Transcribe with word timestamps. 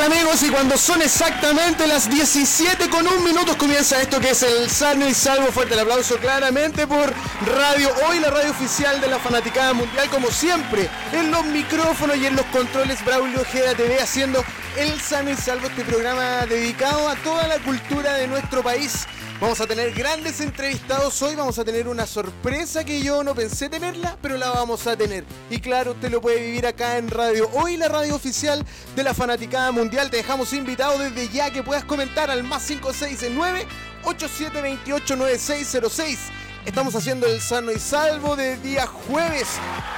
amigos? 0.00 0.42
Y 0.42 0.50
cuando 0.50 0.76
son 0.76 1.02
exactamente 1.02 1.86
las 1.86 2.10
17 2.10 2.88
con 2.90 3.06
un 3.06 3.24
minuto 3.24 3.56
comienza 3.56 4.00
esto 4.00 4.20
que 4.20 4.30
es 4.30 4.42
el 4.42 4.70
sano 4.70 5.08
y 5.08 5.14
salvo. 5.14 5.46
Fuerte 5.52 5.74
el 5.74 5.80
aplauso 5.80 6.16
claramente 6.16 6.86
por 6.86 7.12
Radio 7.56 7.90
Hoy, 8.06 8.20
la 8.20 8.30
radio 8.30 8.50
oficial 8.50 9.00
de 9.00 9.08
la 9.08 9.18
Fanaticada 9.18 9.72
Mundial, 9.72 10.08
como 10.10 10.30
siempre, 10.30 10.88
en 11.12 11.30
los 11.30 11.44
micrófonos 11.46 12.16
y 12.16 12.26
en 12.26 12.36
los 12.36 12.46
controles 12.46 13.04
Braulio 13.04 13.40
Ojeda 13.40 13.74
TV 13.74 14.00
haciendo 14.00 14.44
el 14.76 15.00
sano 15.00 15.30
y 15.30 15.36
salvo, 15.36 15.66
este 15.66 15.84
programa 15.84 16.46
dedicado 16.46 17.08
a 17.08 17.16
toda 17.16 17.48
la 17.48 17.58
cultura 17.58 18.14
de 18.14 18.26
nuestro 18.26 18.62
país. 18.62 19.06
Vamos 19.40 19.60
a 19.60 19.68
tener 19.68 19.92
grandes 19.92 20.40
entrevistados 20.40 21.22
hoy, 21.22 21.36
vamos 21.36 21.60
a 21.60 21.64
tener 21.64 21.86
una 21.86 22.08
sorpresa 22.08 22.84
que 22.84 23.00
yo 23.00 23.22
no 23.22 23.36
pensé 23.36 23.68
tenerla, 23.68 24.18
pero 24.20 24.36
la 24.36 24.50
vamos 24.50 24.84
a 24.88 24.96
tener. 24.96 25.24
Y 25.48 25.60
claro, 25.60 25.92
usted 25.92 26.10
lo 26.10 26.20
puede 26.20 26.40
vivir 26.44 26.66
acá 26.66 26.98
en 26.98 27.08
Radio 27.08 27.48
Hoy, 27.52 27.76
la 27.76 27.86
radio 27.86 28.16
oficial 28.16 28.66
de 28.96 29.04
la 29.04 29.14
Fanaticada 29.14 29.70
Mundial. 29.70 30.10
Te 30.10 30.16
dejamos 30.16 30.52
invitado 30.52 30.98
desde 30.98 31.28
ya 31.28 31.52
que 31.52 31.62
puedas 31.62 31.84
comentar 31.84 32.32
al 32.32 32.42
más 32.42 32.66
569 32.66 33.64
8728 34.02 35.14
9606. 35.14 36.18
Estamos 36.64 36.94
haciendo 36.94 37.26
el 37.26 37.40
sano 37.40 37.72
y 37.72 37.78
salvo 37.78 38.36
de 38.36 38.56
día 38.58 38.86
jueves. 38.86 39.48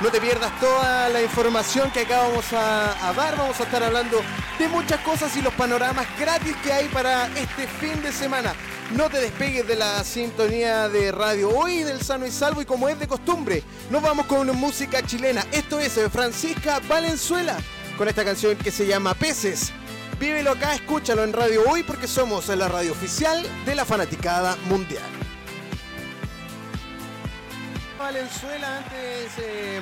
No 0.01 0.11
te 0.11 0.21
pierdas 0.21 0.59
toda 0.61 1.09
la 1.09 1.23
información 1.23 1.91
que 1.91 2.01
acá 2.01 2.19
vamos 2.19 2.45
a, 2.53 3.13
dar. 3.17 3.37
Vamos 3.37 3.59
a 3.59 3.65
estar 3.65 3.83
hablando 3.83 4.21
de 4.59 4.69
muchas 4.69 5.01
cosas 5.01 5.37
y 5.37 5.43
los 5.43 5.53
panoramas 5.55 6.07
gratis 6.19 6.55
que 6.63 6.73
hay 6.73 6.87
para 6.89 7.27
este 7.37 7.67
fin 7.67 8.01
de 8.03 8.13
semana. 8.13 8.55
No 8.93 9.09
te 9.09 9.21
despegues 9.21 9.67
de 9.67 9.77
la 9.77 10.03
sintonía 10.05 10.89
de 10.89 11.13
radio 11.13 11.51
hoy 11.51 11.83
del 11.83 12.03
sano 12.03 12.27
y 12.27 12.31
salvo 12.31 12.63
y 12.63 12.65
como 12.65 12.89
es 12.89 12.99
de 12.99 13.07
costumbre, 13.07 13.63
nos 13.89 14.03
vamos 14.03 14.27
con 14.27 14.39
una 14.39 14.53
música 14.53 15.03
chilena. 15.03 15.47
Esto 15.53 15.79
es 15.79 15.99
Francisca 16.13 16.81
Valenzuela 16.89 17.57
con 17.97 18.09
esta 18.09 18.25
canción 18.25 18.57
que 18.57 18.71
se 18.71 18.87
llama 18.87 19.15
Peces. 19.15 19.73
Vívelo 20.19 20.53
acá, 20.53 20.75
escúchalo 20.75 21.25
en 21.25 21.33
Radio 21.33 21.63
Hoy 21.69 21.83
porque 21.83 22.07
somos 22.07 22.49
la 22.49 22.69
radio 22.69 22.93
oficial 22.93 23.45
de 23.65 23.75
la 23.75 23.85
fanaticada 23.85 24.57
mundial. 24.69 25.20
Valenzuela 28.01 28.79
antes 28.79 29.33
eh, 29.39 29.79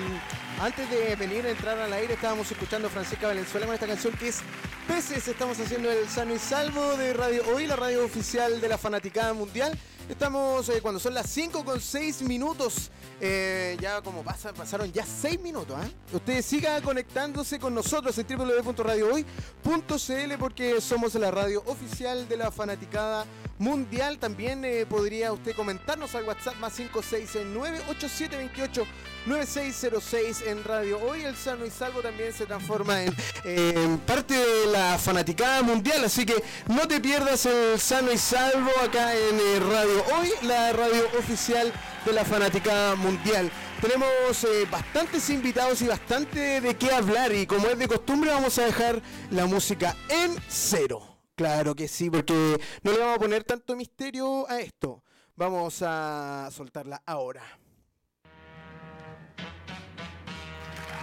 antes 0.60 0.90
de 0.90 1.14
venir 1.14 1.46
a 1.46 1.50
entrar 1.50 1.78
al 1.78 1.92
aire 1.92 2.14
estábamos 2.14 2.50
escuchando 2.50 2.88
a 2.88 2.90
Francisca 2.90 3.28
Valenzuela 3.28 3.66
con 3.66 3.74
esta 3.74 3.86
canción 3.86 4.12
que 4.14 4.28
es 4.28 4.40
Peces. 4.88 5.28
Estamos 5.28 5.60
haciendo 5.60 5.88
el 5.88 6.08
sano 6.08 6.34
y 6.34 6.38
salvo 6.38 6.96
de 6.96 7.12
Radio 7.12 7.44
Hoy, 7.54 7.68
la 7.68 7.76
radio 7.76 8.04
oficial 8.04 8.60
de 8.60 8.68
la 8.68 8.76
fanaticada 8.76 9.34
mundial. 9.34 9.78
Estamos 10.08 10.66
eh, 10.70 10.80
cuando 10.80 10.98
son 10.98 11.12
las 11.12 11.28
5 11.28 11.64
con 11.64 11.80
6 11.80 12.22
minutos. 12.22 12.90
Eh, 13.20 13.76
ya 13.80 14.00
como 14.00 14.22
pasa, 14.22 14.54
pasaron 14.54 14.90
ya 14.90 15.04
6 15.04 15.40
minutos. 15.40 15.76
¿eh? 15.84 15.92
Usted 16.12 16.40
siga 16.42 16.80
conectándose 16.80 17.58
con 17.58 17.74
nosotros 17.74 18.16
en 18.18 18.26
www.radiohoy.cl 18.26 20.38
porque 20.38 20.80
somos 20.80 21.14
la 21.16 21.30
radio 21.30 21.62
oficial 21.66 22.26
de 22.26 22.38
la 22.38 22.50
fanaticada 22.50 23.26
mundial. 23.58 24.18
También 24.18 24.64
eh, 24.64 24.86
podría 24.86 25.32
usted 25.32 25.54
comentarnos 25.54 26.14
al 26.14 26.24
WhatsApp 26.24 26.56
más 26.56 26.74
569 26.74 27.82
8728 27.90 28.86
9606 29.26 30.42
en 30.46 30.64
Radio 30.64 30.98
Hoy. 31.00 31.22
El 31.22 31.36
Sano 31.36 31.66
y 31.66 31.70
Salvo 31.70 32.00
también 32.00 32.32
se 32.32 32.46
transforma 32.46 33.02
en, 33.02 33.14
en, 33.44 33.98
parte 33.98 34.34
de 34.34 34.66
la 34.72 34.98
fanaticada 34.98 35.62
mundial. 35.62 36.04
Así 36.04 36.24
que 36.24 36.42
no 36.68 36.88
te 36.88 37.00
pierdas 37.00 37.44
el 37.46 37.78
Sano 37.78 38.12
y 38.12 38.18
Salvo 38.18 38.70
acá 38.82 39.14
en 39.14 39.38
eh, 39.38 39.60
Radio 39.60 39.97
Hoy, 40.18 40.30
la 40.42 40.72
radio 40.72 41.04
oficial 41.18 41.72
de 42.04 42.12
la 42.12 42.24
fanaticada 42.24 42.94
mundial. 42.94 43.50
Tenemos 43.80 44.44
eh, 44.44 44.66
bastantes 44.70 45.28
invitados 45.30 45.82
y 45.82 45.86
bastante 45.86 46.60
de 46.60 46.76
qué 46.76 46.90
hablar. 46.92 47.32
Y 47.32 47.46
como 47.46 47.68
es 47.68 47.78
de 47.78 47.88
costumbre, 47.88 48.30
vamos 48.30 48.58
a 48.58 48.66
dejar 48.66 49.00
la 49.30 49.46
música 49.46 49.96
en 50.08 50.36
cero. 50.48 51.18
Claro 51.34 51.74
que 51.74 51.88
sí, 51.88 52.10
porque 52.10 52.60
no 52.82 52.92
le 52.92 52.98
vamos 52.98 53.16
a 53.16 53.20
poner 53.20 53.44
tanto 53.44 53.76
misterio 53.76 54.48
a 54.50 54.60
esto. 54.60 55.02
Vamos 55.36 55.82
a 55.82 56.48
soltarla 56.52 57.02
ahora. 57.06 57.42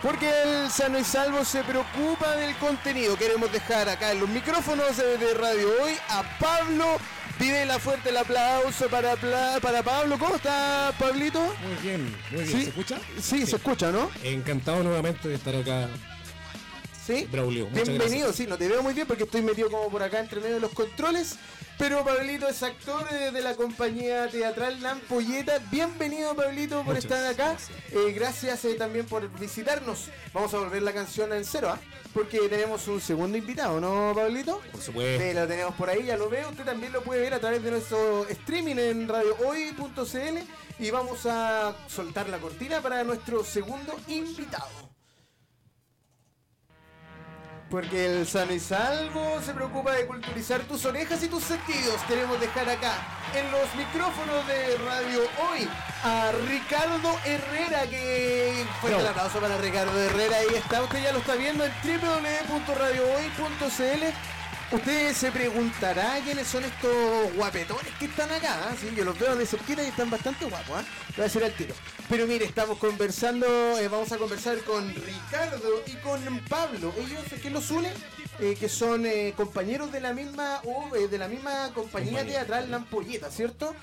Porque 0.01 0.29
el 0.43 0.69
sano 0.69 0.99
y 0.99 1.03
salvo 1.03 1.43
se 1.43 1.63
preocupa 1.63 2.35
del 2.35 2.55
contenido. 2.57 3.17
Queremos 3.17 3.51
dejar 3.51 3.89
acá 3.89 4.11
en 4.11 4.19
los 4.19 4.29
micrófonos 4.29 4.97
de 4.97 5.33
Radio 5.33 5.67
Hoy 5.81 5.93
a 6.09 6.23
Pablo 6.39 6.97
Videla. 7.39 7.79
Fuerte 7.79 8.09
el 8.09 8.17
aplauso 8.17 8.87
para, 8.87 9.15
para 9.61 9.83
Pablo. 9.83 10.17
¿Cómo 10.17 10.35
está, 10.35 10.93
Pablito? 10.99 11.39
Muy 11.39 11.75
bien, 11.83 12.03
muy 12.31 12.43
bien. 12.43 12.47
¿Sí? 12.47 12.63
¿Se 12.63 12.69
escucha? 12.69 12.97
Sí, 13.15 13.39
sí, 13.39 13.45
se 13.45 13.55
escucha, 13.57 13.91
¿no? 13.91 14.09
Encantado 14.23 14.83
nuevamente 14.83 15.27
de 15.27 15.35
estar 15.35 15.55
acá. 15.55 15.89
Sí. 17.05 17.27
Braulio. 17.31 17.67
Bienvenido, 17.67 18.33
sí, 18.33 18.47
no 18.47 18.57
te 18.57 18.67
veo 18.67 18.81
muy 18.81 18.93
bien 18.95 19.05
porque 19.05 19.25
estoy 19.25 19.43
metido 19.43 19.69
como 19.69 19.89
por 19.89 20.01
acá 20.01 20.19
entre 20.19 20.39
medio 20.41 20.55
de 20.55 20.61
los 20.61 20.71
controles. 20.71 21.35
Pero 21.77 22.03
Pablito 22.05 22.47
es 22.47 22.63
actor 22.63 23.07
de, 23.09 23.31
de 23.31 23.41
la 23.41 23.53
compañía 23.55 24.27
teatral 24.29 24.81
Lampolleta. 24.81 25.59
Bienvenido, 25.69 26.33
Pablito, 26.33 26.77
por 26.77 26.95
Muchas 26.95 27.03
estar 27.03 27.25
acá. 27.25 27.49
gracias. 27.49 27.69
Eh, 27.91 28.11
gracias 28.13 28.65
eh, 28.65 28.73
también 28.75 29.05
por 29.05 29.29
visitarnos. 29.39 30.05
Vamos 30.33 30.53
a 30.53 30.59
volver 30.59 30.81
la 30.81 30.93
canción 30.93 31.31
en 31.33 31.43
cero, 31.45 31.69
¿ah? 31.71 31.79
Porque 32.13 32.39
tenemos 32.49 32.87
un 32.87 33.01
segundo 33.01 33.37
invitado, 33.37 33.79
¿no, 33.81 34.13
Pablito? 34.15 34.61
Por 34.71 34.81
supuesto. 34.81 35.33
Lo 35.39 35.47
tenemos 35.47 35.75
por 35.75 35.89
ahí, 35.89 36.05
ya 36.05 36.17
lo 36.17 36.29
veo. 36.29 36.49
Usted 36.49 36.63
también 36.63 36.93
lo 36.93 37.03
puede 37.03 37.21
ver 37.21 37.33
a 37.33 37.39
través 37.39 37.61
de 37.61 37.71
nuestro 37.71 38.25
streaming 38.29 38.77
en 38.77 39.07
radiohoy.cl. 39.07 40.39
Y 40.79 40.91
vamos 40.91 41.25
a 41.25 41.75
soltar 41.87 42.29
la 42.29 42.39
cortina 42.39 42.81
para 42.81 43.03
nuestro 43.03 43.43
segundo 43.43 43.99
invitado. 44.07 44.84
Porque 47.75 48.05
el 48.05 48.25
sano 48.25 48.53
y 48.53 48.59
salvo 48.61 49.41
se 49.45 49.53
preocupa 49.53 49.91
de 49.91 50.07
culturizar 50.07 50.61
tus 50.61 50.85
orejas 50.85 51.21
y 51.23 51.27
tus 51.27 51.43
sentidos. 51.43 51.99
Queremos 52.07 52.39
dejar 52.39 52.69
acá 52.69 52.93
en 53.35 53.51
los 53.51 53.75
micrófonos 53.75 54.47
de 54.47 54.77
Radio 54.77 55.19
Hoy 55.49 55.67
a 56.01 56.31
Ricardo 56.47 57.19
Herrera, 57.25 57.81
que 57.89 58.65
fue 58.79 58.97
el 58.97 59.05
aplauso 59.05 59.39
para 59.39 59.57
Ricardo 59.57 59.91
Herrera. 60.01 60.37
Ahí 60.37 60.55
está, 60.55 60.83
usted 60.83 61.03
ya 61.03 61.11
lo 61.11 61.19
está 61.19 61.35
viendo 61.35 61.65
en 61.65 61.73
www.radiohoy.cl. 61.83 64.05
Usted 64.75 65.13
se 65.13 65.31
preguntará 65.31 66.19
quiénes 66.21 66.47
son 66.47 66.65
estos 66.65 67.33
guapetones 67.35 67.93
que 67.97 68.05
están 68.05 68.29
acá. 68.29 68.75
Sí, 68.77 68.93
yo 68.93 69.05
los 69.05 69.17
veo 69.17 69.33
de 69.33 69.45
cerquita 69.45 69.81
y 69.81 69.87
están 69.87 70.09
bastante 70.09 70.43
guapos. 70.43 70.67
Lo 70.67 70.75
voy 71.15 71.19
a 71.19 71.23
decir 71.23 71.43
al 71.45 71.53
tiro. 71.53 71.73
Pero 72.09 72.27
mire, 72.27 72.43
estamos 72.43 72.77
conversando, 72.77 73.47
eh, 73.79 73.87
vamos 73.87 74.11
a 74.11 74.17
conversar 74.17 74.57
con 74.65 74.93
Ricardo 74.93 75.81
y 75.87 75.93
con 76.03 76.39
Pablo. 76.49 76.93
Ellos, 76.97 77.23
¿qué 77.41 77.49
los 77.49 77.71
une? 77.71 77.89
Eh, 78.39 78.57
que 78.59 78.67
son 78.67 79.05
eh, 79.05 79.33
compañeros 79.37 79.93
de 79.93 80.01
la 80.01 80.11
misma 80.11 80.59
o, 80.65 80.93
eh, 80.93 81.07
de 81.07 81.17
la 81.19 81.29
misma 81.29 81.71
compañía 81.73 82.17
Compañía. 82.17 82.25
teatral 82.25 82.69
Lampolleta, 82.69 83.31
¿cierto? 83.31 83.73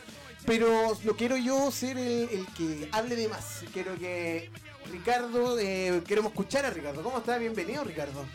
Pero 0.45 0.99
no 1.05 1.17
quiero 1.17 1.39
yo 1.39 1.71
ser 1.71 1.97
el, 1.97 2.29
el 2.31 2.47
que 2.55 2.91
hable 2.93 3.17
de 3.17 3.29
más. 3.29 3.65
Quiero 3.73 3.97
que 3.97 4.51
Ricardo, 4.91 5.59
eh, 5.59 6.03
queremos 6.07 6.33
escuchar 6.33 6.67
a 6.67 6.71
Ricardo. 6.71 7.03
¿Cómo 7.03 7.17
está? 7.19 7.39
Bienvenido, 7.39 7.83
Ricardo. 7.83 8.27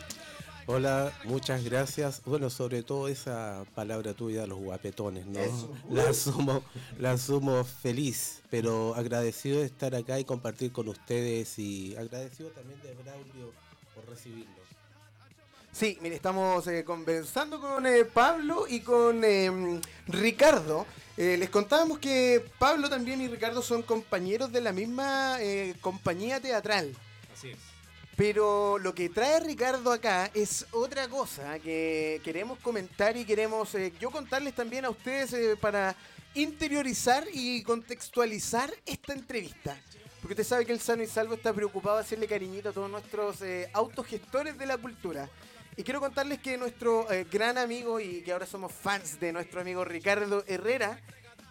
Hola, 0.70 1.10
muchas 1.24 1.64
gracias. 1.64 2.20
Bueno, 2.26 2.50
sobre 2.50 2.82
todo 2.82 3.08
esa 3.08 3.64
palabra 3.74 4.12
tuya, 4.12 4.46
los 4.46 4.58
guapetones, 4.58 5.24
¿no? 5.24 5.40
Eso. 5.40 5.74
La 5.88 6.10
asumo, 6.10 6.62
la 6.98 7.12
asumo 7.12 7.64
feliz, 7.64 8.42
pero 8.50 8.94
agradecido 8.94 9.60
de 9.60 9.64
estar 9.64 9.94
acá 9.94 10.20
y 10.20 10.26
compartir 10.26 10.70
con 10.70 10.86
ustedes 10.88 11.58
y 11.58 11.96
agradecido 11.96 12.50
también 12.50 12.78
de 12.82 12.92
Braulio 13.02 13.50
por 13.94 14.10
recibirlos. 14.10 14.66
Sí, 15.72 15.96
mire, 16.02 16.16
estamos 16.16 16.66
eh, 16.66 16.84
conversando 16.84 17.62
con 17.62 17.86
eh, 17.86 18.04
Pablo 18.04 18.66
y 18.68 18.80
con 18.80 19.24
eh, 19.24 19.80
Ricardo. 20.06 20.84
Eh, 21.16 21.38
les 21.38 21.48
contábamos 21.48 21.98
que 21.98 22.44
Pablo 22.58 22.90
también 22.90 23.22
y 23.22 23.28
Ricardo 23.28 23.62
son 23.62 23.80
compañeros 23.80 24.52
de 24.52 24.60
la 24.60 24.72
misma 24.72 25.38
eh, 25.40 25.76
compañía 25.80 26.40
teatral. 26.40 26.94
Así 27.32 27.48
es. 27.48 27.67
Pero 28.18 28.78
lo 28.78 28.96
que 28.96 29.10
trae 29.10 29.38
Ricardo 29.38 29.92
acá 29.92 30.28
es 30.34 30.66
otra 30.72 31.06
cosa 31.06 31.60
que 31.60 32.20
queremos 32.24 32.58
comentar 32.58 33.16
y 33.16 33.24
queremos 33.24 33.72
eh, 33.76 33.92
yo 34.00 34.10
contarles 34.10 34.56
también 34.56 34.84
a 34.84 34.90
ustedes 34.90 35.32
eh, 35.34 35.56
para 35.56 35.94
interiorizar 36.34 37.24
y 37.32 37.62
contextualizar 37.62 38.72
esta 38.84 39.12
entrevista. 39.12 39.76
Porque 40.20 40.32
usted 40.32 40.44
sabe 40.44 40.66
que 40.66 40.72
el 40.72 40.80
Sano 40.80 41.04
y 41.04 41.06
Salvo 41.06 41.34
está 41.34 41.52
preocupado 41.52 41.94
de 41.94 42.02
hacerle 42.02 42.26
cariñito 42.26 42.70
a 42.70 42.72
todos 42.72 42.90
nuestros 42.90 43.40
eh, 43.40 43.70
autogestores 43.72 44.58
de 44.58 44.66
la 44.66 44.78
cultura. 44.78 45.30
Y 45.76 45.84
quiero 45.84 46.00
contarles 46.00 46.40
que 46.40 46.58
nuestro 46.58 47.08
eh, 47.12 47.24
gran 47.30 47.56
amigo 47.56 48.00
y 48.00 48.22
que 48.22 48.32
ahora 48.32 48.46
somos 48.46 48.72
fans 48.72 49.20
de 49.20 49.32
nuestro 49.32 49.60
amigo 49.60 49.84
Ricardo 49.84 50.42
Herrera, 50.48 51.00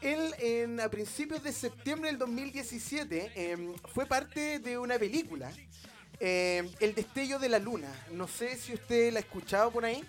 él 0.02 0.36
en, 0.40 0.82
a 0.82 0.90
principios 0.90 1.42
de 1.44 1.54
septiembre 1.54 2.10
del 2.10 2.20
2017 2.20 3.32
eh, 3.34 3.76
fue 3.94 4.06
parte 4.06 4.60
de 4.60 4.78
una 4.78 5.00
película 5.00 5.50
eh, 6.20 6.70
El 6.80 6.96
destello 6.96 7.40
de 7.40 7.50
la 7.50 7.60
luna. 7.60 7.94
No 8.12 8.28
sé 8.28 8.56
si 8.58 8.74
usted 8.74 9.12
la 9.12 9.20
ha 9.20 9.22
escuchado 9.22 9.72
por 9.72 9.86
ahí, 9.86 10.04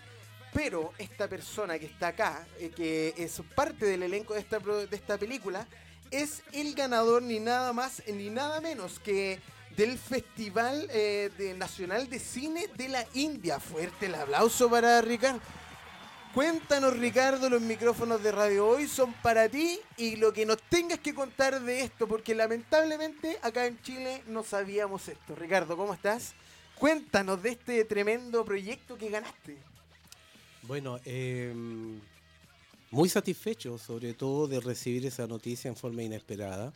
pero 0.52 0.92
esta 0.98 1.28
persona 1.28 1.78
que 1.78 1.86
está 1.86 2.08
acá, 2.08 2.46
eh, 2.58 2.70
que 2.74 3.14
es 3.16 3.40
parte 3.54 3.86
del 3.86 4.02
elenco 4.02 4.34
de 4.34 4.40
esta, 4.40 4.58
de 4.58 4.96
esta 4.96 5.18
película, 5.18 5.66
es 6.10 6.42
el 6.52 6.74
ganador 6.74 7.22
ni 7.22 7.38
nada 7.38 7.72
más 7.72 8.02
ni 8.06 8.30
nada 8.30 8.60
menos 8.60 8.98
que 8.98 9.40
del 9.76 9.98
Festival 9.98 10.88
eh, 10.90 11.54
Nacional 11.56 12.08
de 12.08 12.18
Cine 12.18 12.66
de 12.76 12.88
la 12.88 13.06
India. 13.14 13.60
Fuerte 13.60 14.06
el 14.06 14.14
aplauso 14.14 14.68
para 14.68 15.00
Ricardo. 15.00 15.40
Cuéntanos, 16.38 16.96
Ricardo, 16.96 17.50
los 17.50 17.60
micrófonos 17.60 18.22
de 18.22 18.30
Radio 18.30 18.68
Hoy 18.68 18.86
son 18.86 19.12
para 19.12 19.48
ti 19.48 19.80
y 19.96 20.14
lo 20.14 20.32
que 20.32 20.46
nos 20.46 20.58
tengas 20.70 21.00
que 21.00 21.12
contar 21.12 21.60
de 21.60 21.80
esto, 21.80 22.06
porque 22.06 22.32
lamentablemente 22.32 23.40
acá 23.42 23.66
en 23.66 23.82
Chile 23.82 24.22
no 24.28 24.44
sabíamos 24.44 25.08
esto. 25.08 25.34
Ricardo, 25.34 25.76
¿cómo 25.76 25.94
estás? 25.94 26.34
Cuéntanos 26.76 27.42
de 27.42 27.50
este 27.50 27.84
tremendo 27.86 28.44
proyecto 28.44 28.96
que 28.96 29.10
ganaste. 29.10 29.56
Bueno, 30.62 31.00
eh, 31.04 31.52
muy 32.92 33.08
satisfecho 33.08 33.76
sobre 33.76 34.14
todo 34.14 34.46
de 34.46 34.60
recibir 34.60 35.06
esa 35.06 35.26
noticia 35.26 35.68
en 35.68 35.74
forma 35.74 36.04
inesperada. 36.04 36.72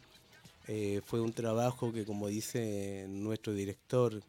Eh, 0.66 1.02
fue 1.06 1.20
un 1.20 1.32
trabajo 1.32 1.92
que, 1.92 2.04
como 2.04 2.26
dice 2.26 3.06
nuestro 3.08 3.52
director 3.52 4.20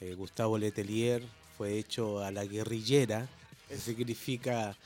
eh, 0.00 0.14
Gustavo 0.14 0.56
Letelier, 0.56 1.22
fue 1.58 1.78
hecho 1.78 2.24
a 2.24 2.30
la 2.30 2.46
guerrillera, 2.46 3.28
que 3.68 3.76
significa 3.78 4.76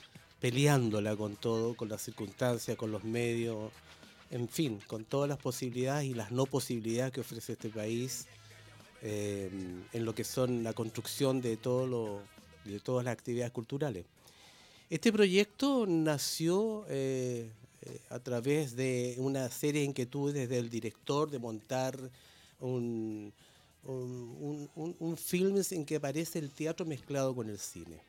peleándola 0.41 1.17
con 1.17 1.37
todo, 1.37 1.75
con 1.75 1.89
las 1.89 2.03
circunstancias, 2.03 2.77
con 2.77 2.93
los 2.93 3.05
medios, 3.05 3.73
en 4.31 4.49
fin, 4.49 4.81
con 4.87 5.05
todas 5.05 5.29
las 5.29 5.39
posibilidades 5.39 6.07
y 6.07 6.15
las 6.15 6.31
no 6.31 6.47
posibilidades 6.47 7.13
que 7.13 7.21
ofrece 7.21 7.53
este 7.53 7.71
país 7.71 8.27
eh, 9.03 9.51
en 9.93 10.05
lo 10.05 10.15
que 10.15 10.25
son 10.25 10.63
la 10.63 10.73
construcción 10.73 11.41
de, 11.41 11.57
todo 11.57 11.87
lo, 11.87 12.21
de 12.65 12.81
todas 12.81 13.05
las 13.05 13.13
actividades 13.13 13.53
culturales. 13.53 14.05
Este 14.91 15.13
proyecto 15.13 15.87
nació 15.87 16.85
eh, 16.89 17.51
eh, 17.83 18.01
a 18.11 18.19
través 18.19 18.75
de 18.77 19.15
una 19.19 19.51
serie 19.51 19.83
de 19.83 19.87
inquietudes 19.87 20.49
del 20.49 20.71
director 20.71 21.31
de 21.31 21.39
montar 21.39 21.99
un, 22.61 23.33
un, 23.85 24.69
un 24.75 25.17
film 25.17 25.63
en 25.71 25.85
que 25.85 25.97
aparece 25.97 26.39
el 26.39 26.51
teatro 26.51 26.87
mezclado 26.87 27.35
con 27.35 27.49
el 27.49 27.59
cine. 27.59 28.01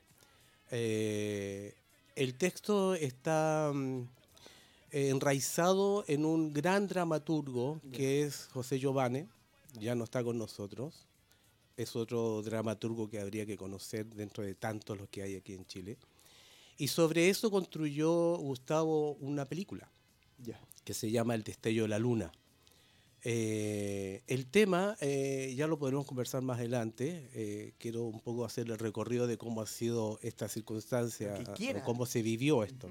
Eh, 0.70 1.74
el 2.16 2.34
texto 2.34 2.94
está 2.94 3.72
mm, 3.74 4.02
enraizado 4.92 6.04
en 6.06 6.24
un 6.24 6.52
gran 6.52 6.86
dramaturgo 6.86 7.80
que 7.92 8.22
es 8.22 8.48
José 8.52 8.78
Giovanni, 8.78 9.26
ya 9.78 9.94
no 9.94 10.04
está 10.04 10.22
con 10.22 10.38
nosotros, 10.38 11.06
es 11.76 11.96
otro 11.96 12.42
dramaturgo 12.42 13.08
que 13.08 13.20
habría 13.20 13.46
que 13.46 13.56
conocer 13.56 14.06
dentro 14.06 14.44
de 14.44 14.54
tantos 14.54 14.98
los 14.98 15.08
que 15.08 15.22
hay 15.22 15.36
aquí 15.36 15.54
en 15.54 15.64
Chile. 15.66 15.96
Y 16.76 16.88
sobre 16.88 17.28
eso 17.28 17.50
construyó 17.50 18.36
Gustavo 18.36 19.12
una 19.14 19.44
película 19.44 19.88
que 20.84 20.94
se 20.94 21.10
llama 21.10 21.34
El 21.34 21.42
destello 21.42 21.82
de 21.82 21.88
la 21.88 21.98
luna. 21.98 22.32
Eh, 23.22 24.22
el 24.28 24.46
tema 24.46 24.96
eh, 25.00 25.52
ya 25.56 25.66
lo 25.66 25.78
podremos 25.78 26.06
conversar 26.06 26.42
más 26.42 26.58
adelante. 26.58 27.28
Eh, 27.34 27.74
quiero 27.78 28.04
un 28.04 28.20
poco 28.20 28.44
hacer 28.44 28.70
el 28.70 28.78
recorrido 28.78 29.26
de 29.26 29.36
cómo 29.36 29.60
ha 29.60 29.66
sido 29.66 30.18
esta 30.22 30.48
circunstancia, 30.48 31.38
o 31.38 31.84
cómo 31.84 32.06
se 32.06 32.22
vivió 32.22 32.64
esto. 32.64 32.88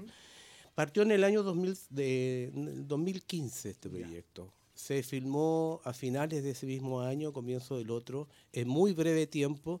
Partió 0.74 1.02
en 1.02 1.10
el 1.10 1.24
año 1.24 1.42
2000 1.42 1.78
de, 1.90 2.44
en 2.54 2.68
el 2.68 2.88
2015 2.88 3.70
este 3.70 3.90
proyecto. 3.90 4.52
Se 4.74 5.02
filmó 5.02 5.80
a 5.84 5.92
finales 5.92 6.42
de 6.42 6.50
ese 6.50 6.64
mismo 6.66 7.00
año, 7.00 7.32
comienzo 7.32 7.76
del 7.76 7.90
otro, 7.90 8.28
en 8.52 8.68
muy 8.68 8.92
breve 8.92 9.26
tiempo, 9.26 9.80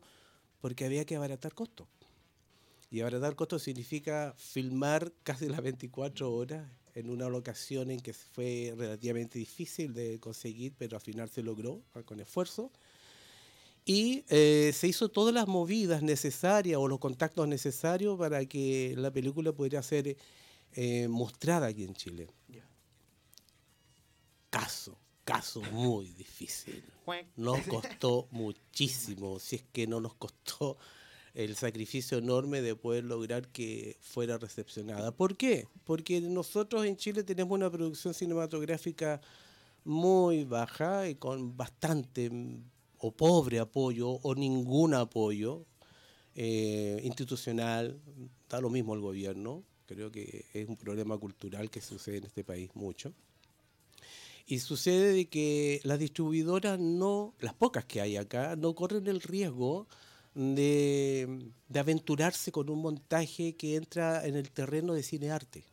porque 0.60 0.84
había 0.84 1.04
que 1.06 1.16
abaratar 1.16 1.54
costos. 1.54 1.86
Y 2.90 3.00
abaratar 3.00 3.36
costos 3.36 3.62
significa 3.62 4.34
filmar 4.36 5.12
casi 5.22 5.48
las 5.48 5.62
24 5.62 6.30
horas 6.30 6.68
en 6.94 7.10
una 7.10 7.28
locación 7.28 7.90
en 7.90 8.00
que 8.00 8.12
fue 8.12 8.74
relativamente 8.76 9.38
difícil 9.38 9.94
de 9.94 10.18
conseguir, 10.20 10.72
pero 10.76 10.96
al 10.96 11.02
final 11.02 11.28
se 11.28 11.42
logró 11.42 11.82
ah, 11.94 12.02
con 12.02 12.20
esfuerzo. 12.20 12.70
Y 13.84 14.24
eh, 14.28 14.72
se 14.74 14.88
hizo 14.88 15.08
todas 15.08 15.34
las 15.34 15.48
movidas 15.48 16.02
necesarias 16.02 16.78
o 16.78 16.86
los 16.86 16.98
contactos 16.98 17.48
necesarios 17.48 18.18
para 18.18 18.44
que 18.44 18.94
la 18.96 19.10
película 19.10 19.52
pudiera 19.52 19.82
ser 19.82 20.16
eh, 20.72 21.08
mostrada 21.08 21.68
aquí 21.68 21.84
en 21.84 21.94
Chile. 21.94 22.28
Caso, 24.50 24.98
caso 25.24 25.62
muy 25.72 26.12
difícil. 26.12 26.84
Nos 27.36 27.60
costó 27.66 28.28
muchísimo, 28.30 29.38
si 29.38 29.56
es 29.56 29.64
que 29.72 29.86
no 29.86 30.00
nos 30.00 30.14
costó 30.14 30.76
el 31.34 31.56
sacrificio 31.56 32.18
enorme 32.18 32.60
de 32.60 32.74
poder 32.74 33.04
lograr 33.04 33.48
que 33.48 33.96
fuera 34.00 34.38
recepcionada. 34.38 35.12
¿Por 35.12 35.36
qué? 35.36 35.66
Porque 35.84 36.20
nosotros 36.20 36.84
en 36.84 36.96
Chile 36.96 37.22
tenemos 37.22 37.54
una 37.54 37.70
producción 37.70 38.14
cinematográfica 38.14 39.20
muy 39.84 40.44
baja 40.44 41.08
y 41.08 41.14
con 41.14 41.56
bastante 41.56 42.30
mm, 42.30 42.62
o 42.98 43.12
pobre 43.12 43.58
apoyo 43.58 44.10
o 44.10 44.34
ningún 44.34 44.94
apoyo 44.94 45.64
eh, 46.34 47.00
institucional, 47.04 47.98
da 48.48 48.60
lo 48.60 48.70
mismo 48.70 48.94
el 48.94 49.00
gobierno, 49.00 49.64
creo 49.86 50.10
que 50.12 50.46
es 50.52 50.68
un 50.68 50.76
problema 50.76 51.18
cultural 51.18 51.70
que 51.70 51.80
sucede 51.80 52.18
en 52.18 52.24
este 52.24 52.44
país 52.44 52.70
mucho. 52.74 53.12
Y 54.46 54.58
sucede 54.58 55.12
de 55.12 55.28
que 55.28 55.80
las 55.84 55.98
distribuidoras 55.98 56.78
no, 56.78 57.34
las 57.40 57.54
pocas 57.54 57.84
que 57.84 58.00
hay 58.00 58.16
acá, 58.16 58.56
no 58.56 58.74
corren 58.74 59.06
el 59.06 59.20
riesgo 59.20 59.86
de, 60.34 61.50
de 61.68 61.80
aventurarse 61.80 62.52
con 62.52 62.70
un 62.70 62.80
montaje 62.80 63.56
que 63.56 63.76
entra 63.76 64.26
en 64.26 64.36
el 64.36 64.50
terreno 64.50 64.94
de 64.94 65.02
cine-arte. 65.02 65.64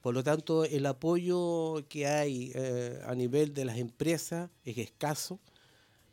Por 0.00 0.14
lo 0.14 0.24
tanto, 0.24 0.64
el 0.64 0.86
apoyo 0.86 1.86
que 1.88 2.06
hay 2.06 2.52
eh, 2.54 3.00
a 3.04 3.14
nivel 3.14 3.52
de 3.52 3.66
las 3.66 3.76
empresas 3.76 4.50
es 4.64 4.78
escaso. 4.78 5.40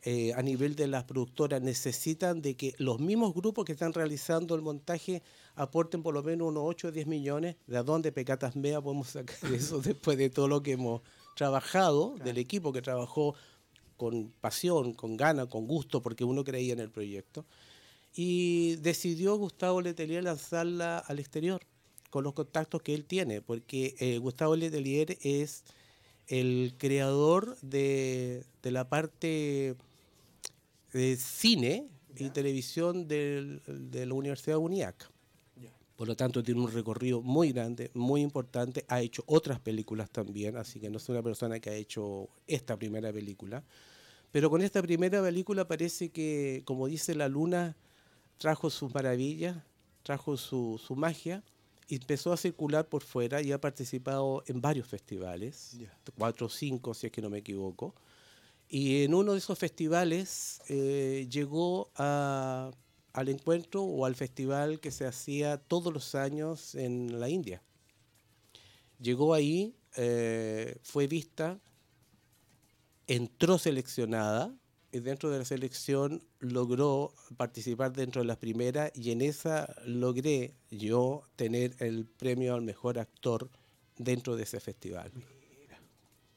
Eh, 0.03 0.33
a 0.35 0.41
nivel 0.41 0.75
de 0.75 0.87
las 0.87 1.05
productoras 1.05 1.61
necesitan 1.61 2.41
de 2.41 2.55
que 2.55 2.73
los 2.77 2.99
mismos 2.99 3.33
grupos 3.33 3.65
que 3.65 3.71
están 3.71 3.93
realizando 3.93 4.55
el 4.55 4.61
montaje 4.61 5.23
aporten 5.55 6.03
por 6.03 6.13
lo 6.13 6.21
menos 6.21 6.49
unos 6.49 6.63
8 6.65 6.89
o 6.89 6.91
10 6.91 7.07
millones. 7.07 7.55
¿De 7.65 7.81
dónde 7.83 8.11
Pecatas 8.11 8.55
Mea 8.55 8.81
podemos 8.81 9.09
sacar 9.09 9.37
eso 9.53 9.79
después 9.79 10.17
de 10.17 10.29
todo 10.29 10.47
lo 10.47 10.61
que 10.61 10.73
hemos 10.73 11.01
trabajado, 11.35 12.15
del 12.23 12.37
equipo 12.37 12.73
que 12.73 12.81
trabajó 12.81 13.35
con 13.97 14.31
pasión, 14.39 14.93
con 14.93 15.17
gana, 15.17 15.47
con 15.47 15.67
gusto, 15.67 16.01
porque 16.01 16.23
uno 16.23 16.43
creía 16.43 16.73
en 16.73 16.79
el 16.79 16.89
proyecto. 16.89 17.45
Y 18.15 18.77
decidió 18.77 19.35
Gustavo 19.37 19.81
Letelier 19.81 20.23
lanzarla 20.23 20.99
al 20.99 21.19
exterior, 21.19 21.61
con 22.09 22.23
los 22.23 22.33
contactos 22.33 22.81
que 22.81 22.93
él 22.93 23.03
tiene, 23.05 23.41
porque 23.41 23.95
eh, 23.99 24.17
Gustavo 24.17 24.55
Letelier 24.55 25.17
es 25.21 25.63
el 26.27 26.73
creador 26.77 27.57
de, 27.61 28.43
de 28.63 28.71
la 28.71 28.87
parte 28.89 29.75
de 30.93 31.17
cine 31.17 31.87
y 32.15 32.29
televisión 32.29 33.07
del- 33.07 33.61
de 33.67 34.05
la 34.05 34.13
Universidad 34.13 34.55
de 34.55 34.63
UNIAC. 34.63 35.09
Por 35.97 36.07
lo 36.07 36.15
tanto, 36.15 36.43
tiene 36.43 36.61
un 36.61 36.71
recorrido 36.71 37.21
muy 37.21 37.51
grande, 37.51 37.91
muy 37.95 38.21
importante. 38.21 38.85
Ha 38.87 39.01
hecho 39.01 39.23
otras 39.27 39.59
películas 39.59 40.09
también, 40.11 40.55
así 40.57 40.79
que 40.79 40.89
no 40.91 40.97
es 40.97 41.09
una 41.09 41.23
persona 41.23 41.59
que 41.59 41.71
ha 41.71 41.75
hecho 41.75 42.29
esta 42.47 42.77
primera 42.77 43.11
película. 43.11 43.63
Pero 44.31 44.49
con 44.49 44.61
esta 44.61 44.81
primera 44.81 45.21
película 45.23 45.67
parece 45.67 46.09
que, 46.09 46.63
como 46.65 46.87
dice 46.87 47.15
la 47.15 47.29
luna, 47.29 47.77
trajo 48.37 48.69
sus 48.69 48.93
maravillas, 48.93 49.57
trajo 50.03 50.37
su, 50.37 50.79
su 50.85 50.95
magia, 50.95 51.43
y 51.87 51.95
empezó 51.95 52.33
a 52.33 52.37
circular 52.37 52.87
por 52.89 53.03
fuera 53.03 53.41
y 53.41 53.51
ha 53.51 53.61
participado 53.61 54.43
en 54.47 54.61
varios 54.61 54.87
festivales, 54.87 55.77
cuatro 56.17 56.47
o 56.47 56.49
cinco 56.49 56.93
si 56.93 57.07
es 57.07 57.13
que 57.13 57.21
no 57.21 57.29
me 57.29 57.39
equivoco. 57.39 57.95
Y 58.69 59.03
en 59.03 59.13
uno 59.13 59.33
de 59.33 59.39
esos 59.39 59.57
festivales 59.59 60.61
eh, 60.69 61.27
llegó 61.31 61.89
a- 61.95 62.71
al 63.13 63.29
encuentro 63.29 63.83
o 63.83 64.05
al 64.05 64.15
festival 64.15 64.79
que 64.79 64.91
se 64.91 65.05
hacía 65.05 65.57
todos 65.57 65.93
los 65.93 66.15
años 66.15 66.75
en 66.75 67.19
la 67.19 67.29
India. 67.29 67.61
Llegó 68.99 69.33
ahí, 69.33 69.75
eh, 69.95 70.77
fue 70.83 71.07
vista, 71.07 71.59
entró 73.07 73.57
seleccionada 73.57 74.53
y 74.91 74.99
dentro 74.99 75.29
de 75.29 75.39
la 75.39 75.45
selección 75.45 76.23
logró 76.39 77.13
participar 77.37 77.91
dentro 77.93 78.21
de 78.21 78.27
las 78.27 78.37
primeras 78.37 78.91
y 78.95 79.11
en 79.11 79.21
esa 79.21 79.73
logré 79.85 80.55
yo 80.71 81.23
tener 81.35 81.75
el 81.79 82.05
premio 82.05 82.55
al 82.55 82.61
mejor 82.61 82.99
actor 82.99 83.49
dentro 83.97 84.35
de 84.35 84.43
ese 84.43 84.59
festival. 84.59 85.11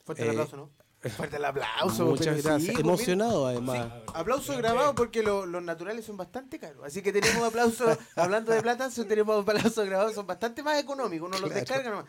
Fuerte 0.04 0.22
el 0.24 0.28
Eh, 0.28 0.30
aplauso, 0.30 0.56
¿no? 0.56 0.70
Fuerte 1.16 1.36
el 1.36 1.44
aplauso. 1.46 2.04
Muchas 2.04 2.26
pero 2.26 2.36
sí, 2.36 2.42
gracias. 2.42 2.72
pues, 2.74 2.84
Emocionado 2.84 3.46
además. 3.46 3.88
sí, 4.06 4.12
aplauso 4.14 4.56
grabado 4.58 4.94
porque 4.94 5.22
lo- 5.22 5.46
los 5.46 5.62
naturales 5.62 6.04
son 6.04 6.16
bastante 6.18 6.58
caros. 6.58 6.84
Así 6.84 7.00
que 7.00 7.10
tenemos 7.12 7.42
aplausos, 7.42 7.96
hablando 8.16 8.52
de 8.52 8.60
plata, 8.60 8.90
tenemos 8.90 9.42
aplausos 9.42 9.86
grabados, 9.86 10.14
son 10.14 10.26
bastante 10.26 10.62
más 10.62 10.78
económicos, 10.78 11.28
uno 11.28 11.38
los 11.38 11.54
descarga 11.54 11.88
nomás. 11.90 12.04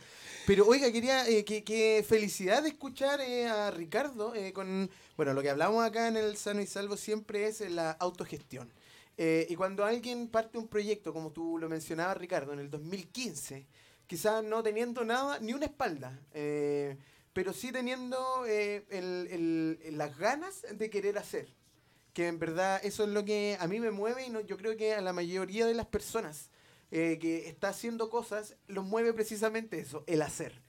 Pero 0.45 0.65
oiga, 0.67 0.91
quería, 0.91 1.25
eh, 1.29 1.45
que, 1.45 1.63
que 1.63 2.03
felicidad 2.05 2.63
de 2.63 2.69
escuchar 2.69 3.21
eh, 3.21 3.48
a 3.48 3.71
Ricardo 3.71 4.36
eh, 4.36 4.51
con, 4.51 4.89
bueno, 5.15 5.33
lo 5.33 5.41
que 5.41 5.50
hablamos 5.51 5.86
acá 5.86 6.07
en 6.10 6.17
el 6.17 6.36
Sano 6.36 6.60
y 6.62 6.67
Salvo 6.67 6.98
siempre 6.98 7.45
es 7.48 7.62
la 7.71 7.91
autogestión. 7.91 8.74
Eh, 9.17 9.45
y 9.50 9.55
cuando 9.55 9.86
alguien 9.86 10.27
parte 10.27 10.57
un 10.57 10.67
proyecto, 10.67 11.13
como 11.13 11.31
tú 11.31 11.57
lo 11.60 11.69
mencionabas, 11.69 12.17
Ricardo, 12.17 12.53
en 12.53 12.60
el 12.60 12.69
2015, 12.71 13.67
quizás 14.07 14.43
no 14.43 14.63
teniendo 14.63 15.05
nada, 15.05 15.38
ni 15.39 15.53
una 15.53 15.65
espalda, 15.65 16.19
eh, 16.33 16.98
pero 17.33 17.53
sí 17.53 17.71
teniendo 17.71 18.45
eh, 18.47 18.85
el- 18.89 19.77
el- 19.85 19.97
las 19.97 20.17
ganas 20.17 20.65
de 20.73 20.89
querer 20.89 21.17
hacer. 21.17 21.47
Que 22.13 22.27
en 22.27 22.39
verdad 22.39 22.81
eso 22.83 23.03
es 23.03 23.09
lo 23.09 23.23
que 23.23 23.57
a 23.59 23.67
mí 23.67 23.79
me 23.79 23.91
mueve 23.91 24.25
y 24.25 24.29
no, 24.29 24.41
yo 24.41 24.57
creo 24.57 24.75
que 24.75 24.93
a 24.93 25.01
la 25.01 25.13
mayoría 25.13 25.65
de 25.65 25.73
las 25.73 25.88
personas 25.88 26.50
eh, 26.91 27.17
que 27.21 27.47
está 27.47 27.69
haciendo 27.69 28.09
cosas, 28.09 28.57
los 28.67 28.83
mueve 28.83 29.13
precisamente 29.13 29.79
eso, 29.79 30.03
el 30.07 30.21
hacer. 30.21 30.61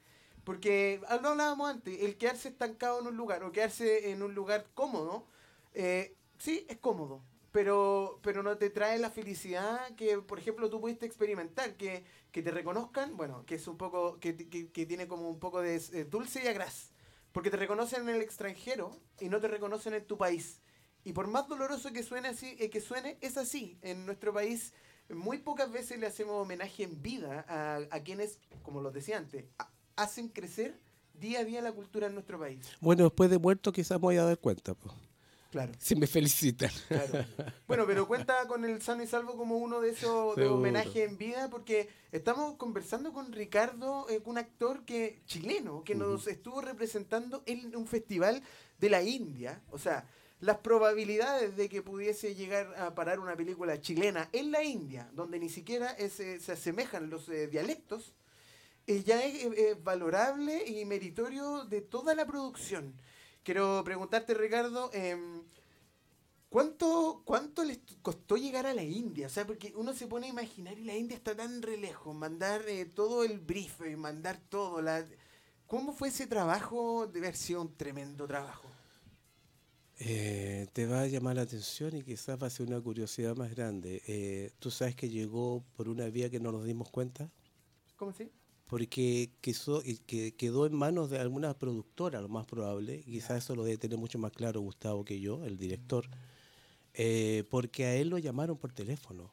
Porque 0.44 1.00
lo 1.22 1.28
hablábamos 1.30 1.68
antes, 1.70 2.00
el 2.00 2.16
quedarse 2.16 2.48
estancado 2.48 3.00
en 3.00 3.08
un 3.08 3.16
lugar 3.16 3.42
o 3.42 3.50
quedarse 3.52 4.10
en 4.10 4.22
un 4.22 4.34
lugar 4.34 4.66
cómodo, 4.74 5.26
eh, 5.74 6.14
sí, 6.38 6.64
es 6.68 6.78
cómodo, 6.78 7.22
pero, 7.52 8.18
pero 8.22 8.42
no 8.42 8.56
te 8.56 8.70
trae 8.70 8.98
la 8.98 9.10
felicidad 9.10 9.94
que, 9.96 10.18
por 10.18 10.38
ejemplo, 10.38 10.68
tú 10.70 10.80
pudiste 10.80 11.06
experimentar, 11.06 11.74
que, 11.76 12.04
que 12.32 12.42
te 12.42 12.50
reconozcan, 12.50 13.16
bueno, 13.16 13.44
que 13.46 13.56
es 13.56 13.68
un 13.68 13.76
poco, 13.76 14.18
que, 14.18 14.34
que- 14.36 14.86
tiene 14.86 15.06
como 15.06 15.28
un 15.28 15.38
poco 15.38 15.60
de 15.60 15.78
dulce 16.06 16.42
y 16.44 16.48
agraz, 16.48 16.90
porque 17.32 17.50
te 17.50 17.56
reconocen 17.58 18.08
en 18.08 18.14
el 18.16 18.22
extranjero 18.22 18.98
y 19.20 19.28
no 19.28 19.40
te 19.40 19.48
reconocen 19.48 19.94
en 19.94 20.04
tu 20.06 20.16
país. 20.18 20.60
Y 21.04 21.12
por 21.12 21.26
más 21.28 21.46
doloroso 21.48 21.92
que 21.92 22.02
suene 22.02 22.28
así, 22.28 22.56
eh, 22.58 22.70
que 22.70 22.80
suene, 22.80 23.18
es 23.20 23.36
así. 23.36 23.76
En 23.82 24.06
nuestro 24.06 24.32
país 24.32 24.72
muy 25.10 25.38
pocas 25.38 25.70
veces 25.70 25.98
le 25.98 26.06
hacemos 26.06 26.34
homenaje 26.40 26.84
en 26.84 27.02
vida 27.02 27.44
a, 27.48 27.76
a 27.94 28.02
quienes, 28.02 28.38
como 28.62 28.80
los 28.80 28.92
decía 28.94 29.18
antes, 29.18 29.44
ha- 29.58 29.70
hacen 29.96 30.28
crecer 30.28 30.78
día 31.14 31.40
a 31.40 31.44
día 31.44 31.60
la 31.60 31.72
cultura 31.72 32.06
en 32.06 32.14
nuestro 32.14 32.38
país. 32.38 32.60
Bueno, 32.80 33.04
después 33.04 33.28
de 33.30 33.38
muerto 33.38 33.72
quizás 33.72 33.98
me 33.98 34.02
voy 34.02 34.16
a 34.16 34.24
dar 34.24 34.38
cuenta, 34.38 34.74
pues, 34.74 34.94
Claro. 35.52 35.72
si 35.78 35.94
me 35.94 36.06
felicitan. 36.06 36.70
Claro. 36.88 37.24
Bueno, 37.68 37.84
pero 37.86 38.08
cuenta 38.08 38.48
con 38.48 38.64
el 38.64 38.80
sano 38.80 39.02
y 39.02 39.06
salvo 39.06 39.36
como 39.36 39.58
uno 39.58 39.80
de 39.82 39.90
esos 39.90 40.34
de 40.34 40.46
homenaje 40.46 41.04
en 41.04 41.18
vida, 41.18 41.50
porque 41.50 41.88
estamos 42.10 42.56
conversando 42.56 43.12
con 43.12 43.32
Ricardo, 43.32 44.06
eh, 44.08 44.20
un 44.24 44.38
actor 44.38 44.84
que 44.84 45.20
chileno, 45.26 45.84
que 45.84 45.94
nos 45.94 46.26
estuvo 46.26 46.62
representando 46.62 47.42
en 47.46 47.76
un 47.76 47.86
festival 47.86 48.42
de 48.78 48.90
la 48.90 49.02
India. 49.02 49.62
O 49.70 49.78
sea, 49.78 50.06
las 50.40 50.58
probabilidades 50.58 51.54
de 51.56 51.68
que 51.68 51.82
pudiese 51.82 52.34
llegar 52.34 52.74
a 52.78 52.94
parar 52.94 53.20
una 53.20 53.36
película 53.36 53.80
chilena 53.80 54.28
en 54.32 54.52
la 54.52 54.64
India, 54.64 55.10
donde 55.12 55.38
ni 55.38 55.48
siquiera 55.50 55.90
es, 55.92 56.18
eh, 56.18 56.40
se 56.40 56.52
asemejan 56.52 57.10
los 57.10 57.28
eh, 57.28 57.46
dialectos, 57.46 58.14
eh, 58.86 59.04
ya 59.04 59.22
es 59.22 59.44
eh, 59.44 59.76
valorable 59.80 60.64
y 60.66 60.84
meritorio 60.84 61.64
de 61.64 61.82
toda 61.82 62.14
la 62.14 62.26
producción. 62.26 62.94
Quiero 63.42 63.82
preguntarte, 63.84 64.34
Ricardo, 64.34 64.90
em, 64.92 65.42
¿cuánto, 66.48 67.22
¿cuánto 67.24 67.64
les 67.64 67.80
costó 68.02 68.36
llegar 68.36 68.66
a 68.66 68.74
la 68.74 68.82
India? 68.84 69.26
O 69.26 69.30
sea, 69.30 69.46
porque 69.46 69.72
uno 69.76 69.92
se 69.94 70.06
pone 70.06 70.26
a 70.26 70.30
imaginar 70.30 70.78
y 70.78 70.84
la 70.84 70.96
India 70.96 71.16
está 71.16 71.34
tan 71.36 71.62
re 71.62 71.76
lejos, 71.76 72.14
mandar 72.14 72.62
eh, 72.68 72.84
todo 72.86 73.24
el 73.24 73.38
brief, 73.40 73.80
mandar 73.96 74.38
todo. 74.48 74.80
La... 74.82 75.04
¿Cómo 75.66 75.92
fue 75.92 76.08
ese 76.08 76.26
trabajo? 76.26 77.10
Sido 77.34 77.62
un 77.62 77.76
tremendo 77.76 78.26
trabajo. 78.26 78.68
Eh, 79.98 80.66
te 80.72 80.86
va 80.86 81.02
a 81.02 81.06
llamar 81.06 81.36
la 81.36 81.42
atención 81.42 81.94
y 81.96 82.02
quizás 82.02 82.40
va 82.42 82.46
a 82.48 82.50
ser 82.50 82.66
una 82.66 82.80
curiosidad 82.80 83.36
más 83.36 83.50
grande. 83.54 84.02
Eh, 84.06 84.50
Tú 84.58 84.70
sabes 84.70 84.96
que 84.96 85.08
llegó 85.08 85.64
por 85.76 85.88
una 85.88 86.06
vía 86.08 86.30
que 86.30 86.40
no 86.40 86.52
nos 86.52 86.64
dimos 86.64 86.90
cuenta, 86.90 87.30
¿Cómo 87.96 88.10
así? 88.10 88.30
Porque 88.72 89.28
quiso, 89.42 89.82
que 90.06 90.32
quedó 90.32 90.64
en 90.64 90.72
manos 90.74 91.10
de 91.10 91.18
alguna 91.18 91.52
productora, 91.52 92.22
lo 92.22 92.30
más 92.30 92.46
probable. 92.46 93.02
Quizás 93.02 93.44
eso 93.44 93.54
lo 93.54 93.64
debe 93.64 93.76
tener 93.76 93.98
mucho 93.98 94.18
más 94.18 94.32
claro 94.32 94.62
Gustavo 94.62 95.04
que 95.04 95.20
yo, 95.20 95.44
el 95.44 95.58
director. 95.58 96.06
eh, 96.94 97.44
porque 97.50 97.84
a 97.84 97.94
él 97.96 98.08
lo 98.08 98.16
llamaron 98.16 98.56
por 98.56 98.72
teléfono. 98.72 99.30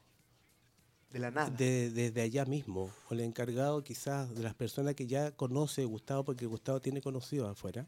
De 1.09 1.19
la 1.19 1.31
nada. 1.31 1.49
de- 1.51 1.89
desde 1.89 2.21
allá 2.21 2.43
mismo, 2.43 2.91
o 3.09 3.13
el 3.13 3.21
encargado 3.21 3.81
quizás 3.81 4.35
de 4.35 4.43
las 4.43 4.55
personas 4.55 4.93
que 4.95 5.07
ya 5.07 5.31
conoce 5.31 5.85
Gustavo, 5.85 6.25
porque 6.25 6.45
Gustavo 6.45 6.81
tiene 6.81 7.01
conocidos 7.01 7.49
afuera, 7.49 7.87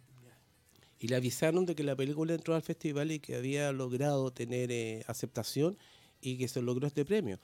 y 0.99 1.09
le 1.09 1.17
avisaron 1.17 1.65
de 1.65 1.75
que 1.75 1.83
la 1.83 1.97
película 1.97 2.33
entró 2.33 2.55
al 2.55 2.61
festival 2.61 3.11
y 3.11 3.19
que 3.19 3.35
había 3.35 3.73
logrado 3.73 4.31
tener 4.31 4.71
eh, 4.71 5.03
aceptación 5.07 5.77
y 6.21 6.37
que 6.37 6.47
se 6.47 6.61
logró 6.61 6.87
este 6.87 7.03
premio. 7.03 7.39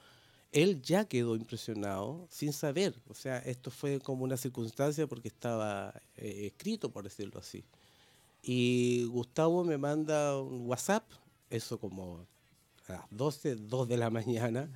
Él 0.52 0.80
ya 0.82 1.04
quedó 1.04 1.36
impresionado 1.36 2.26
sin 2.30 2.52
saber, 2.52 2.94
o 3.08 3.14
sea, 3.14 3.38
esto 3.38 3.70
fue 3.70 4.00
como 4.00 4.24
una 4.24 4.36
circunstancia 4.36 5.06
porque 5.06 5.28
estaba 5.28 5.94
eh, 6.16 6.46
escrito, 6.46 6.90
por 6.90 7.04
decirlo 7.04 7.38
así. 7.38 7.64
Y 8.42 9.04
Gustavo 9.04 9.64
me 9.64 9.76
manda 9.76 10.40
un 10.40 10.66
WhatsApp, 10.66 11.04
eso 11.50 11.78
como 11.78 12.26
a 12.88 12.92
las 12.92 13.02
12, 13.10 13.56
2 13.56 13.88
de 13.88 13.96
la 13.98 14.08
mañana, 14.08 14.70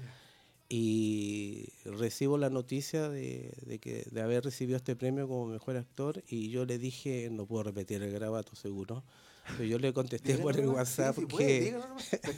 y 0.68 1.68
recibo 1.84 2.38
la 2.38 2.50
noticia 2.50 3.08
de, 3.08 3.52
de 3.66 3.78
que 3.78 4.06
de 4.10 4.20
haber 4.20 4.44
recibido 4.44 4.76
este 4.76 4.96
premio 4.96 5.28
como 5.28 5.46
mejor 5.46 5.76
actor 5.76 6.22
y 6.28 6.48
yo 6.50 6.64
le 6.64 6.78
dije, 6.78 7.28
no 7.30 7.46
puedo 7.46 7.64
repetir 7.64 8.02
el 8.02 8.10
grabato 8.10 8.56
seguro, 8.56 9.04
pero 9.50 9.64
yo 9.64 9.78
le 9.78 9.92
contesté 9.92 10.36
por 10.38 10.58
el 10.58 10.68
WhatsApp 10.68 11.14
sí, 11.14 11.20
sí 11.22 11.26
puede, 11.26 11.76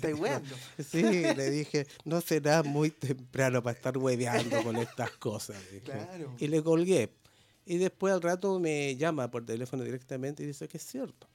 que... 0.01 0.15
weando. 0.15 0.55
Sí, 0.79 1.03
le 1.03 1.51
dije, 1.51 1.87
no 2.05 2.21
será 2.21 2.63
muy 2.63 2.91
temprano 2.91 3.63
para 3.63 3.77
estar 3.77 3.97
hueveando 3.99 4.63
con 4.63 4.77
estas 4.77 5.11
cosas. 5.13 5.57
Claro. 5.85 6.35
Y 6.39 6.49
le 6.49 6.63
colgué. 6.63 7.11
Y 7.67 7.79
después 7.79 8.13
al 8.13 8.23
rato 8.23 8.59
me 8.61 8.95
llama 8.97 9.31
por 9.31 9.45
teléfono 9.47 9.85
directamente 9.85 10.43
y 10.43 10.47
dice 10.47 10.69
que 10.69 10.77
es 10.77 10.85
cierto. 10.85 11.27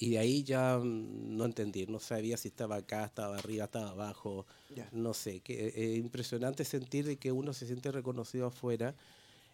Y 0.00 0.10
de 0.10 0.18
ahí 0.18 0.44
ya 0.44 0.78
mm, 0.78 1.36
no 1.36 1.44
entendí, 1.44 1.86
no 1.86 1.98
sabía 1.98 2.36
si 2.36 2.48
estaba 2.48 2.76
acá, 2.76 3.04
estaba 3.04 3.36
arriba, 3.36 3.64
estaba 3.64 3.90
abajo, 3.90 4.46
Ya. 4.74 4.88
no 4.92 5.12
sé. 5.14 5.40
que 5.40 5.68
Es 5.74 5.98
impresionante 5.98 6.64
sentir 6.64 7.04
de 7.06 7.16
que 7.16 7.32
uno 7.32 7.52
se 7.52 7.66
siente 7.66 7.90
reconocido 7.90 8.46
afuera 8.46 8.94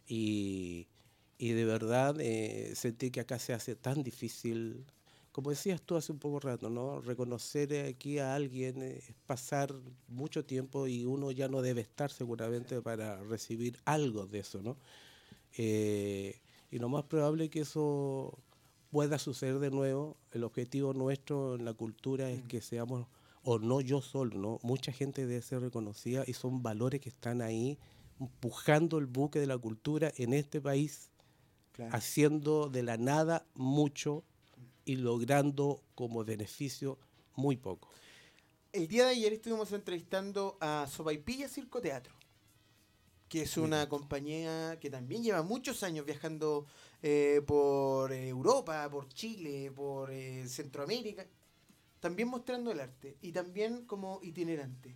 y, 0.06 0.86
y 1.38 1.50
de 1.52 1.64
verdad 1.64 2.16
eh, 2.20 2.72
sentir 2.76 3.10
que 3.12 3.20
acá 3.20 3.38
se 3.38 3.52
hace 3.54 3.74
tan 3.74 4.02
difícil, 4.02 4.84
como 5.34 5.50
decías 5.50 5.82
tú 5.82 5.96
hace 5.96 6.12
un 6.12 6.20
poco 6.20 6.38
rato, 6.38 6.70
¿no? 6.70 7.00
Reconocer 7.00 7.86
aquí 7.86 8.20
a 8.20 8.36
alguien 8.36 8.80
eh, 8.82 8.98
es 9.08 9.14
pasar 9.26 9.74
mucho 10.06 10.44
tiempo 10.44 10.86
y 10.86 11.04
uno 11.06 11.32
ya 11.32 11.48
no 11.48 11.60
debe 11.60 11.80
estar 11.80 12.12
seguramente 12.12 12.80
para 12.80 13.20
recibir 13.24 13.76
algo 13.84 14.28
de 14.28 14.38
eso, 14.38 14.62
¿no? 14.62 14.76
Eh, 15.58 16.40
y 16.70 16.78
lo 16.78 16.88
más 16.88 17.02
probable 17.06 17.50
que 17.50 17.62
eso 17.62 18.38
pueda 18.90 19.18
suceder 19.18 19.58
de 19.58 19.72
nuevo. 19.72 20.16
El 20.30 20.44
objetivo 20.44 20.94
nuestro 20.94 21.56
en 21.56 21.64
la 21.64 21.72
cultura 21.74 22.30
es 22.30 22.44
que 22.44 22.60
seamos, 22.60 23.08
o 23.42 23.58
no 23.58 23.80
yo 23.80 24.00
solo, 24.02 24.38
¿no? 24.38 24.60
Mucha 24.62 24.92
gente 24.92 25.26
debe 25.26 25.42
ser 25.42 25.62
reconocida 25.62 26.22
y 26.28 26.34
son 26.34 26.62
valores 26.62 27.00
que 27.00 27.08
están 27.08 27.42
ahí 27.42 27.76
empujando 28.20 28.98
el 28.98 29.06
buque 29.06 29.40
de 29.40 29.48
la 29.48 29.58
cultura 29.58 30.12
en 30.16 30.32
este 30.32 30.60
país, 30.60 31.10
Claro. 31.72 31.90
haciendo 31.96 32.68
de 32.68 32.84
la 32.84 32.96
nada 32.98 33.44
mucho 33.56 34.22
y 34.84 34.96
logrando 34.96 35.82
como 35.94 36.24
beneficio 36.24 36.98
muy 37.36 37.56
poco. 37.56 37.88
El 38.72 38.88
día 38.88 39.04
de 39.04 39.12
ayer 39.12 39.32
estuvimos 39.32 39.72
entrevistando 39.72 40.56
a 40.60 40.86
Sopaipilla 40.90 41.48
Circo 41.48 41.80
Teatro, 41.80 42.14
que 43.28 43.42
es 43.42 43.56
una 43.56 43.88
compañía 43.88 44.78
que 44.80 44.90
también 44.90 45.22
lleva 45.22 45.42
muchos 45.42 45.82
años 45.82 46.06
viajando 46.06 46.66
eh, 47.02 47.42
por 47.46 48.12
Europa, 48.12 48.88
por 48.90 49.08
Chile, 49.08 49.70
por 49.74 50.10
eh, 50.10 50.46
Centroamérica, 50.48 51.26
también 52.00 52.28
mostrando 52.28 52.70
el 52.70 52.80
arte 52.80 53.16
y 53.22 53.32
también 53.32 53.86
como 53.86 54.20
itinerante. 54.22 54.94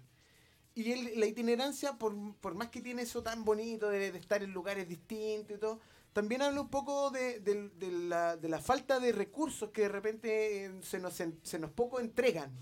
Y 0.75 0.93
el- 0.93 1.19
la 1.19 1.27
itinerancia, 1.27 1.99
por, 1.99 2.15
por 2.37 2.55
más 2.55 2.69
que 2.71 2.81
tiene 2.83 3.03
eso 3.03 3.23
tan 3.23 3.45
bonito 3.45 3.89
de, 3.91 4.13
de 4.13 4.19
estar 4.19 4.43
en 4.43 4.53
lugares 4.53 4.89
distintos 4.89 5.57
y 5.57 5.61
todo, 5.61 5.81
también 6.13 6.43
habla 6.43 6.61
un 6.61 6.69
poco 6.71 7.11
de, 7.11 7.41
de- 7.41 7.69
de 7.71 7.91
la, 7.93 8.37
de 8.37 8.49
la 8.49 8.61
falta 8.61 8.99
de 9.01 9.13
recursos 9.13 9.71
que 9.71 9.83
de 9.83 9.89
repente 9.89 10.65
eh, 10.67 10.73
se 10.83 10.99
nos, 10.99 11.15
se 11.15 11.59
nos 11.59 11.71
poco 11.71 12.01
entregan. 12.01 12.53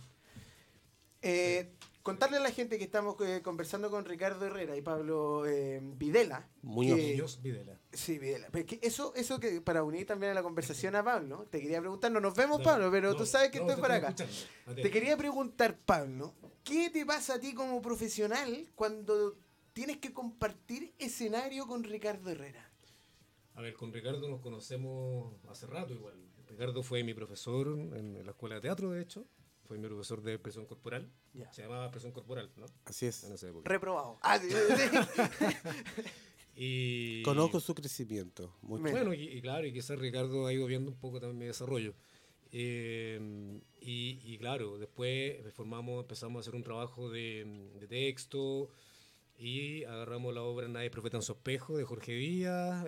Eh, 1.23 1.73
contarle 2.03 2.37
a 2.37 2.41
la 2.41 2.51
gente 2.53 2.79
que 2.79 2.85
estamos 2.85 3.17
eh, 3.23 3.41
conversando 3.43 3.91
con 3.91 4.05
Ricardo 4.05 4.47
Herrera 4.47 4.77
y 4.77 4.83
Pablo 4.83 5.45
eh, 5.47 5.81
Videla. 5.83 6.41
Que- 6.61 6.67
Muñoz 6.67 7.43
Videla. 7.43 7.81
Sí, 7.93 8.19
Videla. 8.19 8.49
Pero 8.53 8.65
es 8.65 8.79
que 8.79 8.87
eso, 8.87 9.13
eso 9.17 9.41
que 9.41 9.61
para 9.61 9.83
unir 9.83 10.07
también 10.07 10.31
a 10.33 10.35
la 10.35 10.43
conversación 10.43 10.95
a 10.95 11.03
Pablo, 11.03 11.47
te 11.51 11.61
quería 11.61 11.81
preguntar, 11.81 12.13
no 12.13 12.21
nos 12.21 12.35
vemos. 12.35 12.61
Pablo, 12.63 12.91
pero 12.93 13.11
No, 13.13 13.17
tú 13.17 13.27
sabes 13.27 13.51
que 13.51 13.59
no, 13.59 13.65
estoy 13.65 13.77
te 13.77 13.83
para 13.83 13.95
acá. 13.97 14.15
Te 14.75 14.91
quería 14.91 15.17
preguntar, 15.17 15.77
Pablo, 15.79 16.35
¿qué 16.63 16.91
te 16.91 17.05
pasa 17.05 17.35
a 17.35 17.41
ti 17.41 17.55
como 17.55 17.81
profesional 17.83 18.69
cuando 18.77 19.37
tienes 19.73 19.97
que 19.97 20.13
compartir 20.13 20.95
escenario 20.99 21.67
con 21.67 21.83
Ricardo 21.83 22.31
Herrera? 22.31 22.66
A 23.57 23.63
ver, 23.63 23.75
con 23.75 23.93
Ricardo 23.93 24.29
nos 24.29 24.41
conocemos 24.41 25.35
hace 25.49 25.67
rato 25.67 25.95
igual. 25.95 26.15
Ricardo 26.47 26.83
fue 26.83 27.03
mi 27.03 27.15
profesor 27.15 27.69
en 27.69 28.23
la 28.25 28.31
escuela 28.31 28.57
de 28.57 28.61
teatro, 28.61 28.91
de 28.91 29.01
hecho. 29.03 29.27
Fue 29.65 29.79
mi 29.79 29.89
profesor 29.89 30.23
de 30.23 30.35
expresión 30.35 30.67
corporal. 30.67 31.11
Ya. 31.33 31.51
Se 31.53 31.63
llamaba 31.63 31.87
expresión 31.87 32.13
corporal, 32.13 32.53
¿no? 32.57 32.67
Así 32.85 33.07
es. 33.07 33.25
En 33.25 33.33
esa 33.33 33.49
época. 33.49 33.69
Reprobado. 33.69 34.19
Ah. 34.23 34.39
Y... 36.59 37.23
Conozco 37.23 37.61
su 37.61 37.75
crecimiento. 37.75 38.57
mucho. 38.63 38.83
Bueno, 38.83 39.13
y, 39.13 39.25
y 39.25 39.43
claro, 39.43 39.67
y 39.67 39.75
quizás 39.75 39.99
Ricardo 39.99 40.47
ha 40.47 40.53
ido 40.55 40.65
viendo 40.65 40.91
un 40.91 40.97
poco 40.97 41.21
también 41.21 41.39
mi 41.39 41.45
desarrollo. 41.45 41.95
Eh, 42.51 43.61
y, 43.79 44.21
y 44.25 44.39
claro, 44.39 44.79
después 44.79 45.37
formamos, 45.53 46.01
empezamos 46.01 46.39
a 46.39 46.41
hacer 46.41 46.55
un 46.55 46.63
trabajo 46.63 47.11
de, 47.11 47.71
de 47.79 47.87
texto 47.87 48.71
y 49.39 49.85
agarramos 49.85 50.35
la 50.35 50.43
obra 50.43 50.69
Nadie 50.69 50.91
profeta 50.91 51.17
en 51.17 51.23
su 51.23 51.33
espejo 51.33 51.77
de 51.77 51.85
Jorge 51.85 52.13
Díaz, 52.13 52.87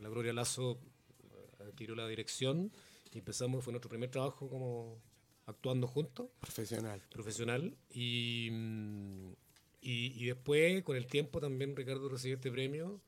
la 0.00 0.08
Gloria 0.08 0.32
Lazo, 0.32 0.78
eh, 1.22 1.64
adquirió 1.68 1.94
la 1.94 2.06
dirección 2.06 2.72
y 3.12 3.18
empezamos, 3.18 3.64
fue 3.64 3.72
nuestro 3.72 3.88
primer 3.88 4.10
trabajo 4.10 4.48
como 4.48 5.00
actuando 5.46 5.86
juntos. 5.86 6.28
Profesional. 6.40 7.02
Profesional. 7.10 7.76
Y, 7.90 8.48
mm, 8.52 9.32
y, 9.80 10.26
después, 10.26 10.82
con 10.82 10.96
el 10.96 11.06
tiempo, 11.06 11.40
también 11.40 11.74
Ricardo 11.74 12.08
recibió 12.08 12.36
este 12.36 12.50
premio. 12.50 13.00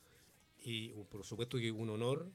Y 0.62 0.90
por 1.10 1.24
supuesto 1.24 1.58
que 1.58 1.70
un 1.70 1.90
honor, 1.90 2.30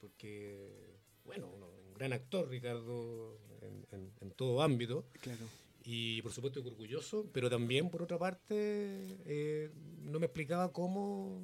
porque, 0.00 0.96
bueno, 1.24 1.48
un 1.48 1.94
gran 1.94 2.12
actor, 2.12 2.48
Ricardo, 2.48 3.38
en, 3.60 4.12
en, 4.20 4.30
todo 4.32 4.62
ámbito. 4.62 5.06
Claro. 5.20 5.44
Y 5.84 6.22
por 6.22 6.32
supuesto 6.32 6.62
que 6.62 6.68
orgulloso, 6.68 7.26
pero 7.32 7.50
también, 7.50 7.90
por 7.90 8.02
otra 8.02 8.18
parte, 8.18 9.18
eh, 9.24 9.70
no 10.00 10.18
me 10.18 10.26
explicaba 10.26 10.72
cómo 10.72 11.42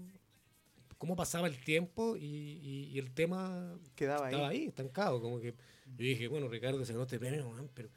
cómo 0.98 1.16
pasaba 1.16 1.46
el 1.46 1.58
tiempo 1.58 2.16
y, 2.16 2.90
y, 2.92 2.98
el 2.98 3.12
tema 3.12 3.78
Quedaba 3.94 4.30
estaba 4.30 4.48
ahí. 4.48 4.66
estancado. 4.66 5.20
Como 5.20 5.40
que 5.40 5.52
yo 5.52 6.04
dije, 6.04 6.28
bueno, 6.28 6.48
Ricardo 6.48 6.84
se 6.84 6.92
ganó 6.92 7.04
este 7.04 7.18
premio, 7.18 7.52
pero 7.74 7.90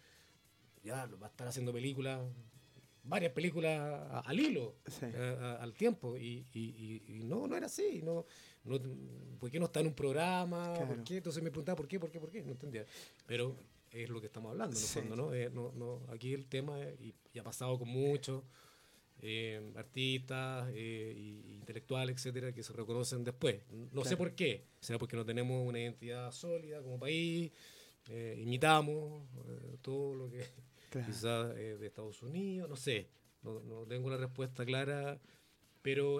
ya 0.83 1.05
va 1.05 1.27
a 1.27 1.29
estar 1.29 1.47
haciendo 1.47 1.71
películas, 1.71 2.21
varias 3.03 3.31
películas 3.31 4.25
al 4.25 4.39
hilo, 4.39 4.75
al 5.59 5.73
tiempo. 5.73 6.17
Y, 6.17 6.45
y, 6.53 7.23
no, 7.23 7.47
no 7.47 7.55
era 7.55 7.67
así. 7.67 8.01
No, 8.03 8.25
no, 8.63 8.79
¿Por 9.39 9.49
qué 9.49 9.59
no 9.59 9.65
está 9.65 9.79
en 9.79 9.87
un 9.87 9.93
programa? 9.93 10.73
¿Por 10.73 11.03
qué? 11.03 11.17
Entonces 11.17 11.41
me 11.41 11.51
preguntaba, 11.51 11.75
¿por 11.75 11.87
qué? 11.87 11.99
¿Por 11.99 12.11
qué? 12.11 12.19
¿Por 12.19 12.29
qué? 12.29 12.43
No 12.43 12.51
entendía. 12.51 12.85
Pero 13.25 13.55
es 13.91 14.09
lo 14.09 14.19
que 14.19 14.27
estamos 14.27 14.51
hablando, 14.51 14.75
en 14.75 14.81
el 14.81 14.87
fondo, 14.87 15.15
¿no? 15.15 15.33
Eh, 15.33 15.49
no, 15.51 15.71
no 15.71 16.01
aquí 16.09 16.33
el 16.33 16.45
tema, 16.45 16.79
y, 16.79 17.15
ha 17.39 17.43
pasado 17.43 17.79
con 17.79 17.87
muchos 17.87 18.43
eh, 19.21 19.61
artistas, 19.75 20.69
eh, 20.73 21.13
intelectuales, 21.49 22.15
etcétera, 22.15 22.53
que 22.53 22.63
se 22.63 22.71
reconocen 22.71 23.23
después. 23.23 23.61
No 23.91 24.05
sé 24.05 24.15
por 24.15 24.33
qué. 24.33 24.65
Será 24.79 24.97
porque 24.97 25.17
no 25.17 25.25
tenemos 25.25 25.67
una 25.67 25.79
identidad 25.79 26.31
sólida 26.31 26.81
como 26.81 26.97
país, 26.99 27.51
eh, 28.09 28.39
imitamos 28.41 29.27
todo 29.81 30.15
lo 30.15 30.29
que 30.29 30.45
quizás 31.05 31.53
de 31.53 31.85
Estados 31.85 32.23
Unidos, 32.23 32.69
no 32.69 32.75
sé. 32.75 33.09
No, 33.41 33.59
no, 33.61 33.85
tengo 33.85 34.07
una 34.07 34.17
respuesta 34.17 34.65
clara, 34.65 35.19
pero 35.81 36.19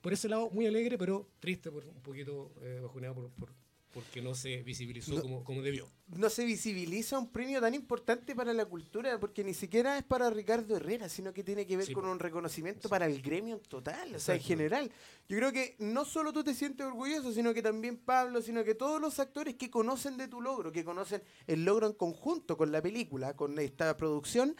por 0.00 0.12
ese 0.12 0.28
lado 0.28 0.50
muy 0.50 0.66
alegre, 0.66 0.96
pero 0.96 1.28
triste, 1.40 1.70
por, 1.70 1.86
un 1.86 2.02
poquito 2.02 2.52
bajoneado 2.82 3.14
por, 3.14 3.30
por, 3.32 3.52
porque 3.92 4.22
no 4.22 4.34
se 4.34 4.62
visibilizó 4.62 5.20
como, 5.20 5.42
como, 5.42 5.62
debió. 5.62 5.88
No 6.16 6.30
se 6.30 6.44
visibiliza 6.44 7.18
un 7.18 7.30
premio 7.30 7.60
tan 7.60 7.74
importante 7.74 8.36
para 8.36 8.52
la 8.52 8.64
cultura, 8.64 9.18
porque 9.18 9.42
ni 9.42 9.52
siquiera 9.52 9.98
es 9.98 10.04
para 10.04 10.30
Ricardo 10.30 10.76
Herrera, 10.76 11.08
sino 11.08 11.32
que 11.32 11.42
tiene 11.42 11.66
que 11.66 11.76
ver 11.76 11.92
con 11.92 12.06
un 12.06 12.18
reconocimiento 12.18 12.88
para 12.88 13.06
el 13.06 13.20
gremio 13.20 13.56
en 13.56 13.62
total, 13.62 14.14
o 14.14 14.20
sea, 14.20 14.36
en 14.36 14.42
general. 14.42 14.92
Yo 15.28 15.36
creo 15.38 15.52
que 15.52 15.74
no 15.80 16.04
solo 16.04 16.32
tú 16.32 16.44
te 16.44 16.54
sientes 16.54 16.86
orgulloso, 16.86 17.32
sino 17.32 17.52
que 17.52 17.62
también 17.62 17.96
Pablo, 17.96 18.42
sino 18.42 18.62
que 18.62 18.76
todos 18.76 19.00
los 19.00 19.18
actores 19.18 19.56
que 19.56 19.70
conocen 19.70 20.16
de 20.16 20.28
tu 20.28 20.40
logro, 20.40 20.70
que 20.70 20.84
conocen 20.84 21.22
el 21.48 21.64
logro 21.64 21.88
en 21.88 21.94
conjunto 21.94 22.56
con 22.56 22.70
la 22.70 22.80
película, 22.80 23.34
con 23.34 23.58
esta 23.58 23.96
producción, 23.96 24.56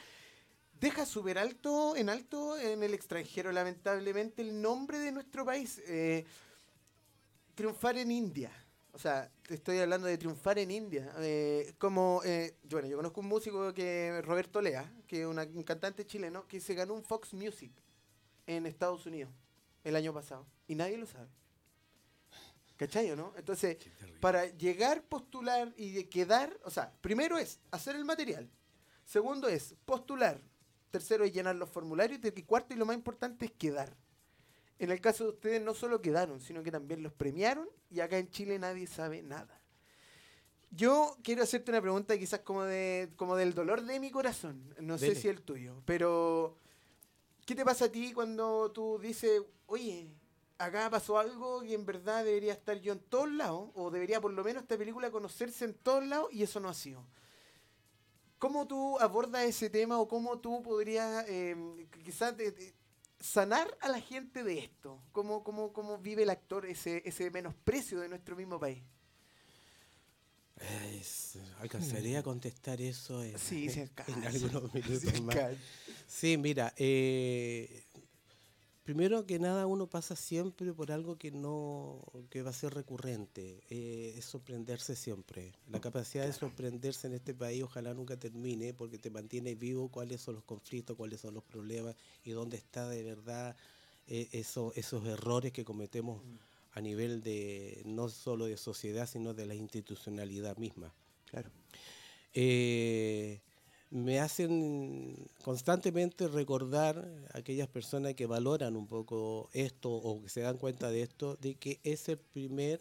deja 0.80 1.06
súper 1.06 1.38
alto, 1.38 1.94
en 1.94 2.08
alto 2.08 2.58
en 2.58 2.82
el 2.82 2.94
extranjero, 2.94 3.52
lamentablemente, 3.52 4.42
el 4.42 4.60
nombre 4.60 4.98
de 4.98 5.12
nuestro 5.12 5.44
país. 5.44 5.80
Eh, 5.86 6.24
triunfar 7.54 7.98
en 7.98 8.10
India 8.10 8.50
o 8.92 8.98
sea, 8.98 9.30
te 9.46 9.54
estoy 9.54 9.78
hablando 9.78 10.06
de 10.06 10.18
triunfar 10.18 10.58
en 10.58 10.70
India. 10.70 11.12
Eh, 11.18 11.74
como, 11.78 12.22
eh, 12.24 12.56
bueno, 12.70 12.88
yo 12.88 12.96
conozco 12.96 13.20
un 13.20 13.28
músico 13.28 13.72
que 13.72 14.20
Roberto 14.22 14.60
Lea, 14.60 14.92
que 15.06 15.22
es 15.22 15.26
un 15.26 15.62
cantante 15.62 16.06
chileno, 16.06 16.46
que 16.46 16.60
se 16.60 16.74
ganó 16.74 16.94
un 16.94 17.02
Fox 17.02 17.34
Music 17.34 17.72
en 18.46 18.66
Estados 18.66 19.06
Unidos 19.06 19.32
el 19.84 19.96
año 19.96 20.12
pasado. 20.12 20.46
Y 20.66 20.74
nadie 20.74 20.98
lo 20.98 21.06
sabe. 21.06 21.28
¿Cachai 22.76 23.14
no? 23.14 23.34
Entonces, 23.36 23.76
para 24.20 24.46
llegar, 24.46 25.02
postular 25.04 25.72
y 25.76 26.04
quedar, 26.04 26.58
o 26.64 26.70
sea, 26.70 26.92
primero 27.02 27.36
es 27.36 27.60
hacer 27.70 27.94
el 27.94 28.06
material. 28.06 28.50
Segundo 29.04 29.48
es 29.48 29.74
postular. 29.84 30.40
Tercero 30.90 31.24
es 31.24 31.32
llenar 31.32 31.56
los 31.56 31.68
formularios. 31.68 32.20
Y 32.22 32.42
cuarto 32.42 32.72
y 32.72 32.78
lo 32.78 32.86
más 32.86 32.96
importante 32.96 33.44
es 33.44 33.52
quedar. 33.52 33.94
En 34.80 34.90
el 34.90 34.98
caso 35.02 35.24
de 35.24 35.30
ustedes 35.30 35.60
no 35.60 35.74
solo 35.74 36.00
quedaron, 36.00 36.40
sino 36.40 36.62
que 36.62 36.70
también 36.70 37.02
los 37.02 37.12
premiaron 37.12 37.68
y 37.90 38.00
acá 38.00 38.16
en 38.16 38.30
Chile 38.30 38.58
nadie 38.58 38.86
sabe 38.86 39.20
nada. 39.20 39.60
Yo 40.70 41.18
quiero 41.22 41.42
hacerte 41.42 41.70
una 41.70 41.82
pregunta 41.82 42.16
quizás 42.16 42.40
como, 42.40 42.62
de, 42.62 43.12
como 43.16 43.36
del 43.36 43.52
dolor 43.52 43.82
de 43.82 44.00
mi 44.00 44.10
corazón, 44.10 44.74
no 44.80 44.96
sé 44.96 45.14
si 45.14 45.28
el 45.28 45.42
tuyo, 45.42 45.82
pero 45.84 46.56
¿qué 47.44 47.54
te 47.54 47.62
pasa 47.62 47.84
a 47.84 47.92
ti 47.92 48.14
cuando 48.14 48.72
tú 48.72 48.98
dices, 48.98 49.42
oye, 49.66 50.14
acá 50.56 50.88
pasó 50.88 51.18
algo 51.18 51.62
y 51.62 51.74
en 51.74 51.84
verdad 51.84 52.24
debería 52.24 52.54
estar 52.54 52.80
yo 52.80 52.94
en 52.94 53.00
todos 53.00 53.30
lados, 53.30 53.68
o 53.74 53.90
debería 53.90 54.18
por 54.18 54.32
lo 54.32 54.42
menos 54.42 54.62
esta 54.62 54.78
película 54.78 55.10
conocerse 55.10 55.66
en 55.66 55.74
todos 55.74 56.06
lados 56.06 56.32
y 56.32 56.42
eso 56.42 56.58
no 56.58 56.70
ha 56.70 56.74
sido? 56.74 57.04
¿Cómo 58.38 58.66
tú 58.66 58.98
abordas 58.98 59.44
ese 59.44 59.68
tema 59.68 59.98
o 60.00 60.08
cómo 60.08 60.38
tú 60.38 60.62
podrías 60.62 61.26
eh, 61.28 61.54
quizás 62.02 62.34
sanar 63.20 63.76
a 63.80 63.88
la 63.88 64.00
gente 64.00 64.42
de 64.42 64.58
esto? 64.58 65.00
¿Cómo, 65.12 65.44
cómo, 65.44 65.72
cómo 65.72 65.98
vive 65.98 66.22
el 66.24 66.30
actor 66.30 66.66
ese, 66.66 67.02
ese 67.04 67.30
menosprecio 67.30 68.00
de 68.00 68.08
nuestro 68.08 68.36
mismo 68.36 68.58
país? 68.58 68.82
alcanzaría 71.60 72.18
a 72.18 72.22
contestar 72.22 72.80
eso 72.80 73.22
en, 73.22 73.38
sí, 73.38 73.68
en 74.08 74.24
algunos 74.24 74.74
minutos 74.74 75.22
más. 75.22 75.36
Sí, 76.06 76.36
mira, 76.36 76.74
eh, 76.76 77.84
primero 78.90 79.24
que 79.24 79.38
nada 79.38 79.68
uno 79.68 79.86
pasa 79.86 80.16
siempre 80.16 80.72
por 80.72 80.90
algo 80.90 81.16
que 81.16 81.30
no 81.30 82.00
que 82.28 82.42
va 82.42 82.50
a 82.50 82.52
ser 82.52 82.74
recurrente, 82.74 83.62
eh, 83.70 84.14
es 84.18 84.24
sorprenderse 84.24 84.96
siempre. 84.96 85.52
La 85.68 85.80
capacidad 85.80 86.26
de 86.26 86.32
sorprenderse 86.32 87.06
en 87.06 87.14
este 87.14 87.32
país 87.32 87.62
ojalá 87.62 87.94
nunca 87.94 88.16
termine 88.16 88.74
porque 88.74 88.98
te 88.98 89.08
mantiene 89.08 89.54
vivo 89.54 89.90
cuáles 89.90 90.20
son 90.22 90.34
los 90.34 90.42
conflictos, 90.42 90.96
cuáles 90.96 91.20
son 91.20 91.34
los 91.34 91.44
problemas 91.44 91.94
y 92.24 92.32
dónde 92.32 92.56
está 92.56 92.88
de 92.88 93.04
verdad 93.04 93.56
eh, 94.08 94.28
eso, 94.32 94.72
esos 94.74 95.06
errores 95.06 95.52
que 95.52 95.64
cometemos 95.64 96.20
mm. 96.24 96.38
a 96.72 96.80
nivel 96.80 97.22
de 97.22 97.82
no 97.84 98.08
solo 98.08 98.46
de 98.46 98.56
sociedad, 98.56 99.08
sino 99.08 99.34
de 99.34 99.46
la 99.46 99.54
institucionalidad 99.54 100.56
misma. 100.56 100.92
Claro. 101.26 101.48
Eh, 102.34 103.40
me 103.90 104.20
hacen 104.20 105.28
constantemente 105.42 106.28
recordar 106.28 107.10
a 107.34 107.38
aquellas 107.38 107.68
personas 107.68 108.14
que 108.14 108.26
valoran 108.26 108.76
un 108.76 108.86
poco 108.86 109.50
esto 109.52 109.90
o 109.90 110.22
que 110.22 110.28
se 110.28 110.40
dan 110.40 110.58
cuenta 110.58 110.90
de 110.90 111.02
esto, 111.02 111.36
de 111.36 111.56
que 111.56 111.80
es 111.82 112.08
el 112.08 112.18
primer 112.18 112.80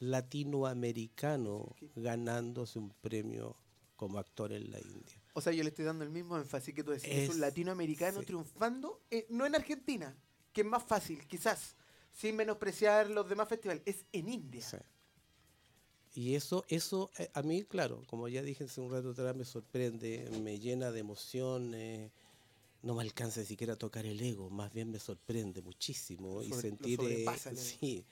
latinoamericano 0.00 1.76
ganándose 1.94 2.78
un 2.78 2.90
premio 2.90 3.56
como 3.96 4.18
actor 4.18 4.52
en 4.52 4.70
la 4.70 4.80
India. 4.80 5.22
O 5.34 5.40
sea, 5.40 5.52
yo 5.52 5.62
le 5.62 5.70
estoy 5.70 5.84
dando 5.84 6.04
el 6.04 6.10
mismo 6.10 6.36
énfasis 6.36 6.74
que 6.74 6.82
tú 6.82 6.90
decís, 6.90 7.08
es, 7.08 7.30
un 7.30 7.40
latinoamericano 7.40 8.22
triunfando, 8.22 9.00
eh, 9.10 9.26
no 9.30 9.46
en 9.46 9.54
Argentina, 9.54 10.16
que 10.52 10.62
es 10.62 10.66
más 10.66 10.82
fácil, 10.82 11.24
quizás, 11.26 11.76
sin 12.12 12.36
menospreciar 12.36 13.10
los 13.10 13.28
demás 13.28 13.48
festivales, 13.48 13.82
es 13.86 14.04
en 14.12 14.28
India. 14.28 14.64
Y 16.14 16.34
eso, 16.36 16.64
eso 16.68 17.10
eh, 17.18 17.28
a 17.34 17.42
mí, 17.42 17.64
claro, 17.64 18.02
como 18.06 18.28
ya 18.28 18.42
dije 18.42 18.64
hace 18.64 18.80
un 18.80 18.92
rato 18.92 19.10
atrás, 19.10 19.34
me 19.34 19.44
sorprende, 19.44 20.30
me 20.42 20.60
llena 20.60 20.92
de 20.92 21.00
emoción, 21.00 21.74
no 22.82 22.94
me 22.94 23.02
alcanza 23.02 23.40
ni 23.40 23.46
siquiera 23.46 23.72
a 23.72 23.76
tocar 23.76 24.06
el 24.06 24.20
ego, 24.20 24.50
más 24.50 24.72
bien 24.72 24.90
me 24.90 25.00
sorprende 25.00 25.62
muchísimo 25.62 26.42
y 26.42 26.52
sentir... 26.52 27.00
Eh, 27.02 27.26
sí, 27.56 28.04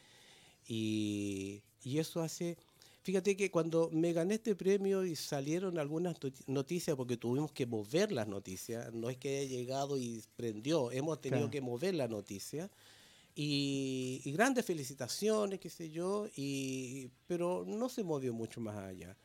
y, 0.67 1.63
y 1.85 1.99
eso 1.99 2.23
hace... 2.23 2.57
Fíjate 3.03 3.37
que 3.37 3.51
cuando 3.51 3.91
me 3.93 4.13
gané 4.13 4.35
este 4.35 4.55
premio 4.55 5.05
y 5.05 5.17
salieron 5.17 5.77
algunas 5.79 6.17
noticias, 6.47 6.97
porque 6.97 7.17
tuvimos 7.17 7.51
que 7.51 7.67
mover 7.67 8.13
las 8.13 8.29
noticias, 8.29 8.93
no 8.95 9.11
es 9.11 9.17
que 9.17 9.39
haya 9.39 9.49
llegado 9.49 9.99
y 9.99 10.23
prendió, 10.37 10.93
hemos 10.93 11.21
tenido 11.21 11.51
que 11.51 11.61
mover 11.61 11.95
la 11.95 12.07
noticia. 12.07 12.71
Y, 13.35 14.31
grandes 14.33 14.65
felicitaciones, 14.65 15.59
qué 15.59 15.71
sé 15.71 15.91
yo, 15.91 16.27
y, 16.37 17.11
pero 17.27 17.65
no 17.67 17.89
se 17.89 18.05
movió 18.05 18.33
mucho 18.33 18.61
más 18.61 18.77
allá. 18.77 19.17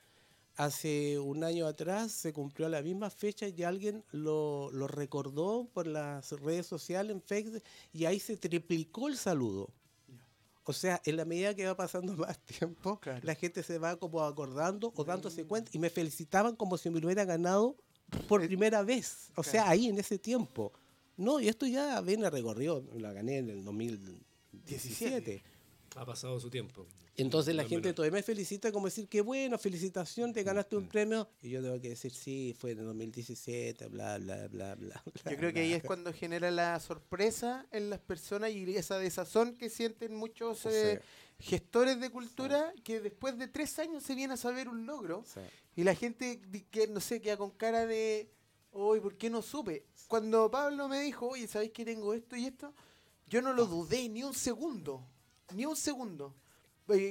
Hace 0.56 1.20
un 1.20 1.44
año 1.44 1.68
atrás 1.68 2.12
se 2.12 2.34
cumplió 2.34 2.68
la 2.68 2.82
misma 2.82 3.10
fecha 3.10 3.48
y 3.48 3.64
alguien 3.64 4.04
lo, 4.12 4.72
lo 4.72 4.88
recordó 4.88 5.68
por 5.74 5.86
las 5.86 6.32
redes 6.32 6.66
sociales, 6.66 7.12
en 7.12 7.22
Facebook, 7.22 7.62
y 7.94 8.06
ahí 8.06 8.20
se 8.20 8.38
triplicó 8.38 9.08
el 9.08 9.18
saludo. 9.18 9.70
O 10.70 10.74
sea, 10.74 11.02
en 11.06 11.16
la 11.16 11.24
medida 11.24 11.54
que 11.56 11.66
va 11.66 11.76
pasando 11.76 12.14
más 12.18 12.38
tiempo, 12.40 13.00
la 13.24 13.36
gente 13.36 13.64
se 13.64 13.78
va 13.78 13.96
como 13.96 14.22
acordando 14.22 14.92
o 14.96 15.04
dándose 15.04 15.44
mm. 15.44 15.48
cuenta 15.48 15.72
y 15.74 15.80
me 15.80 15.90
felicitaban 15.90 16.56
como 16.56 16.78
si 16.78 16.90
me 16.90 17.00
hubiera 17.00 17.24
ganado 17.24 17.78
por 18.28 18.46
primera 18.46 18.84
vez. 18.84 19.32
O 19.36 19.44
sea, 19.44 19.70
ahí 19.70 19.88
en 19.88 19.98
ese 19.98 20.20
tiempo. 20.20 20.74
No, 21.18 21.40
y 21.40 21.48
esto 21.48 21.66
ya 21.66 22.00
viene 22.02 22.30
recorrido, 22.30 22.84
la 22.96 23.12
gané 23.12 23.40
en 23.40 23.50
el 23.50 23.64
2017. 23.64 25.44
Ha 25.96 26.06
pasado 26.06 26.40
su 26.40 26.50
tiempo. 26.50 26.86
Entonces 27.18 27.56
la 27.56 27.66
gente 27.66 27.94
todavía 27.94 28.18
me 28.18 28.24
felicita 28.24 28.72
como 28.72 28.86
decir, 28.86 29.08
qué 29.08 29.22
bueno, 29.22 29.58
felicitación, 29.58 30.32
te 30.34 30.44
ganaste 30.44 30.76
un 30.76 30.88
premio. 30.88 31.28
Y 31.42 31.50
yo 31.50 31.64
tengo 31.64 31.82
que 31.82 31.90
decir, 31.90 32.14
sí, 32.14 32.56
fue 32.58 32.72
en 32.72 32.80
el 32.80 32.86
2017, 32.86 33.88
bla, 33.88 34.20
bla, 34.20 34.48
bla, 34.48 34.76
bla. 34.76 35.04
Yo 35.26 35.36
creo 35.36 35.52
que 35.52 35.62
ahí 35.62 35.74
es 35.74 35.84
cuando 35.84 36.14
genera 36.14 36.52
la 36.52 36.80
sorpresa 36.80 37.66
en 37.72 37.90
las 37.90 38.00
personas 38.00 38.52
y 38.52 38.76
esa 38.76 39.00
desazón 39.00 39.56
que 39.56 39.72
sienten 39.72 40.16
muchos 40.16 40.64
eh, 40.68 41.02
gestores 41.40 42.00
de 42.00 42.12
cultura 42.12 42.72
que 42.84 43.00
después 43.00 43.36
de 43.40 43.48
tres 43.48 43.80
años 43.80 44.04
se 44.04 44.14
viene 44.14 44.36
a 44.36 44.38
saber 44.38 44.70
un 44.70 44.86
logro 44.86 45.24
y 45.76 45.84
la 45.84 45.96
gente 45.96 46.40
que 46.70 46.88
no 46.88 47.00
sé 47.00 47.20
queda 47.20 47.38
con 47.38 47.50
cara 47.50 47.88
de 47.88 48.32
hoy 48.78 49.00
¿por 49.00 49.16
qué 49.16 49.30
no 49.30 49.42
supe? 49.42 49.86
Cuando 50.08 50.50
Pablo 50.50 50.88
me 50.88 51.02
dijo, 51.02 51.28
oye, 51.28 51.48
¿sabéis 51.48 51.72
que 51.72 51.84
tengo 51.84 52.14
esto 52.14 52.36
y 52.36 52.46
esto? 52.46 52.74
Yo 53.28 53.42
no 53.42 53.54
lo 53.54 53.66
dudé 53.66 54.08
ni 54.08 54.24
un 54.24 54.34
segundo, 54.34 55.06
ni 55.54 55.66
un 55.66 55.76
segundo. 55.76 56.34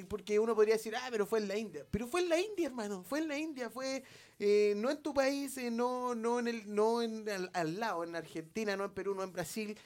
Porque 0.09 0.39
uno 0.39 0.55
podría 0.55 0.77
decir, 0.77 0.97
ah, 0.97 1.09
pero 1.11 1.27
fue 1.27 1.39
en 1.39 1.49
la 1.49 1.59
India. 1.59 1.87
Pero 1.91 2.07
fue 2.07 2.23
en 2.23 2.31
la 2.31 2.41
India, 2.41 2.67
hermano. 2.67 3.03
Fue 3.03 3.19
en 3.19 3.29
la 3.29 3.39
India. 3.39 3.69
Fue 3.69 4.03
eh, 4.39 4.73
no 4.75 4.91
en 4.91 5.03
tu 5.03 5.13
país, 5.13 5.59
eh, 5.59 5.71
no, 5.71 6.15
no, 6.15 6.39
en 6.39 6.49
el, 6.49 6.75
no 6.75 7.03
en, 7.03 7.27
al, 7.53 7.79
lado, 7.79 8.03
en 8.03 8.17
Argentina, 8.17 8.75
no 8.75 8.87
en 8.87 8.93
Perú, 8.93 9.15
no 9.15 9.23
en 9.23 9.33
Brasil 9.33 9.77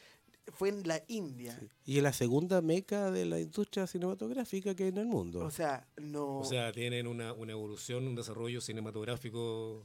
fue 0.52 0.68
en 0.68 0.86
la 0.86 1.02
India. 1.08 1.58
Y 1.84 1.98
en 1.98 2.04
la 2.04 2.12
segunda 2.12 2.60
meca 2.60 3.10
de 3.10 3.24
la 3.24 3.40
industria 3.40 3.86
cinematográfica 3.86 4.74
que 4.74 4.84
hay 4.84 4.88
en 4.88 4.98
el 4.98 5.06
mundo. 5.06 5.44
O 5.44 5.50
sea, 5.50 5.86
no. 5.96 6.38
O 6.38 6.44
sea, 6.44 6.72
tienen 6.72 7.06
una, 7.06 7.32
una 7.32 7.52
evolución, 7.52 8.06
un 8.06 8.14
desarrollo 8.14 8.60
cinematográfico 8.60 9.84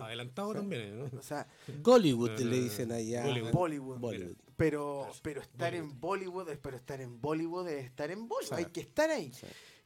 adelantado 0.00 0.54
también, 0.54 0.98
¿no? 0.98 1.18
O 1.18 1.22
sea, 1.22 1.46
Bollywood 1.82 2.38
le 2.38 2.60
dicen 2.60 2.92
allá. 2.92 3.24
Bollywood. 3.52 3.98
Bollywood. 3.98 4.36
Pero, 4.56 5.08
pero 5.22 5.42
estar 5.42 5.74
en 5.74 6.00
Bollywood, 6.00 6.48
pero 6.62 6.76
estar 6.76 7.00
en 7.00 7.20
Bollywood 7.20 7.68
es 7.68 7.84
estar 7.84 8.10
en 8.10 8.26
Bollywood. 8.26 8.56
Hay 8.58 8.66
que 8.66 8.80
estar 8.80 9.10
ahí. 9.10 9.30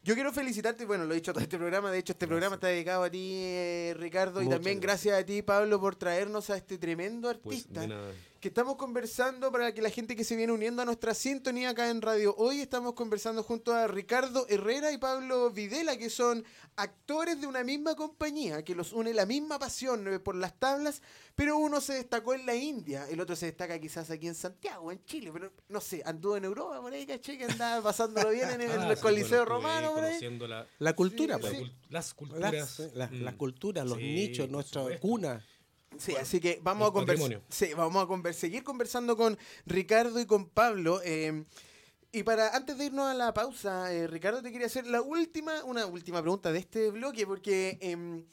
Yo 0.03 0.14
quiero 0.14 0.33
felicitarte, 0.33 0.87
bueno, 0.87 1.05
lo 1.05 1.12
he 1.12 1.16
dicho 1.16 1.33
todo 1.33 1.42
este 1.42 1.59
programa, 1.59 1.90
de 1.90 1.98
hecho 1.98 2.12
este 2.12 2.26
programa 2.26 2.55
está 2.55 2.68
dedicado 2.68 3.03
a 3.03 3.11
ti, 3.11 3.33
eh, 3.35 3.94
Ricardo, 3.98 4.40
y 4.40 4.48
también 4.48 4.81
gracias. 4.81 5.20
a 5.20 5.26
ti, 5.26 5.42
Pablo, 5.42 5.79
por 5.79 5.94
traernos 5.94 6.48
a 6.48 6.57
este 6.57 6.79
tremendo 6.79 7.29
pues, 7.42 7.66
artista 7.66 7.87
que 8.40 8.48
estamos 8.48 8.76
conversando 8.76 9.53
para 9.53 9.74
que 9.74 9.83
la 9.83 9.90
gente 9.90 10.16
que 10.16 10.24
se 10.24 10.35
viene 10.35 10.50
uniendo 10.50 10.81
a 10.81 10.87
nuestra 10.87 11.12
sintonía 11.12 11.70
acá 11.70 11.90
en 11.90 12.00
Radio 12.00 12.35
Hoy, 12.38 12.62
estamos 12.62 12.94
conversando 12.94 13.42
junto 13.42 13.74
a 13.74 13.87
Ricardo 13.87 14.46
Herrera 14.48 14.90
y 14.92 14.96
Pablo 14.96 15.50
Videla, 15.50 15.98
que 15.98 16.09
son 16.09 16.42
actores 16.76 17.38
de 17.38 17.46
una 17.46 17.62
misma 17.62 17.94
compañía, 17.94 18.64
que 18.64 18.74
los 18.74 18.94
une 18.94 19.12
la 19.12 19.26
misma 19.26 19.59
pasión 19.59 20.09
eh, 20.09 20.18
por 20.20 20.37
las 20.37 20.59
tablas, 20.59 21.03
pero 21.35 21.59
uno 21.59 21.83
se 21.83 21.92
destacó 21.92 22.33
en 22.33 22.46
la 22.46 22.55
India, 22.55 23.07
el 23.11 23.20
otro 23.20 23.37
se 23.37 23.44
destaca 23.44 23.79
quizás 23.79 24.11
aquí 24.11 24.26
en 24.26 24.35
Santiago, 24.35 24.90
en 24.90 25.05
Chile, 25.05 25.31
pero 25.35 25.53
no 25.68 25.83
sé, 25.83 26.03
anduvo 26.07 26.38
en 26.38 26.44
Europa 26.46 26.81
por 26.81 26.94
ahí, 26.94 27.05
caché, 27.05 27.37
que 27.37 27.44
andaba 27.44 27.83
pasándolo 27.83 28.31
bien 28.31 28.48
en 28.53 28.62
el, 28.62 28.70
ah, 28.70 28.96
Coliseo 28.96 29.44
Romano, 29.44 29.92
por 29.92 30.05
ahí. 30.05 30.18
La, 30.79 30.96
cultura, 30.96 31.38
pues. 31.38 31.61
Las 31.90 32.14
culturas. 32.14 32.79
Las, 32.94 33.11
mm. 33.11 33.37
culturas, 33.37 33.87
los 33.87 33.98
nichos, 33.98 34.48
nuestra 34.48 34.98
cuna. 34.98 35.44
Sí, 35.98 36.16
así 36.16 36.40
que 36.40 36.61
vamos 36.62 36.88
a 36.88 36.92
conversar. 36.92 37.42
Sí, 37.48 37.74
vamos 37.74 38.09
a 38.26 38.33
seguir 38.33 38.62
conversando 38.64 39.16
con 39.16 39.38
Ricardo 39.66 40.20
y 40.20 40.26
con 40.26 40.48
Pablo. 40.48 41.00
Eh, 41.05 41.44
y 42.12 42.22
para 42.24 42.57
antes 42.57 42.76
de 42.79 42.87
irnos 42.87 43.07
a 43.07 43.14
la 43.14 43.33
pausa, 43.33 43.92
eh, 43.92 44.07
Ricardo, 44.07 44.42
te 44.42 44.50
quería 44.50 44.66
hacer 44.66 44.87
la 44.87 45.00
última, 45.00 45.62
una 45.64 45.87
última 45.87 46.20
pregunta 46.20 46.50
de 46.50 46.59
este 46.59 46.90
bloque, 46.90 47.26
porque 47.26 47.79
em, 47.81 48.24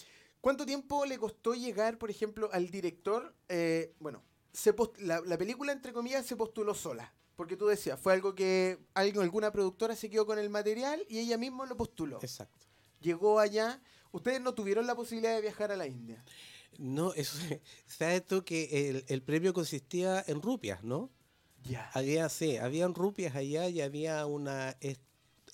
¿cuánto 0.41 0.65
tiempo 0.65 1.05
le 1.05 1.19
costó 1.19 1.53
llegar, 1.53 1.97
por 1.99 2.09
ejemplo, 2.09 2.49
al 2.51 2.69
director? 2.69 3.35
Eh, 3.49 3.93
bueno, 3.99 4.23
se 4.51 4.73
la, 4.99 5.21
la, 5.21 5.37
película, 5.37 5.71
entre 5.71 5.93
comillas, 5.93 6.25
se 6.25 6.35
postuló 6.35 6.73
sola. 6.73 7.13
Porque 7.35 7.55
tú 7.55 7.67
decías, 7.67 7.99
fue 7.99 8.13
algo 8.13 8.33
que 8.33 8.79
alguien, 8.95 9.21
alguna 9.21 9.51
productora 9.51 9.95
se 9.95 10.09
quedó 10.09 10.25
con 10.25 10.39
el 10.39 10.49
material 10.49 11.05
y 11.07 11.19
ella 11.19 11.37
misma 11.37 11.67
lo 11.67 11.77
postuló. 11.77 12.17
Exacto. 12.19 12.65
Llegó 12.99 13.39
allá. 13.39 13.79
Ustedes 14.11 14.41
no 14.41 14.55
tuvieron 14.55 14.87
la 14.87 14.95
posibilidad 14.95 15.35
de 15.35 15.41
viajar 15.41 15.71
a 15.71 15.75
la 15.75 15.85
India. 15.85 16.23
No, 16.77 17.13
eso, 17.13 17.37
sabes 17.87 18.25
tú 18.25 18.43
que 18.43 19.03
el, 19.07 19.21
premio 19.21 19.53
consistía 19.53 20.23
en 20.27 20.41
rupias, 20.41 20.83
¿no? 20.83 21.09
Ya. 21.63 21.89
Había, 21.93 22.29
sí, 22.29 22.57
habían 22.57 22.93
rupias 22.93 23.35
allá 23.35 23.67
y 23.67 23.81
había 23.81 24.25
una 24.25 24.77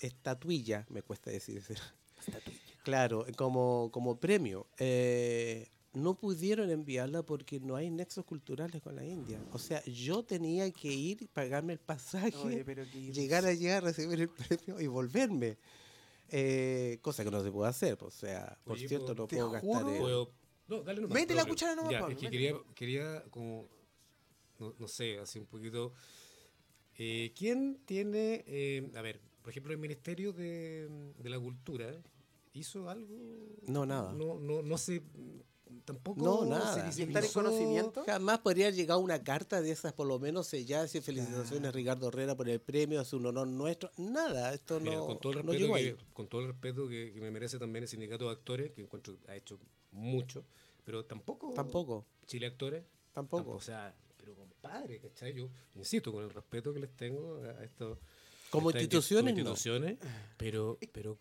estatuilla, 0.00 0.86
me 0.88 1.02
cuesta 1.02 1.30
decir. 1.30 1.62
Estatuilla. 2.26 2.60
Claro, 2.84 3.26
como, 3.36 3.90
como 3.90 4.20
premio. 4.20 4.66
Eh, 4.78 5.70
no 5.94 6.14
pudieron 6.14 6.70
enviarla 6.70 7.22
porque 7.22 7.60
no 7.60 7.76
hay 7.76 7.88
nexos 7.88 8.24
culturales 8.24 8.82
con 8.82 8.96
la 8.96 9.04
India. 9.04 9.40
O 9.52 9.58
sea, 9.58 9.82
yo 9.84 10.22
tenía 10.24 10.70
que 10.70 10.92
ir, 10.92 11.28
pagarme 11.28 11.72
el 11.72 11.78
pasaje, 11.78 12.30
llegar 13.12 13.46
allá, 13.46 13.80
recibir 13.80 14.20
el 14.20 14.28
premio 14.28 14.80
y 14.80 14.86
volverme. 14.86 15.56
Eh, 16.30 16.98
cosa 17.00 17.24
que 17.24 17.30
no 17.30 17.42
se 17.42 17.50
puede 17.50 17.70
hacer. 17.70 17.96
O 18.02 18.10
sea, 18.10 18.58
por 18.64 18.78
cierto, 18.78 19.14
no 19.14 19.26
puedo 19.26 19.50
gastar. 19.50 19.88
El... 19.88 20.28
No, 20.68 20.82
dale 20.82 21.00
nomás. 21.00 21.14
Mete 21.14 21.34
la 21.34 21.44
cuchara 21.44 21.74
nomás, 21.74 21.90
ya, 21.90 22.06
Es 22.08 22.18
que 22.18 22.30
quería, 22.30 22.54
quería 22.74 23.24
como, 23.30 23.68
no, 24.58 24.74
no, 24.78 24.88
sé, 24.88 25.18
así 25.18 25.38
un 25.38 25.46
poquito... 25.46 25.92
Eh, 26.96 27.32
¿Quién 27.36 27.80
tiene, 27.84 28.44
eh, 28.46 28.88
a 28.94 29.02
ver, 29.02 29.20
por 29.42 29.50
ejemplo, 29.50 29.72
el 29.72 29.78
Ministerio 29.78 30.32
de, 30.32 30.88
de, 31.18 31.28
la 31.28 31.40
Cultura 31.40 31.92
hizo 32.52 32.88
algo? 32.88 33.16
No, 33.66 33.84
nada. 33.84 34.12
No, 34.12 34.38
no, 34.38 34.62
no 34.62 34.78
sé, 34.78 35.02
tampoco 35.84 36.22
no, 36.22 36.44
nada. 36.44 36.90
Se 36.92 37.02
estar 37.02 37.24
en 37.24 37.32
conocimiento? 37.32 38.04
Jamás 38.06 38.38
podría 38.40 38.70
llegar 38.70 38.98
una 38.98 39.22
carta 39.22 39.60
de 39.60 39.70
esas, 39.70 39.92
por 39.92 40.06
lo 40.06 40.18
menos 40.18 40.50
ya 40.50 40.82
decir 40.82 41.02
felicitaciones 41.02 41.68
a 41.68 41.72
Ricardo 41.72 42.08
Herrera 42.08 42.36
por 42.36 42.48
el 42.48 42.60
premio, 42.60 43.00
es 43.00 43.12
un 43.12 43.26
honor 43.26 43.48
nuestro. 43.48 43.90
Nada, 43.96 44.54
esto 44.54 44.80
no. 44.80 45.06
Con 45.06 45.18
todo 45.18 45.32
el 45.32 45.42
respeto, 45.42 45.74
que, 45.74 45.96
con 46.12 46.28
todo 46.28 46.40
el 46.42 46.46
respeto 46.48 46.88
que, 46.88 47.12
me 47.20 47.30
merece 47.30 47.58
también 47.58 47.84
el 47.84 47.88
sindicato 47.88 48.26
de 48.26 48.32
actores, 48.32 48.72
que 48.72 48.82
encuentro 48.82 49.16
ha 49.28 49.36
hecho 49.36 49.58
mucho, 49.94 50.44
pero 50.84 51.04
tampoco. 51.04 51.52
Tampoco. 51.54 52.06
Chile 52.26 52.46
Actores. 52.46 52.84
Tampoco. 53.12 53.52
o 53.52 53.60
sea, 53.60 53.94
pero 54.16 54.34
compadre, 54.34 54.98
¿cachai? 55.00 55.32
Yo 55.34 55.48
insisto 55.74 56.12
con 56.12 56.24
el 56.24 56.30
respeto 56.30 56.74
que 56.74 56.80
les 56.80 56.90
tengo 56.96 57.36
a 57.36 57.64
estos 57.64 57.98
como 58.50 58.70
instituciones, 58.70 59.36
instituciones 59.36 59.98
pero, 60.36 60.78
pero, 60.92 61.18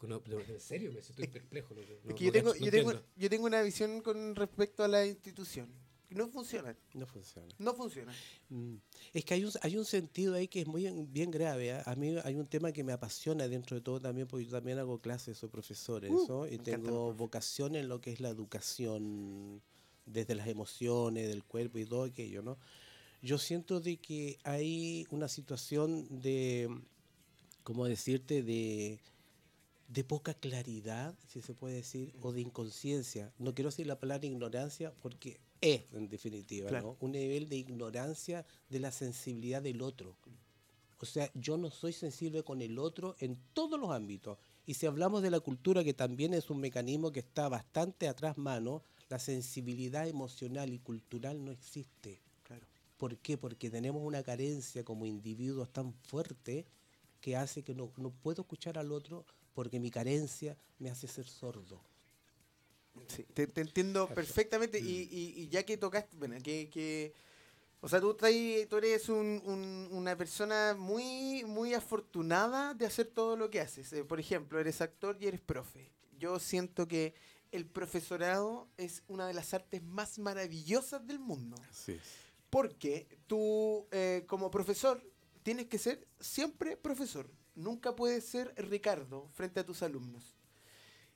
en 0.48 0.60
serio 0.60 0.92
me 0.92 1.02
siento 1.02 1.32
perplejo. 1.32 1.74
yo, 2.16 2.32
tengo, 2.32 2.54
yo, 2.56 2.72
tengo, 2.72 2.94
yo 3.16 3.30
tengo 3.30 3.46
una 3.46 3.62
visión 3.64 4.02
con 4.02 4.36
respecto 4.36 4.84
a 4.84 4.88
la 4.88 5.06
institución. 5.06 5.68
No 6.14 6.28
funciona. 6.28 6.76
No 6.94 7.06
funciona. 7.06 7.54
No 7.58 7.74
funciona. 7.74 8.14
Mm. 8.50 8.76
Es 9.14 9.26
que 9.26 9.34
hay 9.34 9.46
un, 9.46 9.52
hay 9.62 9.78
un 9.78 9.86
sentido 9.86 10.36
ahí 10.36 10.48
que 10.48 10.62
es 10.62 10.68
muy 10.68 10.90
bien 11.10 11.32
grave. 11.32 11.70
¿eh? 11.70 11.82
A 11.86 11.96
mí 11.96 12.16
hay 12.24 12.36
un 12.36 12.48
tema 12.48 12.72
que 12.72 12.84
me 12.84 12.94
apasiona 12.94 13.48
dentro 13.48 13.76
de 13.76 13.82
todo 13.82 14.00
también, 14.00 14.28
porque 14.28 14.46
yo 14.46 14.52
también 14.52 14.80
hago 14.80 15.00
clases, 15.00 15.38
soy 15.38 15.50
profesor 15.50 16.04
uh, 16.06 16.46
y 16.50 16.58
tengo 16.58 17.14
vocación 17.14 17.76
en 17.76 17.88
lo 17.88 18.00
que 18.00 18.12
es 18.12 18.20
la 18.20 18.30
educación 18.30 19.62
desde 20.06 20.36
las 20.36 20.48
emociones, 20.48 21.28
del 21.28 21.44
cuerpo 21.44 21.80
y 21.80 21.86
todo 21.86 22.04
aquello, 22.04 22.42
¿no? 22.42 22.58
Yo 23.22 23.38
siento 23.38 23.80
de 23.80 23.98
que 23.98 24.38
hay 24.44 25.08
una 25.10 25.30
situación 25.30 26.08
de 26.10 26.70
¿cómo 27.64 27.86
decirte?, 27.86 28.44
de, 28.44 29.00
de 29.88 30.04
poca 30.04 30.34
claridad, 30.34 31.16
si 31.28 31.42
se 31.42 31.54
puede 31.54 31.76
decir, 31.76 32.14
o 32.22 32.32
de 32.32 32.42
inconsciencia. 32.42 33.32
No 33.40 33.56
quiero 33.56 33.70
decir 33.70 33.88
la 33.88 34.00
palabra 34.00 34.28
ignorancia 34.28 34.94
porque 35.02 35.40
es, 35.64 35.84
en 35.94 36.10
definitiva, 36.10 36.70
¿no? 36.82 36.98
un 37.00 37.14
nivel 37.14 37.48
de 37.48 37.56
ignorancia 37.56 38.46
de 38.70 38.80
la 38.80 38.92
sensibilidad 38.92 39.62
del 39.62 39.82
otro. 39.82 40.18
O 41.00 41.06
sea, 41.06 41.30
yo 41.34 41.58
no 41.58 41.70
soy 41.70 41.94
sensible 41.94 42.44
con 42.44 42.62
el 42.62 42.80
otro 42.80 43.16
en 43.20 43.38
todos 43.54 43.80
los 43.80 43.92
ámbitos. 43.92 44.38
Y 44.66 44.76
si 44.76 44.86
hablamos 44.86 45.22
de 45.22 45.32
la 45.32 45.40
cultura, 45.40 45.84
que 45.84 45.94
también 45.94 46.34
es 46.34 46.50
un 46.50 46.60
mecanismo 46.60 47.12
que 47.12 47.20
está 47.20 47.50
bastante 47.50 48.08
atrás 48.08 48.38
mano, 48.38 48.84
la 49.10 49.20
sensibilidad 49.20 50.08
emocional 50.08 50.72
y 50.74 50.80
cultural 50.80 51.44
no 51.44 51.52
existe. 51.52 52.22
Claro. 52.44 52.66
¿Por 52.98 53.18
qué? 53.18 53.38
Porque 53.38 53.70
tenemos 53.70 54.02
una 54.04 54.24
carencia 54.24 54.84
como 54.84 55.06
individuos 55.06 55.72
tan 55.72 55.94
fuerte 55.94 56.66
que 57.20 57.38
hace 57.38 57.64
que 57.64 57.74
no, 57.74 57.90
puedo 58.22 58.42
escuchar 58.42 58.78
al 58.78 58.92
otro 58.92 59.26
porque 59.54 59.80
mi 59.80 59.90
carencia 59.90 60.58
me 60.80 60.90
hace 60.90 61.08
ser 61.08 61.26
sordo. 61.26 61.82
Sí, 63.08 63.24
te, 63.34 63.44
entiendo 63.60 64.08
perfectamente 64.08 64.80
y, 64.80 65.48
ya 65.50 65.64
que 65.64 65.78
tocaste, 65.78 66.16
bueno, 66.18 66.36
que, 66.44 67.14
o 67.82 67.90
sea, 67.90 68.00
tú, 68.00 68.16
tú 68.16 68.78
eres 68.78 69.10
una 69.10 70.16
persona 70.16 70.76
muy, 70.78 71.44
muy 71.46 71.74
afortunada 71.74 72.74
de 72.74 72.86
hacer 72.86 73.08
todo 73.08 73.36
lo 73.36 73.50
que 73.50 73.60
haces. 73.60 73.92
Eh, 73.94 74.04
por 74.04 74.20
ejemplo, 74.20 74.60
eres 74.60 74.82
actor 74.82 75.18
y 75.20 75.28
eres 75.28 75.42
profe. 75.42 75.92
Yo 76.18 76.40
siento 76.40 76.88
que 76.88 77.14
el 77.52 77.66
profesorado 77.66 78.68
es 78.78 79.04
una 79.08 79.28
de 79.28 79.34
las 79.34 79.54
artes 79.54 79.84
más 79.84 80.18
maravillosas 80.18 81.06
del 81.06 81.20
mundo. 81.20 81.58
Sí. 81.72 82.00
Porque 82.50 83.08
tú, 83.28 83.88
eh, 83.92 84.24
como 84.28 84.50
profesor, 84.50 85.04
tienes 85.44 85.68
que 85.68 85.78
ser 85.78 86.08
siempre 86.20 86.78
profesor. 86.78 87.30
Nunca 87.54 87.96
puedes 87.96 88.26
ser 88.26 88.54
Ricardo 88.56 89.30
frente 89.34 89.60
a 89.60 89.66
tus 89.66 89.84
alumnos. 89.84 90.36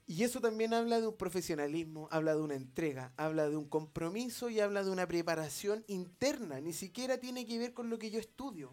Y 0.09 0.23
eso 0.23 0.39
también 0.39 0.73
habla 0.73 1.01
de 1.01 1.07
un 1.07 1.17
profesionalismo, 1.17 2.07
habla 2.11 2.33
de 2.33 2.41
una 2.41 2.55
entrega, 2.55 3.11
habla 3.17 3.49
de 3.49 3.57
un 3.57 3.67
compromiso 3.67 4.49
y 4.49 4.61
habla 4.61 4.85
de 4.85 4.89
una 4.89 5.05
preparación 5.05 5.83
interna. 5.87 6.61
Ni 6.61 6.71
siquiera 6.71 7.17
tiene 7.17 7.45
que 7.45 7.59
ver 7.59 7.73
con 7.73 7.89
lo 7.89 7.99
que 7.99 8.09
yo 8.09 8.17
estudio. 8.17 8.71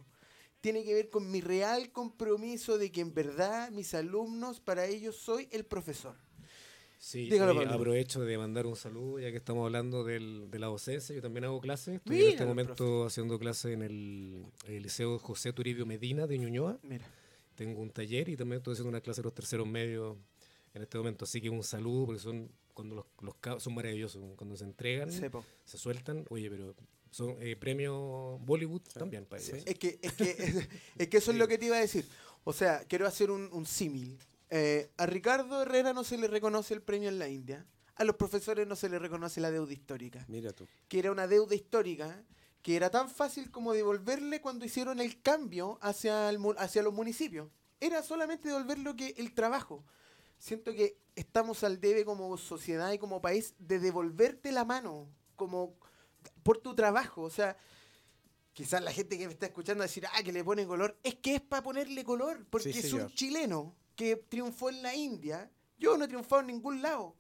Tiene 0.61 0.85
que 0.85 0.95
ver 0.95 1.11
con 1.11 1.29
mi 1.33 1.41
real 1.41 1.91
compromiso 1.91 2.79
de 2.79 2.93
que 2.93 3.01
en 3.01 3.13
verdad 3.13 3.73
mis 3.73 3.95
alumnos, 3.95 4.61
para 4.61 4.87
ellos 4.87 5.17
soy 5.17 5.49
el 5.51 5.65
profesor. 5.65 6.15
Sí, 6.99 7.29
aprovecho 7.37 8.21
de 8.21 8.39
mandar 8.39 8.67
un 8.67 8.77
saludo, 8.77 9.19
ya 9.19 9.33
que 9.33 9.37
estamos 9.37 9.67
hablando 9.67 10.05
del, 10.05 10.49
de 10.51 10.59
la 10.61 10.69
docencia. 10.69 11.17
Yo 11.17 11.21
también 11.21 11.45
hago 11.47 11.61
clases. 11.61 11.97
Estoy 11.97 12.23
en 12.23 12.29
este 12.31 12.47
momento 12.47 13.07
haciendo 13.07 13.41
clases 13.41 13.73
en 13.73 13.83
el, 13.83 14.47
Liceo 14.69 15.19
José 15.19 15.53
Turibio 15.53 15.85
Medina 15.85 16.29
de 16.29 16.39
Ñuñoa. 16.39 16.79
Mira. 16.85 17.05
tengo 17.57 17.83
un 17.83 17.91
taller 17.91 18.29
y 18.29 18.37
también 18.37 18.59
estoy 18.59 18.75
haciendo 18.75 18.91
una 18.91 19.01
clase 19.01 19.21
de 19.21 19.25
los 19.25 19.35
terceros 19.35 19.67
medios 19.67 20.17
en 20.75 20.83
este 20.83 20.99
momento. 20.99 21.25
Así 21.25 21.41
que 21.41 21.49
un 21.49 21.63
saludo, 21.63 22.07
porque 22.07 22.21
son 22.21 22.51
cuando 22.75 22.97
los, 22.97 23.07
los 23.21 23.63
son 23.63 23.75
maravillosos, 23.75 24.23
cuando 24.37 24.57
se 24.57 24.65
entregan, 24.65 25.11
se 25.11 25.79
sueltan, 25.79 26.27
oye, 26.29 26.51
pero 26.51 26.75
son 27.11 27.37
eh, 27.39 27.55
premios 27.55 28.45
Bollywood 28.45 28.83
también 28.93 29.25
para 29.25 29.41
ellos. 29.41 29.63
Es, 29.65 29.79
que, 29.79 29.99
es, 30.03 30.13
que, 30.15 30.31
es, 30.99 31.09
que 31.09 31.17
eso 31.17 31.31
es 31.31 31.37
lo 31.39 31.47
que 31.47 31.57
te 31.57 31.67
iba 31.67 31.77
a 31.77 31.81
decir. 31.81 32.05
O 32.43 32.53
sea, 32.53 32.81
quiero 32.89 33.07
hacer 33.07 33.31
un, 33.31 33.49
un 33.53 33.65
símil. 33.65 34.19
Eh, 34.51 34.91
a 34.97 35.07
Ricardo 35.07 35.63
Herrera 35.63 35.93
no 35.93 36.05
se 36.05 36.19
le 36.19 36.27
reconoce 36.27 36.75
el 36.75 36.83
premio 36.83 37.09
en 37.09 37.19
la 37.19 37.29
India. 37.29 37.67
A 37.95 38.03
los 38.03 38.17
profesores 38.17 38.67
no 38.67 38.75
se 38.75 38.89
le 38.89 38.99
reconoce 38.99 39.41
la 39.41 39.53
deuda 39.53 39.73
histórica. 39.73 40.25
Mira 40.29 40.53
tú. 40.53 40.67
Que 40.89 40.99
era 40.99 41.13
una 41.13 41.29
deuda 41.29 41.55
histórica 41.55 42.25
que 42.61 42.77
era 42.77 42.91
tan 42.91 43.11
fácil 43.11 43.51
como 43.51 43.75
devolverle 43.75 44.41
cuando 44.41 44.65
hicieron 44.65 44.99
el 44.99 45.21
cambio 45.21 45.79
hacia, 45.83 46.31
el, 46.31 46.39
hacia 46.57 46.83
los 46.83 46.95
municipios. 46.95 47.51
Era 47.79 48.03
solamente 48.03 48.49
devolver 48.49 48.79
lo 48.79 48.97
que 48.97 49.15
el 49.19 49.35
trabajo. 49.35 49.85
Siento 50.45 50.75
que 50.75 50.99
estamos 51.17 51.65
al 51.65 51.81
debe 51.81 52.05
como 52.05 52.37
sociedad 52.37 52.93
y 52.93 52.99
como 52.99 53.23
país 53.23 53.55
de 53.59 53.79
devolverte 53.79 54.53
la 54.53 54.67
mano 54.67 55.09
como 55.37 55.79
por 56.43 56.59
tu 56.59 56.75
trabajo. 56.75 57.23
O 57.23 57.31
sea, 57.31 57.57
quizás 58.53 58.83
la 58.83 58.93
gente 58.93 59.17
que 59.17 59.27
me 59.27 59.33
está 59.33 59.47
escuchando 59.47 59.83
decir, 59.83 60.05
ah, 60.13 60.23
que 60.23 60.33
le 60.33 60.45
pone 60.45 60.67
color, 60.67 60.99
es 61.03 61.15
que 61.15 61.37
es 61.37 61.41
para 61.41 61.63
ponerle 61.63 62.05
color, 62.05 62.45
porque 62.51 62.69
es 62.69 62.93
un 62.93 63.09
chileno 63.15 63.75
que 63.97 64.17
triunfó 64.17 64.69
en 64.69 64.83
la 64.83 64.95
India. 64.95 65.51
Yo 65.79 65.97
no 65.97 66.05
he 66.05 66.09
triunfado 66.09 66.43
en 66.43 66.49
ningún 66.49 66.83
lado 66.83 67.17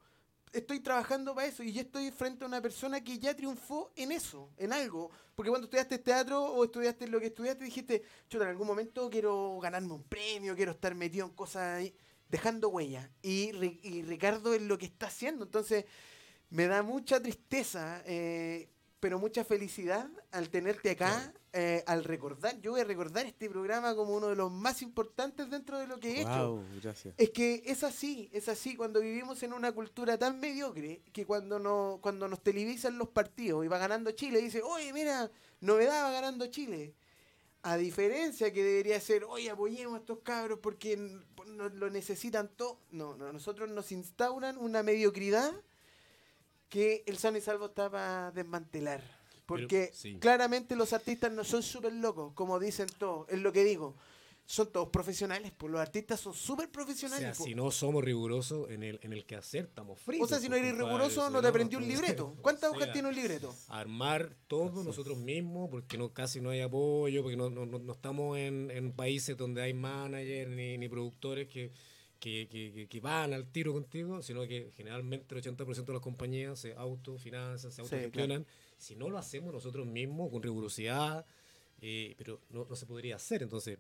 estoy 0.53 0.79
trabajando 0.79 1.35
para 1.35 1.49
eso 1.49 1.63
y 1.65 1.73
ya 1.73 1.81
estoy 1.81 2.11
frente 2.13 2.45
a 2.45 2.47
una 2.47 2.63
persona 2.63 3.03
que 3.03 3.19
ya 3.19 3.35
triunfó 3.35 3.91
en 3.97 4.13
eso, 4.13 4.51
en 4.57 4.73
algo. 4.73 5.11
Porque 5.35 5.51
cuando 5.51 5.65
estudiaste 5.67 5.99
teatro 5.99 6.45
o 6.45 6.65
estudiaste 6.65 7.09
lo 7.09 7.19
que 7.19 7.27
estudiaste, 7.27 7.65
dijiste, 7.65 8.03
yo 8.31 8.41
en 8.41 8.49
algún 8.49 8.67
momento 8.67 9.11
quiero 9.11 9.59
ganarme 9.61 9.93
un 9.93 10.05
premio, 10.05 10.55
quiero 10.55 10.73
estar 10.73 10.95
metido 10.95 11.27
en 11.27 11.33
cosas 11.33 11.79
ahí, 11.79 11.95
dejando 12.35 12.68
huella. 12.68 13.09
Y, 13.23 13.53
y 13.83 14.03
Ricardo 14.03 14.55
es 14.55 14.62
lo 14.62 14.77
que 14.77 14.87
está 14.87 15.07
haciendo. 15.07 15.44
Entonces, 15.44 15.85
me 16.51 16.66
da 16.66 16.83
mucha 16.83 17.23
tristeza 17.23 18.03
eh, 18.07 18.68
pero 19.05 19.18
mucha 19.18 19.44
felicidad 19.44 20.09
al 20.33 20.49
tenerte 20.49 20.92
acá, 20.92 21.35
eh, 21.53 21.85
al 21.87 22.05
recordar. 22.05 22.59
Yo 22.62 22.70
voy 22.70 22.81
a 22.81 22.85
recordar 22.85 23.27
este 23.27 23.51
programa 23.51 23.94
como 23.94 24.16
uno 24.16 24.29
de 24.29 24.35
los 24.35 24.51
más 24.51 24.81
importantes 24.81 25.51
dentro 25.51 25.79
de 25.79 25.87
lo 25.87 26.01
que 26.01 26.09
he 26.11 26.20
hecho. 26.23 26.64
Gracias. 26.83 27.14
Es 27.18 27.29
que 27.29 27.62
es 27.66 27.85
así, 27.85 28.31
es 28.33 28.49
así. 28.49 28.77
Cuando 28.77 29.01
vivimos 29.01 29.42
en 29.42 29.53
una 29.53 29.73
cultura 29.73 30.16
tan 30.16 30.40
mediocre 30.40 31.03
que 31.12 31.27
cuando, 31.27 31.59
no, 31.59 31.99
cuando 32.01 32.29
nos 32.29 32.42
televisan 32.42 32.97
los 32.97 33.11
partidos 33.11 33.62
y 33.62 33.68
va 33.68 33.77
ganando 33.77 34.11
Chile, 34.12 34.40
dice, 34.40 34.62
oye, 34.62 34.90
mira, 34.94 35.31
novedad 35.61 36.05
va 36.05 36.11
ganando 36.11 36.47
Chile. 36.47 36.94
A 37.66 37.79
diferencia 37.79 38.53
que 38.53 38.62
debería 38.62 39.00
ser, 39.00 39.24
oye, 39.24 39.48
apoyemos 39.48 39.94
a 39.94 40.00
estos 40.00 40.18
cabros 40.18 40.59
porque 40.62 40.98
lo 41.46 41.88
necesitan 41.88 42.48
todo. 42.48 42.79
No, 42.90 43.16
no, 43.16 43.33
nosotros 43.33 43.70
nos 43.70 43.90
instauran 43.90 44.59
una 44.59 44.83
mediocridad 44.83 45.50
que 46.68 47.03
el 47.07 47.16
Sano 47.16 47.38
y 47.38 47.40
Salvo 47.40 47.66
estaba 47.66 48.27
a 48.27 48.31
desmantelar. 48.33 49.03
Porque 49.46 49.92
claramente 50.20 50.77
los 50.77 50.92
artistas 50.92 51.33
no 51.33 51.42
son 51.42 51.62
súper 51.62 51.94
locos, 51.94 52.35
como 52.35 52.59
dicen 52.61 52.87
todos, 52.98 53.27
es 53.31 53.38
lo 53.38 53.50
que 53.50 53.64
digo. 53.64 53.94
Son 54.46 54.70
todos 54.70 54.90
profesionales, 54.90 55.52
pues 55.57 55.72
los 55.72 55.80
artistas 55.80 56.20
son 56.20 56.35
súper 56.35 56.70
profesionales. 56.70 57.30
O 57.30 57.35
sea, 57.35 57.44
si 57.46 57.54
no 57.54 57.70
somos 57.70 58.04
rigurosos 58.04 58.70
en 58.70 58.83
el, 58.83 59.00
en 59.02 59.14
el 59.14 59.24
que 59.24 59.37
hacer, 59.37 59.64
estamos 59.64 59.98
fritos. 59.98 60.26
O 60.26 60.28
sea, 60.28 60.38
si 60.38 60.50
no 60.50 60.57
eres 60.57 60.76
riguroso, 60.76 61.30
no 61.30 61.40
te 61.40 61.48
aprendí 61.48 61.76
un 61.76 61.88
libreto. 61.88 62.37
¿Cuántas 62.42 62.70
hojas 62.70 62.92
tiene 62.92 63.09
un 63.09 63.14
libreto? 63.14 63.54
Armar 63.68 64.37
todo 64.46 64.85
nosotros 64.85 65.16
mismos, 65.16 65.70
porque 65.70 65.96
no 65.96 66.12
casi 66.12 66.42
no 66.42 66.50
hay 66.50 66.61
apoyo, 66.61 67.22
porque 67.22 67.37
no, 67.37 67.48
no, 67.48 67.64
no 67.64 67.92
estamos 67.92 68.37
en, 68.37 68.70
en, 68.70 68.92
países 68.92 69.37
donde 69.37 69.62
hay 69.62 69.72
managers 69.72 70.50
ni, 70.50 70.76
ni 70.76 70.88
productores 70.88 71.48
que 71.48 71.72
que, 72.24 72.87
que, 72.88 73.00
van 73.00 73.35
al 73.35 73.46
tiro 73.46 73.74
contigo, 73.74 74.22
sino 74.22 74.46
que 74.46 74.70
generalmente 74.74 75.35
el 75.35 75.42
80% 75.42 75.85
de 75.85 75.92
las 75.92 76.00
compañías 76.00 76.59
se 76.59 76.74
autofinancian, 76.74 77.70
se 77.70 77.83
autogestionan. 77.83 78.46
Si 78.78 78.96
no 78.96 79.11
lo 79.11 79.18
hacemos 79.18 79.52
nosotros 79.52 79.87
mismos 79.87 80.30
con 80.30 80.42
rigurosidad, 80.42 81.26
eh, 81.83 82.14
pero 82.16 82.40
no, 82.48 82.66
no 82.68 82.76
se 82.76 82.87
podría 82.87 83.16
hacer. 83.16 83.42
Entonces, 83.42 83.78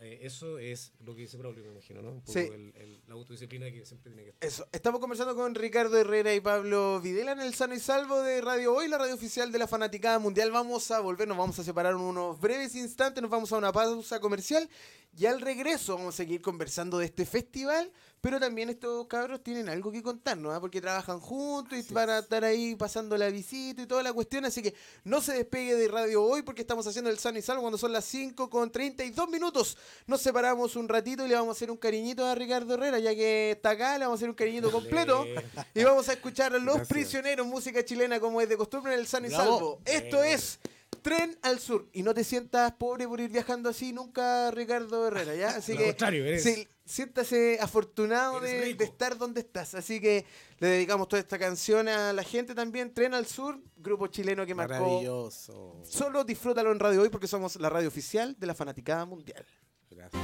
eh, 0.00 0.20
eso 0.22 0.58
es 0.58 0.92
lo 1.00 1.14
que 1.14 1.22
dice 1.22 1.36
Braulio, 1.36 1.64
me 1.64 1.70
imagino, 1.70 2.02
¿no? 2.02 2.12
Un 2.12 2.22
poco 2.22 2.38
el, 2.38 3.00
la 3.06 3.14
autodisciplina 3.14 3.70
que 3.70 3.86
siempre 3.86 4.10
tiene 4.10 4.24
que 4.24 4.30
estar. 4.30 4.48
Eso. 4.48 4.66
Estamos 4.72 5.00
conversando 5.00 5.34
con 5.36 5.54
Ricardo 5.54 5.96
Herrera 5.96 6.34
y 6.34 6.40
Pablo 6.40 7.00
Videla 7.00 7.32
en 7.32 7.40
el 7.40 7.54
Sano 7.54 7.74
y 7.74 7.80
Salvo 7.80 8.22
de 8.22 8.40
Radio 8.40 8.74
Hoy, 8.74 8.88
la 8.88 8.98
radio 8.98 9.14
oficial 9.14 9.52
de 9.52 9.58
la 9.58 9.68
Fanaticada 9.68 10.18
Mundial. 10.18 10.50
Vamos 10.50 10.90
a 10.90 11.00
volver, 11.00 11.28
nos 11.28 11.38
vamos 11.38 11.58
a 11.58 11.64
separar 11.64 11.94
unos 11.94 12.40
breves 12.40 12.74
instantes, 12.74 13.22
nos 13.22 13.30
vamos 13.30 13.52
a 13.52 13.56
una 13.56 13.72
pausa 13.72 14.20
comercial 14.20 14.68
y 15.16 15.26
al 15.26 15.40
regreso 15.40 15.96
vamos 15.96 16.14
a 16.14 16.16
seguir 16.16 16.42
conversando 16.42 16.98
de 16.98 17.06
este 17.06 17.24
festival, 17.24 17.92
pero 18.24 18.40
también 18.40 18.70
estos 18.70 19.06
cabros 19.06 19.42
tienen 19.42 19.68
algo 19.68 19.92
que 19.92 20.02
contarnos, 20.02 20.54
¿ah? 20.54 20.58
porque 20.58 20.80
trabajan 20.80 21.20
juntos 21.20 21.78
y 21.78 21.92
van 21.92 22.08
a 22.08 22.20
estar 22.20 22.42
ahí 22.42 22.74
pasando 22.74 23.18
la 23.18 23.28
visita 23.28 23.82
y 23.82 23.86
toda 23.86 24.02
la 24.02 24.14
cuestión. 24.14 24.46
Así 24.46 24.62
que 24.62 24.72
no 25.04 25.20
se 25.20 25.34
despegue 25.34 25.74
de 25.74 25.88
radio 25.88 26.24
hoy 26.24 26.40
porque 26.40 26.62
estamos 26.62 26.86
haciendo 26.86 27.10
el 27.10 27.18
sano 27.18 27.38
y 27.38 27.42
salvo 27.42 27.60
cuando 27.60 27.76
son 27.76 27.92
las 27.92 28.06
5 28.06 28.48
con 28.48 28.72
32 28.72 29.28
minutos. 29.28 29.76
Nos 30.06 30.22
separamos 30.22 30.74
un 30.74 30.88
ratito 30.88 31.26
y 31.26 31.28
le 31.28 31.34
vamos 31.34 31.50
a 31.50 31.52
hacer 31.52 31.70
un 31.70 31.76
cariñito 31.76 32.24
a 32.24 32.34
Ricardo 32.34 32.72
Herrera, 32.72 32.98
ya 32.98 33.14
que 33.14 33.50
está 33.50 33.72
acá, 33.72 33.98
le 33.98 34.06
vamos 34.06 34.16
a 34.16 34.20
hacer 34.20 34.30
un 34.30 34.36
cariñito 34.36 34.72
completo. 34.72 35.26
y 35.74 35.84
vamos 35.84 36.08
a 36.08 36.14
escuchar 36.14 36.54
a 36.54 36.58
Los 36.58 36.88
Prisioneros, 36.88 37.46
música 37.46 37.84
chilena 37.84 38.20
como 38.20 38.40
es 38.40 38.48
de 38.48 38.56
costumbre 38.56 38.94
en 38.94 39.00
el 39.00 39.06
sano 39.06 39.26
y 39.26 39.32
salvo. 39.32 39.82
Esto 39.84 40.24
es 40.24 40.60
tren 41.02 41.38
al 41.42 41.60
sur. 41.60 41.90
Y 41.92 42.02
no 42.02 42.14
te 42.14 42.24
sientas 42.24 42.72
pobre 42.72 43.06
por 43.06 43.20
ir 43.20 43.28
viajando 43.28 43.68
así 43.68 43.92
nunca, 43.92 44.50
Ricardo 44.50 45.08
Herrera, 45.08 45.34
¿ya? 45.34 45.50
Así 45.50 45.76
que 45.76 45.92
siéntase 46.84 47.58
afortunado 47.60 48.40
de, 48.40 48.70
estar 48.70 49.16
donde 49.16 49.40
estás. 49.40 49.74
Así 49.74 50.00
que 50.00 50.24
le 50.58 50.68
dedicamos 50.68 51.08
toda 51.08 51.20
esta 51.20 51.38
canción 51.38 51.88
a 51.88 52.12
la 52.12 52.22
gente 52.22 52.54
también. 52.54 52.92
Tren 52.92 53.14
al 53.14 53.26
sur, 53.26 53.58
grupo 53.76 54.06
chileno 54.08 54.44
que 54.46 54.54
marcó. 54.54 54.74
Maravilloso. 54.74 55.80
Solo 55.84 56.24
disfrútalo 56.24 56.72
en 56.72 56.78
Radio 56.78 57.02
Hoy 57.02 57.08
porque 57.08 57.26
somos 57.26 57.56
la 57.56 57.70
radio 57.70 57.88
oficial 57.88 58.36
de 58.38 58.46
la 58.46 58.54
Fanaticada 58.54 59.04
Mundial. 59.04 59.44
Gracias. 59.90 60.22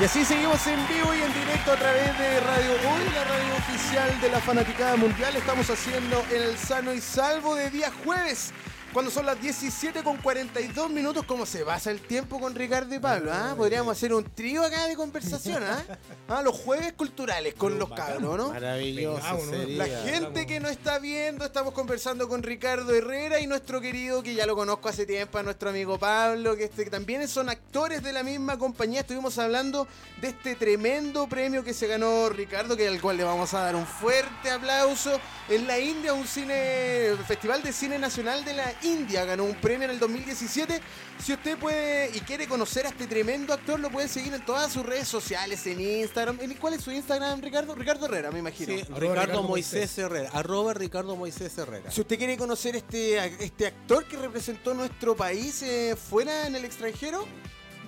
Y 0.00 0.04
así 0.04 0.24
seguimos 0.24 0.66
en 0.66 0.88
vivo 0.88 1.14
y 1.14 1.22
en 1.22 1.32
directo 1.32 1.70
a 1.70 1.76
través 1.76 2.18
de 2.18 2.40
Radio 2.40 2.72
Hoy, 2.72 3.14
la 3.14 3.24
radio 3.24 3.54
oficial 3.54 4.20
de 4.20 4.28
la 4.28 4.40
Fanaticada 4.40 4.96
Mundial. 4.96 5.36
Estamos 5.36 5.70
haciendo 5.70 6.24
el 6.32 6.58
sano 6.58 6.92
y 6.92 7.00
salvo 7.00 7.54
de 7.54 7.70
día 7.70 7.92
jueves 8.04 8.52
cuando 8.94 9.10
son 9.10 9.26
las 9.26 9.40
17 9.42 10.04
con 10.04 10.18
42 10.18 10.88
minutos, 10.88 11.24
¿cómo 11.26 11.44
se 11.44 11.64
pasa 11.64 11.90
el 11.90 12.00
tiempo 12.00 12.38
con 12.38 12.54
Ricardo 12.54 12.94
y 12.94 13.00
Pablo? 13.00 13.32
¿ah? 13.34 13.54
Podríamos 13.56 13.90
hacer 13.90 14.14
un 14.14 14.22
trío 14.22 14.62
acá 14.62 14.86
de 14.86 14.94
conversación, 14.94 15.64
¿ah? 15.64 15.84
¿ah? 16.28 16.42
Los 16.42 16.56
jueves 16.56 16.92
culturales 16.92 17.54
con 17.54 17.76
los 17.76 17.90
cabros, 17.90 18.38
¿no? 18.38 18.50
Maravilloso. 18.50 19.40
La 19.70 19.86
gente 19.86 20.46
que 20.46 20.60
no 20.60 20.68
está 20.68 21.00
viendo, 21.00 21.44
estamos 21.44 21.74
conversando 21.74 22.28
con 22.28 22.44
Ricardo 22.44 22.94
Herrera 22.94 23.40
y 23.40 23.48
nuestro 23.48 23.80
querido, 23.80 24.22
que 24.22 24.36
ya 24.36 24.46
lo 24.46 24.54
conozco 24.54 24.88
hace 24.88 25.06
tiempo, 25.06 25.38
a 25.38 25.42
nuestro 25.42 25.70
amigo 25.70 25.98
Pablo, 25.98 26.56
que, 26.56 26.64
este, 26.64 26.84
que 26.84 26.90
también 26.90 27.26
son 27.26 27.48
actores 27.48 28.00
de 28.00 28.12
la 28.12 28.22
misma 28.22 28.56
compañía. 28.58 29.00
Estuvimos 29.00 29.36
hablando 29.38 29.88
de 30.20 30.28
este 30.28 30.54
tremendo 30.54 31.26
premio 31.26 31.64
que 31.64 31.74
se 31.74 31.88
ganó 31.88 32.28
Ricardo, 32.28 32.76
que 32.76 32.86
al 32.86 33.00
cual 33.00 33.16
le 33.16 33.24
vamos 33.24 33.54
a 33.54 33.60
dar 33.60 33.74
un 33.74 33.86
fuerte 33.86 34.52
aplauso. 34.52 35.18
En 35.48 35.66
la 35.66 35.80
India, 35.80 36.14
un 36.14 36.28
cine, 36.28 37.10
Festival 37.26 37.60
de 37.60 37.72
Cine 37.72 37.98
Nacional 37.98 38.44
de 38.44 38.52
la 38.54 38.72
India 38.84 39.24
ganó 39.24 39.44
un 39.44 39.54
premio 39.54 39.84
en 39.84 39.90
el 39.90 39.98
2017. 39.98 40.80
Si 41.18 41.32
usted 41.32 41.58
puede 41.58 42.10
y 42.14 42.20
quiere 42.20 42.46
conocer 42.46 42.86
a 42.86 42.90
este 42.90 43.06
tremendo 43.06 43.52
actor, 43.52 43.80
lo 43.80 43.90
puede 43.90 44.08
seguir 44.08 44.34
en 44.34 44.44
todas 44.44 44.72
sus 44.72 44.84
redes 44.84 45.08
sociales, 45.08 45.66
en 45.66 45.80
Instagram. 45.80 46.38
¿Cuál 46.60 46.74
es 46.74 46.82
su 46.82 46.90
Instagram, 46.90 47.40
Ricardo? 47.40 47.74
Ricardo 47.74 48.06
Herrera, 48.06 48.30
me 48.30 48.38
imagino. 48.38 48.74
Sí, 48.74 48.84
Ricardo, 48.94 49.42
Moisés 49.42 49.96
Herrera. 49.98 50.30
Arroba 50.32 50.74
Ricardo 50.74 51.16
Moisés 51.16 51.56
Herrera. 51.56 51.90
Si 51.90 52.00
usted 52.00 52.18
quiere 52.18 52.36
conocer 52.36 52.76
este, 52.76 53.18
este 53.42 53.66
actor 53.66 54.06
que 54.06 54.16
representó 54.16 54.74
nuestro 54.74 55.16
país 55.16 55.62
eh, 55.62 55.96
fuera 55.96 56.46
en 56.46 56.56
el 56.56 56.64
extranjero, 56.64 57.26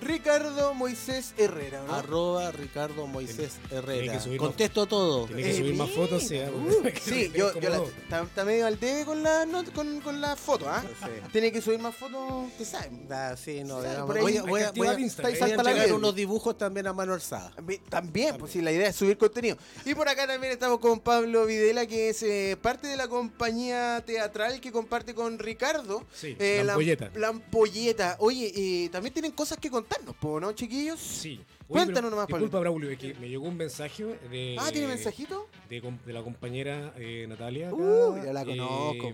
Ricardo 0.01 0.73
Moisés 0.73 1.33
Herrera. 1.37 1.83
¿no? 1.85 1.93
Arroba 1.93 2.51
Ricardo 2.51 3.07
Moisés 3.07 3.57
Herrera. 3.71 4.19
Contesto 4.37 4.85
todo. 4.85 5.25
Tiene 5.27 5.43
que 5.43 5.57
subir 5.57 5.75
más 5.75 5.89
fotos, 5.89 6.23
sí. 6.23 6.37
Uh, 6.37 6.89
sí, 7.01 7.31
yo, 7.35 7.59
yo 7.59 7.89
está, 8.09 8.45
medio 8.45 8.67
al 8.67 8.79
debe 8.79 9.05
con 9.05 9.23
la, 9.23 9.45
con, 9.73 10.01
con 10.01 10.21
la 10.21 10.35
foto, 10.35 10.69
¿ah? 10.69 10.83
Tiene 11.31 11.51
que 11.51 11.61
subir 11.61 11.79
más 11.79 11.95
fotos, 11.95 12.51
¿qué 12.57 12.65
sabes? 12.65 12.89
Ah, 13.09 13.35
sí, 13.35 13.63
no, 13.63 13.81
voy, 14.05 14.21
voy, 14.21 14.37
a, 14.37 14.43
voy, 14.43 14.61
a, 14.61 14.71
voy 14.71 15.91
unos 15.91 16.15
dibujos 16.15 16.57
también 16.57 16.87
a 16.87 16.93
mano 16.93 17.13
alzada. 17.13 17.51
También, 17.89 18.37
pues 18.37 18.51
sí, 18.51 18.61
la 18.61 18.71
idea 18.71 18.89
es 18.89 18.95
subir 18.95 19.17
contenido. 19.17 19.57
Y 19.85 19.95
por 19.95 20.07
acá 20.07 20.27
también 20.27 20.53
estamos 20.53 20.79
con 20.79 20.99
Pablo 20.99 21.45
Videla, 21.45 21.85
que 21.85 22.09
es 22.09 22.23
eh, 22.23 22.57
parte 22.61 22.87
de 22.87 22.97
la 22.97 23.07
compañía 23.07 24.03
teatral 24.05 24.59
que 24.61 24.71
comparte 24.71 25.13
con 25.13 25.39
Ricardo. 25.39 26.03
Sí, 26.13 26.35
eh, 26.39 26.61
la, 26.63 26.73
ampolleta. 26.73 27.11
La, 27.15 27.27
ampolleta. 27.29 28.15
Oye, 28.19 28.51
eh, 28.55 28.89
también 28.89 29.13
tienen 29.13 29.31
cosas 29.31 29.57
que 29.57 29.69
contar 29.69 29.86
¿no, 30.21 30.51
chiquillos? 30.53 30.99
Sí. 30.99 31.39
Cuéntanos 31.67 32.09
nomás, 32.09 32.27
Disculpa, 32.27 32.59
Braulio, 32.59 32.97
que 32.97 33.13
me 33.15 33.27
llegó 33.27 33.47
un 33.47 33.57
mensaje 33.57 34.05
de. 34.29 34.55
Ah, 34.59 34.69
¿tiene 34.71 34.87
mensajito? 34.87 35.47
De, 35.69 36.13
la 36.13 36.23
compañera 36.23 36.93
eh, 36.97 37.25
Natalia. 37.27 37.73
uh, 37.73 38.23
ya 38.23 38.33
la 38.33 38.45
conozco. 38.45 39.13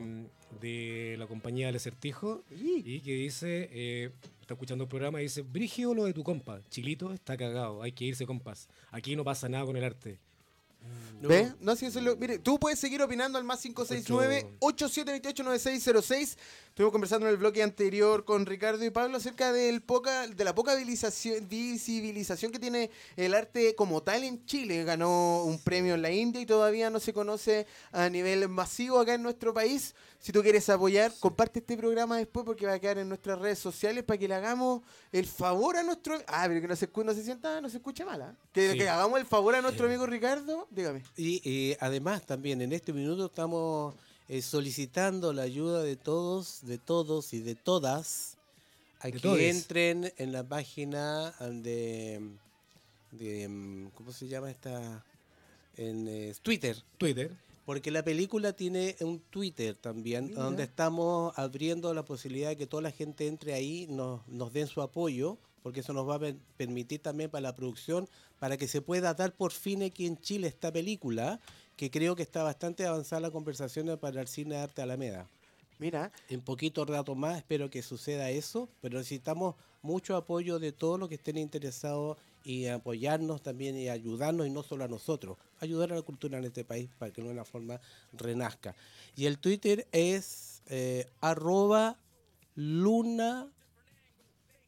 de 0.62 1.16
la 1.18 1.28
compañía 1.28 1.68
del 1.68 1.78
acertijo 1.78 2.44
y 2.52 3.00
que 3.02 3.14
dice: 3.14 3.70
eh, 3.72 4.12
está 4.42 4.54
escuchando 4.54 4.84
el 4.84 4.90
programa 4.90 5.20
y 5.20 5.24
dice, 5.24 5.42
Brigio 5.42 5.94
lo 5.94 6.06
de 6.06 6.14
tu 6.14 6.24
compa, 6.24 6.62
Chilito 6.70 7.14
está 7.14 7.38
cagado, 7.38 7.82
hay 7.82 7.92
que 7.92 8.06
irse 8.06 8.26
compas, 8.26 8.68
aquí 8.92 9.16
no 9.16 9.24
pasa 9.24 9.50
nada 9.50 9.66
con 9.66 9.78
el 9.78 9.84
arte. 9.84 10.20
No. 11.22 11.30
¿Ve? 11.30 11.54
No, 11.62 11.76
si 11.76 11.86
eso 11.86 12.02
lo, 12.02 12.18
mire, 12.18 12.40
tú 12.40 12.60
puedes 12.60 12.78
seguir 12.78 13.02
opinando 13.02 13.38
al 13.38 13.46
más 13.46 13.64
569-8728-9606. 13.66 16.38
Estuvimos 16.74 16.92
conversando 16.92 17.28
en 17.28 17.34
el 17.34 17.38
bloque 17.38 17.62
anterior 17.62 18.26
con 18.26 18.48
Ricardo 18.48 18.84
y 18.84 18.90
Pablo 18.90 19.18
acerca 19.18 19.54
del 19.54 19.84
poca, 19.84 20.26
de 20.28 20.44
la 20.44 20.56
poca 20.56 20.74
visibilización 20.76 22.52
que 22.52 22.58
tiene 22.58 22.90
el 23.16 23.36
arte 23.36 23.76
como 23.76 24.02
tal 24.02 24.24
en 24.24 24.44
Chile. 24.48 24.84
Ganó 24.84 25.44
un 25.44 25.60
premio 25.60 25.94
en 25.94 26.02
la 26.02 26.10
India 26.10 26.42
y 26.42 26.48
todavía 26.48 26.90
no 26.90 27.00
se 27.00 27.14
conoce 27.14 27.68
a 27.92 28.10
nivel 28.10 28.50
masivo 28.50 29.00
acá 29.00 29.14
en 29.14 29.22
nuestro 29.22 29.54
país. 29.54 29.94
Si 30.18 30.32
tú 30.32 30.42
quieres 30.42 30.68
apoyar, 30.68 31.14
comparte 31.20 31.60
este 31.60 31.78
programa 31.78 32.18
después 32.18 32.44
porque 32.44 32.66
va 32.66 32.74
a 32.74 32.80
quedar 32.80 32.98
en 32.98 33.08
nuestras 33.08 33.38
redes 33.38 33.60
sociales 33.60 34.04
para 34.04 34.18
que 34.18 34.28
le 34.28 34.34
hagamos 34.34 34.82
el 35.12 35.28
favor 35.28 35.78
a 35.78 35.84
nuestro. 35.84 36.18
Ah, 36.26 36.46
pero 36.48 36.60
que 36.60 36.68
no 36.68 36.76
se, 36.76 36.90
no 37.06 37.14
se 37.14 37.24
sienta, 37.24 37.62
no 37.62 37.70
se 37.70 37.78
escuche 37.78 38.04
mala. 38.04 38.36
¿ah? 38.36 38.48
Que, 38.52 38.74
que, 38.74 38.90
hagamos 38.90 39.20
el 39.20 39.28
favor 39.28 39.54
a 39.54 39.62
nuestro 39.62 39.86
amigo 39.86 40.08
Ricardo. 40.08 40.68
Dígame. 40.72 41.04
Y 41.18 41.78
además 41.80 42.26
también 42.26 42.64
en 42.64 42.74
este 42.74 42.94
minuto 42.94 43.28
estamos 43.28 43.94
eh, 44.34 44.42
solicitando 44.42 45.32
la 45.32 45.44
ayuda 45.44 45.84
de 45.84 45.96
todos, 45.96 46.66
de 46.66 46.80
todos 46.80 47.34
y 47.34 47.40
de 47.40 47.54
todas 47.54 48.38
a 49.00 49.12
que 49.12 49.50
entren 49.50 50.12
en 50.18 50.32
la 50.32 50.44
página 50.44 51.36
de, 51.40 52.20
de 53.12 53.90
¿cómo 53.94 54.12
se 54.12 54.28
llama 54.28 54.50
esta? 54.50 55.06
En 55.78 56.08
eh, 56.08 56.34
Twitter. 56.42 56.76
Twitter 56.98 57.32
porque 57.66 57.92
la 57.92 58.04
película 58.04 58.54
tiene 58.54 58.96
un 59.02 59.20
Twitter 59.20 59.76
también, 59.76 60.34
donde 60.34 60.64
estamos 60.64 61.38
abriendo 61.38 61.94
la 61.94 62.04
posibilidad 62.04 62.50
de 62.50 62.58
que 62.58 62.68
toda 62.68 62.84
la 62.84 62.92
gente 62.92 63.28
entre 63.28 63.54
ahí, 63.54 63.88
nos, 63.90 64.28
nos 64.28 64.52
den 64.52 64.68
su 64.68 64.82
apoyo, 64.82 65.38
porque 65.62 65.80
eso 65.80 65.94
nos 65.94 66.08
va 66.08 66.16
a 66.16 66.34
permitir 66.58 67.02
también 67.02 67.30
para 67.30 67.42
la 67.42 67.56
producción, 67.56 68.10
para 68.40 68.58
que 68.58 68.68
se 68.68 68.82
pueda 68.82 69.14
dar 69.14 69.34
por 69.34 69.54
fin 69.54 69.82
aquí 69.84 70.06
en 70.06 70.20
Chile 70.20 70.48
esta 70.48 70.74
película, 70.74 71.40
que 71.76 71.92
creo 71.92 72.16
que 72.16 72.24
está 72.24 72.44
bastante 72.44 72.86
avanzada 72.86 73.22
la 73.22 73.32
conversación 73.32 73.98
para 74.00 74.22
el 74.22 74.28
cine 74.28 74.56
de 74.56 74.62
arte 74.62 74.82
Alameda. 74.82 75.28
Mira. 75.80 76.12
En 76.30 76.42
poquito 76.42 76.86
rato 76.86 77.16
más 77.16 77.38
espero 77.38 77.70
que 77.70 77.82
suceda 77.82 78.30
eso, 78.30 78.70
pero 78.82 78.98
necesitamos 79.00 79.56
mucho 79.82 80.16
apoyo 80.16 80.60
de 80.60 80.72
todos 80.72 81.00
los 81.00 81.10
que 81.10 81.16
estén 81.16 81.38
interesados 81.38 82.18
y 82.44 82.68
apoyarnos 82.68 83.42
también 83.42 83.78
y 83.78 83.90
ayudarnos 83.90 84.48
y 84.48 84.50
no 84.50 84.64
solo 84.64 84.84
a 84.84 84.88
nosotros, 84.88 85.38
ayudar 85.60 85.92
a 85.92 85.96
la 85.96 86.02
cultura 86.02 86.38
en 86.38 86.46
este 86.46 86.64
país 86.64 86.90
para 86.98 87.12
que 87.12 87.22
de 87.22 87.30
una 87.30 87.46
forma 87.46 87.80
renazca. 88.14 88.76
Y 89.16 89.26
el 89.26 89.40
Twitter 89.40 89.88
es 89.92 90.62
eh, 90.68 91.08
arroba 91.22 91.98
luna, 92.56 93.48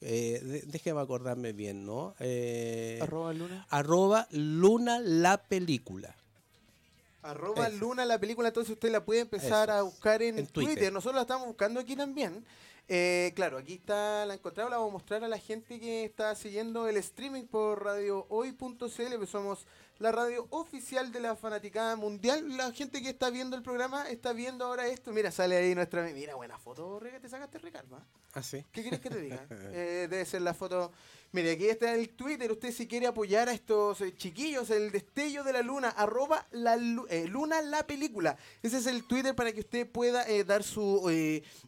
eh, 0.01 0.63
déjeme 0.67 1.01
acordarme 1.01 1.53
bien, 1.53 1.85
¿no? 1.85 2.15
Eh, 2.19 2.99
arroba 3.01 3.33
luna. 3.33 3.65
Arroba 3.69 4.27
luna 4.31 4.99
la 4.99 5.37
película. 5.43 6.15
Arroba 7.25 7.69
Luna 7.69 8.05
la 8.05 8.19
película, 8.19 8.49
entonces 8.49 8.73
usted 8.73 8.91
la 8.91 9.03
puede 9.03 9.21
empezar 9.21 9.71
a 9.71 9.81
buscar 9.81 10.21
en, 10.21 10.45
Twitter. 10.45 10.93
Nosotros 10.93 11.15
la 11.15 11.21
estamos 11.21 11.47
buscando 11.47 11.79
aquí 11.79 11.95
también. 11.95 12.45
Eh, 12.88 13.31
claro, 13.35 13.57
aquí 13.57 13.73
está 13.73 14.27
la 14.27 14.35
encontrada, 14.35 14.69
la 14.69 14.77
vamos 14.77 14.91
a 14.91 14.93
mostrar 14.93 15.23
a 15.23 15.27
la 15.27 15.39
gente 15.39 15.79
que 15.79 16.05
está 16.05 16.35
siguiendo 16.35 16.88
el 16.88 16.97
streaming 16.97 17.45
por 17.45 17.83
radiohoy.cl, 17.83 19.15
pues 19.17 19.29
somos 19.29 19.65
la 19.99 20.12
radio 20.12 20.47
oficial 20.49 21.12
de 21.12 21.19
la 21.19 21.36
fanaticada 21.36 21.95
mundial. 21.95 22.58
La 22.58 22.71
gente 22.71 23.01
que 23.01 23.10
está 23.10 23.29
viendo 23.29 23.55
el 23.55 23.63
programa 23.63 24.10
está 24.10 24.34
viendo 24.34 24.65
ahora 24.65 24.88
esto. 24.88 25.12
Mira, 25.12 25.31
sale 25.31 25.55
ahí 25.55 25.75
nuestra... 25.75 26.03
Mira, 26.03 26.36
buena 26.36 26.58
foto, 26.58 26.99
que 26.99 27.19
te 27.19 27.29
sacaste, 27.29 27.60
Ricardo. 27.60 27.97
¿ah? 27.97 28.05
¿Ah, 28.34 28.43
sí? 28.43 28.65
¿Qué 28.71 28.81
quieres 28.81 28.99
que 28.99 29.10
te 29.10 29.21
diga? 29.21 29.45
Eh, 29.75 30.08
debe 30.10 30.25
ser 30.25 30.41
la 30.41 30.53
foto 30.53 30.91
Mire, 31.36 31.51
aquí 31.51 31.65
está 31.67 31.93
el 31.93 32.12
Twitter. 32.12 32.49
Usted 32.49 32.71
si 32.71 32.88
quiere 32.88 33.08
apoyar 33.08 33.49
a 33.49 33.53
estos 33.53 33.99
eh, 33.99 34.15
chiquillos, 34.15 34.69
el 34.69 34.89
destello 34.89 35.43
de 35.43 35.51
la 35.51 35.62
luna, 35.62 35.89
arroba 35.89 36.47
la 36.51 36.75
eh, 37.10 37.27
luna 37.27 37.62
la 37.62 37.86
película. 37.86 38.38
Ese 38.63 38.77
es 38.77 38.86
el 38.86 39.03
Twitter 39.03 39.36
para 39.36 39.51
que 39.51 39.60
usted 39.60 39.86
pueda 39.86 40.25
eh, 40.29 40.45
dar 40.45 40.63
su 40.63 41.03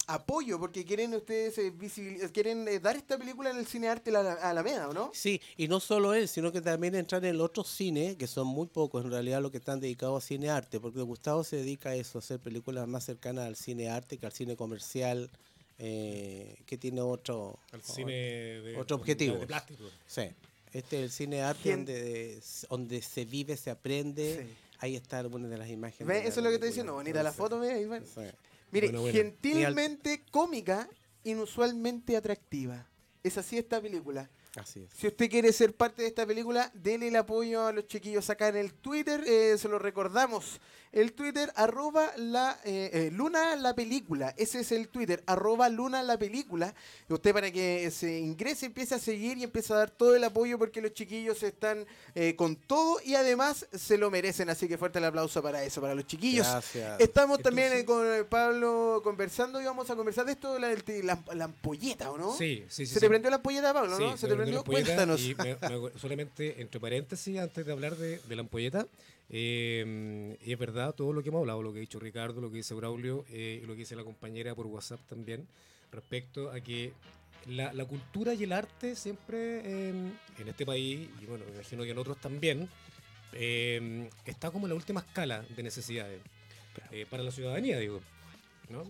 apoyo, 0.08 0.58
porque 0.58 0.86
quieren 0.86 1.14
ustedes 1.14 1.60
quieren 2.32 2.82
dar 2.82 2.96
esta 2.96 3.18
película 3.18 3.50
en 3.50 3.58
el 3.58 3.68
cine 3.68 3.90
arte 3.90 4.10
la, 4.10 4.36
Alameda, 4.36 4.88
¿o 4.88 4.94
no? 4.94 5.12
Sí, 5.14 5.42
y 5.58 5.68
no 5.68 5.82
solo 5.82 6.14
él, 6.14 6.30
sino 6.30 6.50
que 6.50 6.62
también 6.62 6.96
entrar 6.96 7.24
en 7.26 7.32
el 7.32 7.42
otro 7.42 7.66
cine, 7.66 8.16
que 8.18 8.28
son 8.28 8.48
muy 8.48 8.68
pocos 8.68 9.06
en 9.06 9.12
realidad 9.12 9.42
los 9.42 9.52
que 9.52 9.58
están 9.58 9.80
dedicados 9.80 10.24
a 10.24 10.28
cine 10.28 10.50
arte, 10.50 10.80
porque 10.80 11.02
Gustavo 11.02 11.44
se 11.44 11.58
dedica 11.58 11.90
a 11.90 11.96
eso, 11.96 12.18
a 12.18 12.20
hacer 12.20 12.40
películas 12.40 12.88
más 12.88 13.06
cercanas 13.06 13.46
al 13.46 13.56
cine 13.56 13.90
arte 13.90 14.18
que 14.18 14.26
al 14.26 14.34
cine 14.34 14.56
comercial 14.56 15.30
eh, 15.80 16.58
que 16.66 16.78
tiene 16.78 17.02
otro, 17.02 17.60
otro 18.78 18.96
objetivo. 18.96 19.40
Sí. 20.08 20.24
Este 20.74 20.98
es 20.98 21.04
el 21.04 21.12
cine 21.12 21.42
arte 21.42 21.72
donde, 21.72 22.42
donde 22.70 23.02
se 23.02 23.26
vive, 23.26 23.56
se 23.56 23.70
aprende. 23.70 24.48
Ahí 24.80 24.96
está 24.96 25.20
alguna 25.20 25.48
de 25.48 25.58
las 25.58 25.70
imágenes. 25.70 26.26
Eso 26.26 26.40
es 26.40 26.44
lo 26.44 26.50
que 26.50 26.56
estoy 26.56 26.70
diciendo. 26.70 26.94
Bonita 26.94 27.24
la 27.24 27.32
foto, 27.32 27.62
Mire, 28.72 28.92
gentilmente 29.12 30.24
cómica, 30.30 30.90
inusualmente 31.24 32.18
atractiva. 32.18 32.86
Es 33.24 33.38
así 33.38 33.58
esta 33.58 33.82
película. 33.82 34.30
Si 34.66 35.08
usted 35.08 35.30
quiere 35.30 35.54
ser 35.54 35.76
parte 35.76 36.02
de 36.02 36.08
esta 36.08 36.26
película, 36.26 36.72
denle 36.74 37.10
el 37.10 37.16
apoyo 37.16 37.66
a 37.66 37.72
los 37.72 37.88
chiquillos 37.88 38.30
acá 38.30 38.48
en 38.48 38.58
el 38.58 38.74
Twitter. 38.74 39.24
Eh, 39.26 39.58
se 39.58 39.68
lo 39.70 39.80
recordamos. 39.80 40.60
El 40.92 41.14
Twitter, 41.14 41.52
arroba 41.56 42.12
la, 42.18 42.60
eh, 42.64 42.90
eh, 42.94 43.10
Luna 43.12 43.56
la 43.56 43.76
película. 43.76 44.34
Ese 44.38 44.62
es 44.62 44.72
el 44.72 44.88
Twitter, 44.88 45.24
arroba 45.26 45.70
Luna 45.70 46.04
la 46.04 46.18
película. 46.18 46.74
Y 47.10 47.14
usted 47.14 47.34
para 47.34 47.52
que 47.52 47.92
se 47.92 48.20
ingrese, 48.20 48.68
empiece 48.68 48.96
a 48.96 49.00
seguir 49.00 49.38
y 49.38 49.44
empiece 49.44 49.74
a 49.74 49.78
dar 49.78 49.92
todo 49.92 50.16
el 50.16 50.24
apoyo 50.24 50.58
porque 50.58 50.82
los 50.82 50.94
chiquillos 50.94 51.44
están 51.44 51.86
con 52.36 52.56
todo 52.56 53.00
y 53.04 53.16
además 53.16 53.68
se 53.74 53.98
lo 53.98 54.10
merecen. 54.10 54.50
Así 54.50 54.68
que 54.68 54.78
fuerte 54.78 55.00
el 55.00 55.06
aplauso 55.06 55.42
para 55.42 55.64
eso, 55.64 55.82
para 55.82 55.94
los 55.94 56.06
chiquillos. 56.08 56.48
Estamos 57.00 57.40
también 57.40 57.86
con 57.86 58.06
Pablo 58.30 59.02
conversando 59.04 59.62
y 59.62 59.66
vamos 59.66 59.90
a 59.90 59.96
conversar 59.96 60.26
de 60.26 60.32
esto, 60.34 60.58
la, 60.58 60.76
la, 61.34 61.46
ampolleta, 61.46 62.12
¿o 62.12 62.18
no? 62.18 62.36
Sí, 62.36 62.64
sí, 62.70 62.86
sí. 62.86 62.94
¿Se 62.94 63.00
te 63.00 63.08
prendió 63.08 63.30
la 63.30 63.38
ampolleta, 63.38 63.74
Pablo, 63.74 64.00
no? 64.00 64.18
¿Se 64.18 64.28
te 64.28 64.36
y 65.18 65.36
solamente, 66.00 66.62
entre 66.62 66.80
paréntesis, 66.80 67.38
antes 67.40 67.66
de 67.66 67.72
hablar 67.72 67.96
de, 67.96 68.20
la 68.30 68.42
ampolleta, 68.42 68.88
eh, 69.30 70.38
y 70.42 70.54
es 70.54 70.60
verdad 70.60 70.94
todo 70.96 71.14
lo 71.14 71.22
que 71.22 71.30
hemos 71.30 71.40
hablado, 71.40 71.62
lo 71.62 71.72
que 71.72 71.80
ha 71.80 71.82
dicho 71.82 72.00
Ricardo, 72.00 72.42
lo 72.42 72.50
que 72.50 72.58
dice 72.58 72.74
Braulio, 72.74 73.26
eh, 73.30 73.62
y 73.62 73.66
lo 73.66 73.74
que 73.74 73.80
dice 73.80 73.96
la 73.96 74.04
compañera 74.04 74.56
por 74.56 74.68
WhatsApp 74.68 75.00
también, 75.08 75.48
respecto 75.92 76.52
a 76.52 76.60
que 76.62 76.94
la, 77.48 77.86
cultura 77.86 78.34
y 78.34 78.44
el 78.44 78.52
arte 78.52 78.96
siempre 78.96 79.90
en 79.90 80.18
este 80.48 80.66
país, 80.66 81.10
y 81.22 81.26
bueno, 81.26 81.46
me 81.46 81.56
imagino 81.56 81.84
que 81.84 81.92
en 81.92 81.98
otros 81.98 82.20
también, 82.20 82.70
eh, 83.34 84.10
está 84.26 84.52
como 84.52 84.66
en 84.66 84.70
la 84.70 84.76
última 84.76 85.02
escala 85.02 85.44
de 85.56 85.64
necesidades 85.64 86.22
para 87.10 87.24
la 87.24 87.32
ciudadanía, 87.32 87.80
digo. 87.80 88.02
¿no? 88.70 88.84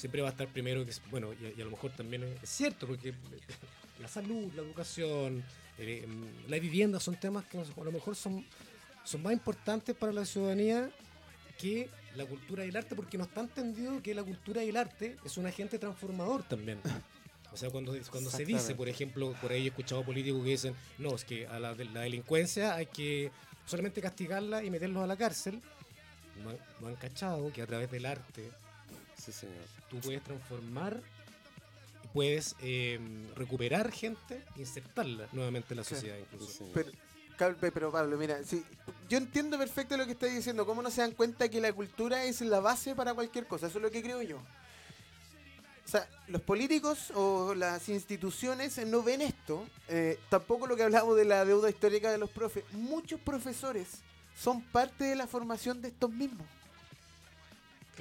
siempre 0.00 0.22
va 0.22 0.28
a 0.28 0.30
estar 0.30 0.48
primero, 0.48 0.84
que 0.84 0.92
bueno, 1.10 1.30
y, 1.34 1.60
a 1.60 1.64
lo 1.64 1.70
mejor 1.70 1.90
también 1.92 2.22
es 2.42 2.48
cierto, 2.48 2.86
porque 2.86 3.12
la 4.00 4.08
salud, 4.08 4.50
la 4.54 4.62
educación, 4.62 5.44
eh, 5.78 6.06
la 6.48 6.58
vivienda 6.58 6.98
son 7.00 7.16
temas 7.16 7.44
que 7.44 7.58
a 7.58 7.84
lo 7.84 7.92
mejor 7.92 8.16
son, 8.16 8.44
son 9.04 9.22
más 9.22 9.32
importantes 9.32 9.96
para 9.96 10.12
la 10.12 10.24
ciudadanía 10.24 10.90
que 11.58 11.88
la 12.16 12.24
cultura 12.26 12.64
y 12.64 12.68
el 12.68 12.76
arte, 12.76 12.94
porque 12.94 13.18
no 13.18 13.24
está 13.24 13.40
entendido 13.40 14.02
que 14.02 14.14
la 14.14 14.22
cultura 14.22 14.64
y 14.64 14.70
el 14.70 14.76
arte 14.76 15.16
es 15.24 15.36
un 15.36 15.46
agente 15.46 15.78
transformador 15.78 16.42
también. 16.42 16.80
O 17.52 17.56
sea, 17.56 17.70
cuando, 17.70 17.96
cuando 18.10 18.30
se 18.30 18.44
dice, 18.44 18.74
por 18.74 18.88
ejemplo, 18.88 19.34
por 19.40 19.52
ahí 19.52 19.64
he 19.64 19.68
escuchado 19.68 20.04
políticos 20.04 20.42
que 20.44 20.50
dicen, 20.50 20.74
no, 20.98 21.14
es 21.14 21.24
que 21.24 21.46
a 21.46 21.58
la, 21.58 21.74
la 21.74 22.00
delincuencia 22.02 22.74
hay 22.74 22.86
que 22.86 23.30
solamente 23.66 24.00
castigarla 24.00 24.62
y 24.62 24.70
meterlos 24.70 25.02
a 25.02 25.06
la 25.06 25.16
cárcel, 25.16 25.60
no, 26.80 26.86
han 26.86 26.96
cachado 26.96 27.52
que 27.52 27.62
a 27.62 27.66
través 27.66 27.90
del 27.90 28.06
arte 28.06 28.50
tú 29.90 29.98
puedes 29.98 30.22
transformar 30.22 31.00
puedes 32.12 32.56
em, 32.60 33.32
recuperar 33.34 33.92
gente 33.92 34.42
e 34.56 34.60
insertarla 34.60 35.28
nuevamente 35.32 35.74
en 35.74 35.78
la 35.78 35.84
sociedad 35.84 36.16
incluso. 36.18 36.64
Pero, 36.74 36.90
pero 37.60 37.90
Pablo, 37.90 38.16
mira, 38.16 38.38
yo 39.08 39.18
entiendo 39.18 39.58
perfecto 39.58 39.96
lo 39.96 40.04
que 40.04 40.12
estás 40.12 40.32
diciendo, 40.32 40.66
cómo 40.66 40.82
no 40.82 40.90
se 40.90 41.00
dan 41.00 41.12
cuenta 41.12 41.48
que 41.48 41.60
la 41.60 41.72
cultura 41.72 42.24
es 42.24 42.40
la 42.42 42.60
base 42.60 42.94
para 42.94 43.14
cualquier 43.14 43.46
cosa, 43.46 43.66
eso 43.66 43.78
es 43.78 43.82
lo 43.82 43.90
que 43.90 44.02
creo 44.02 44.20
yo. 44.22 44.36
O 44.36 45.88
sea, 45.90 46.08
los 46.28 46.42
políticos 46.42 47.10
o 47.14 47.54
las 47.54 47.88
instituciones 47.88 48.78
no 48.86 49.02
ven 49.02 49.22
esto, 49.22 49.66
eh, 49.88 50.20
tampoco 50.28 50.66
lo 50.66 50.76
que 50.76 50.84
hablamos 50.84 51.16
de 51.16 51.24
la 51.24 51.44
deuda 51.44 51.68
histórica 51.68 52.12
de 52.12 52.18
los 52.18 52.30
profes. 52.30 52.64
Muchos 52.72 53.18
profesores 53.20 53.88
son 54.36 54.62
parte 54.62 55.04
de 55.04 55.16
la 55.16 55.26
formación 55.26 55.82
de 55.82 55.88
estos 55.88 56.10
mismos. 56.10 56.46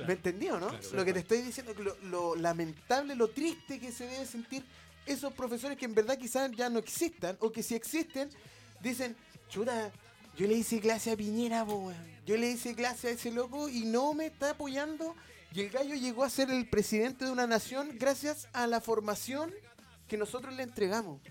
¿Me 0.05 0.14
entendió, 0.14 0.59
no? 0.59 0.70
lo 0.93 1.03
que 1.03 1.14
te 1.14 1.20
estoy 1.20 1.41
diciendo, 1.41 1.74
lo, 1.74 1.95
lo 2.03 2.36
lamentable, 2.36 3.16
lo 3.16 3.30
triste 3.30 3.80
que 3.80 3.91
se 3.91 4.05
debe 4.05 4.26
sentir 4.26 4.64
esos 5.05 5.34
profesores 5.34 5.78
que 5.78 5.86
en 5.86 5.95
verdad 5.95 6.18
quizás 6.18 6.51
ya 6.51 6.70
no 6.70 6.80
existan, 6.80 7.36
o 7.39 7.51
que 7.51 7.64
si 7.64 7.76
existen, 7.76 8.30
dicen, 8.82 9.16
chuta, 9.50 9.91
yo 10.38 10.47
le 10.47 10.54
hice 10.54 10.80
clase 10.80 11.12
a 11.12 11.18
Piñera, 11.18 11.66
yo 12.26 12.38
le 12.38 12.52
hice 12.52 12.76
clase 12.76 13.10
a 13.10 13.12
ese 13.12 13.32
loco 13.32 13.68
y 13.68 13.86
no 13.86 14.14
me 14.14 14.28
está 14.28 14.52
apoyando 14.52 15.16
Y 15.52 15.62
el 15.62 15.70
gallo 15.70 15.95
llegó 15.95 16.24
a 16.24 16.30
ser 16.30 16.52
el 16.52 16.70
presidente 16.70 17.26
de 17.26 17.32
una 17.32 17.47
nación 17.47 17.97
gracias 18.00 18.47
a 18.54 18.68
la 18.68 18.80
formación 18.80 19.52
que 20.08 20.18
nosotros 20.18 20.54
le 20.54 20.64
entregamos. 20.64 21.22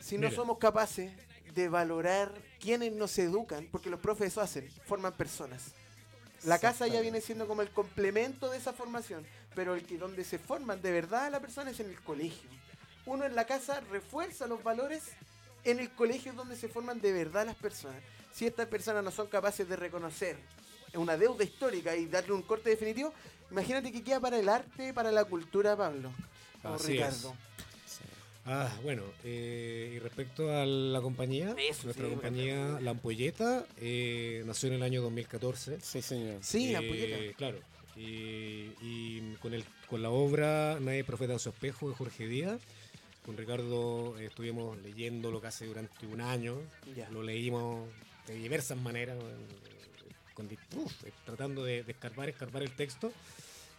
Si 0.00 0.18
no 0.18 0.30
somos 0.30 0.58
capaces 0.58 1.12
de 1.54 1.68
valorar 1.68 2.32
quienes 2.58 2.92
nos 2.92 3.16
educan, 3.18 3.68
porque 3.70 3.90
los 3.90 4.00
profes 4.00 4.28
eso 4.28 4.40
hacen, 4.40 4.68
forman 4.86 5.12
personas. 5.12 5.72
La 6.44 6.58
casa 6.58 6.88
ya 6.88 7.00
viene 7.00 7.20
siendo 7.20 7.46
como 7.46 7.62
el 7.62 7.70
complemento 7.70 8.50
de 8.50 8.58
esa 8.58 8.72
formación, 8.72 9.24
pero 9.54 9.74
el 9.74 9.84
que 9.84 9.96
donde 9.96 10.24
se 10.24 10.38
forman 10.38 10.82
de 10.82 10.90
verdad 10.90 11.30
la 11.30 11.40
persona 11.40 11.70
es 11.70 11.78
en 11.78 11.90
el 11.90 12.00
colegio. 12.00 12.50
Uno 13.06 13.24
en 13.24 13.36
la 13.36 13.46
casa 13.46 13.80
refuerza 13.90 14.46
los 14.46 14.62
valores, 14.64 15.02
en 15.64 15.80
el 15.80 15.90
colegio 15.90 16.32
es 16.32 16.36
donde 16.36 16.56
se 16.56 16.68
forman 16.68 17.00
de 17.00 17.12
verdad 17.12 17.46
las 17.46 17.56
personas. 17.56 18.02
Si 18.32 18.46
estas 18.46 18.66
personas 18.66 19.04
no 19.04 19.10
son 19.10 19.26
capaces 19.28 19.68
de 19.68 19.76
reconocer 19.76 20.36
una 20.94 21.16
deuda 21.16 21.44
histórica 21.44 21.96
y 21.96 22.06
darle 22.06 22.32
un 22.32 22.42
corte 22.42 22.70
definitivo, 22.70 23.12
imagínate 23.50 23.92
que 23.92 24.02
queda 24.02 24.20
para 24.20 24.38
el 24.38 24.48
arte, 24.48 24.92
para 24.92 25.10
la 25.12 25.24
cultura, 25.24 25.76
Pablo. 25.76 26.10
O 26.64 26.76
Ricardo. 26.78 27.34
Ah, 28.44 28.68
bueno, 28.82 29.04
eh, 29.22 29.92
y 29.94 29.98
respecto 30.00 30.50
a 30.50 30.66
la 30.66 31.00
compañía, 31.00 31.54
nuestra 31.84 32.08
compañía 32.08 32.80
La 32.80 32.90
Ampolleta 32.90 33.64
eh, 33.76 34.42
nació 34.46 34.68
en 34.68 34.74
el 34.74 34.82
año 34.82 35.00
2014. 35.02 35.80
Sí, 35.80 36.02
señor. 36.02 36.38
Sí, 36.40 36.72
La 36.72 36.80
Ampolleta. 36.80 37.18
Eh, 37.18 37.34
claro. 37.36 37.58
Y, 37.94 39.34
con, 39.36 39.54
el, 39.54 39.64
con 39.88 40.02
la 40.02 40.10
obra 40.10 40.78
Nadie 40.80 41.04
Profeta 41.04 41.34
en 41.34 41.38
su 41.38 41.50
espejo 41.50 41.88
de 41.88 41.94
Jorge 41.94 42.26
Díaz, 42.26 42.60
con 43.24 43.36
Ricardo 43.36 44.18
estuvimos 44.18 44.76
leyéndolo 44.82 45.40
casi 45.40 45.66
durante 45.66 46.06
un 46.06 46.20
año. 46.20 46.56
Lo 47.10 47.22
leímos 47.22 47.88
de 48.26 48.34
diversas 48.34 48.78
maneras, 48.78 49.16
tratando 51.24 51.64
de, 51.64 51.82
de 51.84 51.92
escarbar, 51.92 52.28
escarbar 52.28 52.62
el 52.62 52.74
texto. 52.74 53.12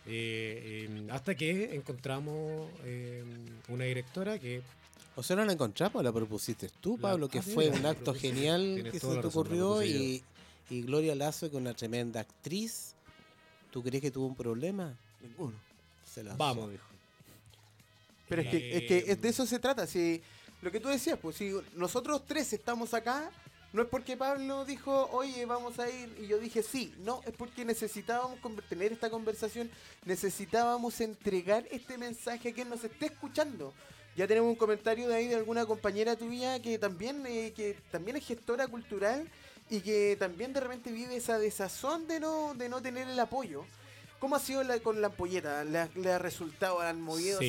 Eh, 0.05 1.07
hasta 1.11 1.35
que 1.35 1.75
encontramos 1.75 2.69
eh, 2.83 3.23
una 3.69 3.85
directora 3.85 4.37
que... 4.37 4.61
O 5.15 5.23
sea, 5.23 5.35
no 5.35 5.45
la 5.45 5.53
encontramos, 5.53 6.03
la 6.03 6.11
propusiste 6.11 6.69
tú, 6.81 6.97
Pablo, 6.97 7.29
que 7.29 7.39
ah, 7.39 7.43
fue 7.43 7.69
un 7.69 7.85
acto 7.85 8.13
genial 8.13 8.89
que 8.91 8.99
se 8.99 9.07
te 9.07 9.27
ocurrió 9.27 9.83
y, 9.83 10.23
y, 10.69 10.81
Gloria 10.81 11.13
Lazo, 11.13 11.49
que 11.49 11.55
es 11.55 11.61
una 11.61 11.75
tremenda 11.75 12.21
actriz, 12.21 12.95
¿tú 13.71 13.83
crees 13.83 14.01
que 14.01 14.09
tuvo 14.09 14.25
un 14.25 14.35
problema? 14.35 14.97
Ninguno. 15.21 15.53
Vamos, 16.35 16.71
dijo. 16.71 16.92
Pero 18.35 18.41
es 18.41 18.49
que, 18.49 18.77
es 18.77 18.83
que 19.05 19.15
de 19.15 19.29
eso 19.29 19.45
se 19.45 19.59
trata. 19.59 19.85
Si, 19.85 20.21
lo 20.63 20.71
que 20.71 20.79
tú 20.79 20.89
decías, 20.89 21.19
pues 21.21 21.35
si 21.35 21.53
nosotros 21.75 22.23
tres 22.25 22.51
estamos 22.51 22.95
acá, 22.95 23.29
no 23.73 23.83
es 23.83 23.87
porque 23.87 24.17
Pablo 24.17 24.65
dijo, 24.65 25.07
oye, 25.11 25.45
vamos 25.45 25.77
a 25.77 25.87
ir, 25.87 26.15
y 26.19 26.25
yo 26.25 26.39
dije 26.39 26.63
sí. 26.63 26.95
No, 26.99 27.21
es 27.27 27.33
porque 27.33 27.63
necesitábamos 27.63 28.39
tener 28.69 28.91
esta 28.91 29.11
conversación, 29.11 29.69
necesitábamos 30.05 30.99
entregar 31.01 31.67
este 31.69 31.97
mensaje 31.97 32.49
a 32.49 32.53
quien 32.53 32.69
nos 32.69 32.83
esté 32.83 33.07
escuchando. 33.07 33.71
Ya 34.15 34.27
tenemos 34.27 34.49
un 34.49 34.55
comentario 34.55 35.07
de 35.07 35.15
ahí 35.15 35.27
de 35.27 35.35
alguna 35.35 35.65
compañera 35.67 36.15
tuya 36.15 36.59
que 36.59 36.79
también, 36.79 37.23
eh, 37.27 37.53
que 37.55 37.75
también 37.91 38.17
es 38.17 38.25
gestora 38.25 38.67
cultural 38.67 39.27
y 39.69 39.81
que 39.81 40.15
también 40.19 40.53
de 40.53 40.59
repente 40.59 40.91
vive 40.91 41.15
esa 41.15 41.37
desazón 41.37 42.07
de 42.07 42.19
no, 42.19 42.55
de 42.55 42.67
no 42.67 42.81
tener 42.81 43.07
el 43.07 43.19
apoyo. 43.19 43.65
¿Cómo 44.23 44.37
ha 44.37 44.39
sido 44.39 44.63
la, 44.63 44.79
con 44.79 45.01
la 45.01 45.07
ampolleta? 45.07 45.65
¿Le 45.65 45.79
ha, 46.09 46.17
resultado? 46.17 46.79
¿Han 46.79 47.01
movido? 47.01 47.41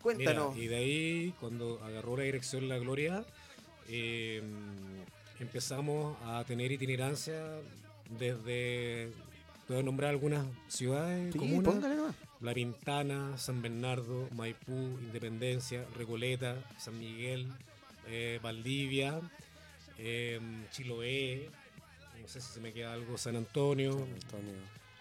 cuéntanos. 0.00 0.56
y 0.56 0.66
de 0.66 0.76
ahí, 0.76 1.34
cuando 1.38 1.78
agarró 1.84 2.16
la 2.16 2.22
dirección 2.22 2.70
La 2.70 2.78
Gloria, 2.78 3.22
eh, 3.86 4.42
empezamos 5.40 6.16
a 6.24 6.42
tener 6.44 6.72
itinerancia 6.72 7.38
desde, 8.18 9.12
puedo 9.68 9.82
nombrar 9.82 10.08
algunas 10.08 10.46
ciudades, 10.68 11.36
comunas, 11.36 11.84
La 12.40 12.54
Pintana, 12.54 13.36
San 13.36 13.60
Bernardo, 13.60 14.26
Maipú, 14.34 14.72
Independencia, 14.72 15.84
Recoleta, 15.98 16.56
San 16.78 16.98
Miguel, 16.98 17.46
eh, 18.08 18.40
Valdivia, 18.42 19.20
em, 19.98 20.66
Chiloé, 20.70 21.50
no 22.22 22.26
sé 22.26 22.40
si 22.40 22.54
se 22.54 22.60
me 22.60 22.72
queda 22.72 22.94
algo, 22.94 23.18
San 23.18 23.36
Antonio, 23.36 24.06
San, 24.30 24.40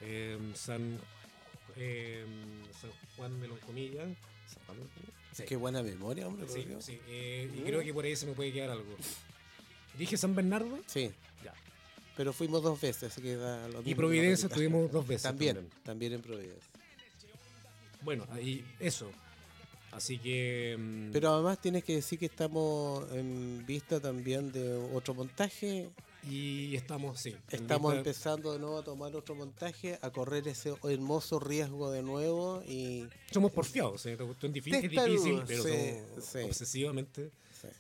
em, 0.02 0.34
em, 0.34 0.56
San, 0.56 1.00
Juan 3.18 3.40
de 3.42 3.48
los 3.48 3.60
Comillas. 3.60 4.10
Qué 5.48 5.56
buena 5.56 5.82
memoria, 5.82 6.28
hombre. 6.28 6.48
Sí, 6.48 7.00
eh, 7.08 7.50
y 7.56 7.62
creo 7.62 7.82
que 7.82 7.94
por 7.94 8.06
ahí 8.06 8.16
se 8.16 8.26
me 8.26 8.34
puede 8.34 8.52
quedar 8.52 8.72
algo. 8.72 8.96
¿Dije 9.98 10.18
San 10.18 10.36
Bernardo? 10.36 10.80
Sí. 10.88 11.12
Ya. 11.44 11.54
Pero 12.16 12.34
fuimos 12.34 12.62
dos 12.62 12.80
veces, 12.80 13.12
así 13.12 13.22
que 13.22 13.36
da 13.36 13.68
lo 13.70 13.82
Y 13.84 13.96
Providencia 13.96 14.48
estuvimos 14.48 14.92
dos 14.92 15.08
veces. 15.08 15.24
También, 15.24 15.70
también, 15.84 16.14
en 16.14 16.22
Providencia. 16.22 16.70
Bueno, 18.02 18.26
ahí 18.32 18.66
eso. 18.80 19.12
Así 19.92 20.18
que. 20.18 20.76
Mm, 20.78 21.12
Pero 21.12 21.34
además 21.34 21.60
tienes 21.60 21.84
que 21.84 21.96
decir 21.96 22.18
que 22.20 22.26
estamos 22.26 23.10
en 23.12 23.66
vista 23.66 24.00
también 24.00 24.52
de 24.52 24.74
otro 24.94 25.14
montaje. 25.14 25.90
Y 26.24 26.76
estamos, 26.76 27.20
sí. 27.20 27.36
Estamos 27.50 27.96
empezando 27.96 28.54
de 28.54 28.60
nuevo 28.60 28.78
a 28.78 28.84
tomar 28.84 29.16
otro 29.16 29.34
montaje, 29.34 29.98
a 30.02 30.12
correr 30.12 30.48
ese 30.48 30.74
hermoso 30.84 31.40
riesgo 31.40 31.92
de 31.92 32.04
nuevo 32.04 32.62
y... 32.68 33.08
Somos 33.32 33.52
porfiados, 33.52 34.06
¿eh? 34.06 34.18
es 34.20 34.54
difícil, 34.54 34.90
difícil 34.90 35.42
pero 35.48 35.64
somos 35.64 36.50
obsesivamente 36.50 37.32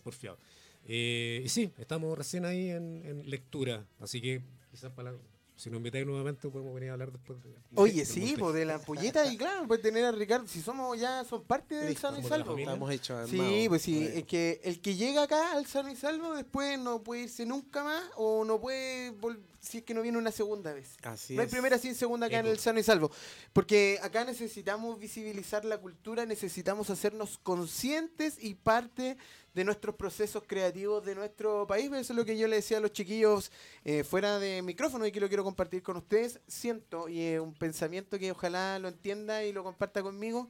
porfiados. 0.03 0.39
Eh, 0.87 1.41
y 1.45 1.49
sí, 1.49 1.71
estamos 1.77 2.17
recién 2.17 2.45
ahí 2.45 2.69
en, 2.69 3.29
lectura, 3.29 3.85
así 3.99 4.21
que 4.21 4.41
quizás 4.71 4.91
para 4.91 5.13
si 5.61 5.69
nos 5.69 5.77
invitáis 5.77 6.07
nuevamente 6.07 6.49
podemos 6.49 6.73
venir 6.73 6.89
a 6.89 6.93
hablar 6.93 7.11
después. 7.11 7.39
De, 7.43 7.55
Oye, 7.75 8.03
sí, 8.03 8.33
pues 8.39 8.55
de 8.55 8.65
la 8.65 8.75
ampolleta 8.75 9.31
y 9.31 9.37
claro, 9.37 9.67
puede 9.67 9.79
tener 9.79 10.03
a 10.05 10.11
Ricardo, 10.11 10.47
si 10.47 10.59
somos 10.59 10.99
ya, 10.99 11.23
son 11.23 11.43
parte 11.43 11.75
del 11.75 11.95
Sano 11.95 12.17
y 12.17 12.23
Salvo. 12.23 12.57
Estamos 12.57 12.91
hechos 12.91 13.29
Sí, 13.29 13.67
pues 13.69 13.83
sí, 13.83 14.03
es 14.03 14.23
que 14.23 14.59
el 14.63 14.81
que 14.81 14.95
llega 14.95 15.21
acá 15.21 15.51
al 15.51 15.67
Sano 15.67 15.91
y 15.91 15.95
Salvo 15.95 16.33
después 16.33 16.79
no 16.79 17.03
puede 17.03 17.23
irse 17.23 17.45
nunca 17.45 17.83
más 17.83 18.03
o 18.15 18.43
no 18.43 18.59
puede 18.59 19.13
si 19.61 19.77
es 19.77 19.83
que 19.83 19.93
no 19.93 20.01
viene 20.01 20.17
una 20.17 20.31
segunda 20.31 20.73
vez. 20.73 20.97
Así 21.03 21.35
no 21.35 21.43
hay 21.43 21.47
primera 21.47 21.77
sin 21.77 21.93
segunda 21.93 22.25
acá 22.27 22.39
en 22.39 22.47
el 22.47 22.57
Sano 22.57 22.79
y 22.79 22.83
Salvo. 22.83 23.11
Porque 23.53 23.99
acá 24.01 24.25
necesitamos 24.25 24.99
visibilizar 24.99 25.63
la 25.63 25.77
cultura, 25.77 26.25
necesitamos 26.25 26.89
hacernos 26.89 27.37
conscientes 27.37 28.37
y 28.43 28.55
parte 28.55 29.17
de 29.53 29.63
nuestros 29.63 29.95
procesos 29.95 30.43
creativos 30.47 31.05
de 31.05 31.13
nuestro 31.13 31.67
país. 31.67 31.91
Eso 31.91 32.13
es 32.13 32.17
lo 32.17 32.25
que 32.25 32.37
yo 32.37 32.47
le 32.47 32.55
decía 32.55 32.77
a 32.77 32.79
los 32.81 32.91
chiquillos 32.91 33.51
eh, 33.85 34.03
fuera 34.03 34.39
de 34.39 34.63
micrófono 34.63 35.05
y 35.05 35.11
que 35.11 35.19
lo 35.19 35.27
quiero 35.27 35.43
compartir 35.43 35.83
con 35.83 35.97
ustedes. 35.97 36.39
Siento 36.47 37.07
y 37.07 37.21
es 37.21 37.39
un 37.39 37.53
pensamiento 37.53 38.17
que 38.17 38.31
ojalá 38.31 38.79
lo 38.79 38.87
entienda 38.87 39.43
y 39.43 39.53
lo 39.53 39.63
comparta 39.63 40.01
conmigo. 40.01 40.49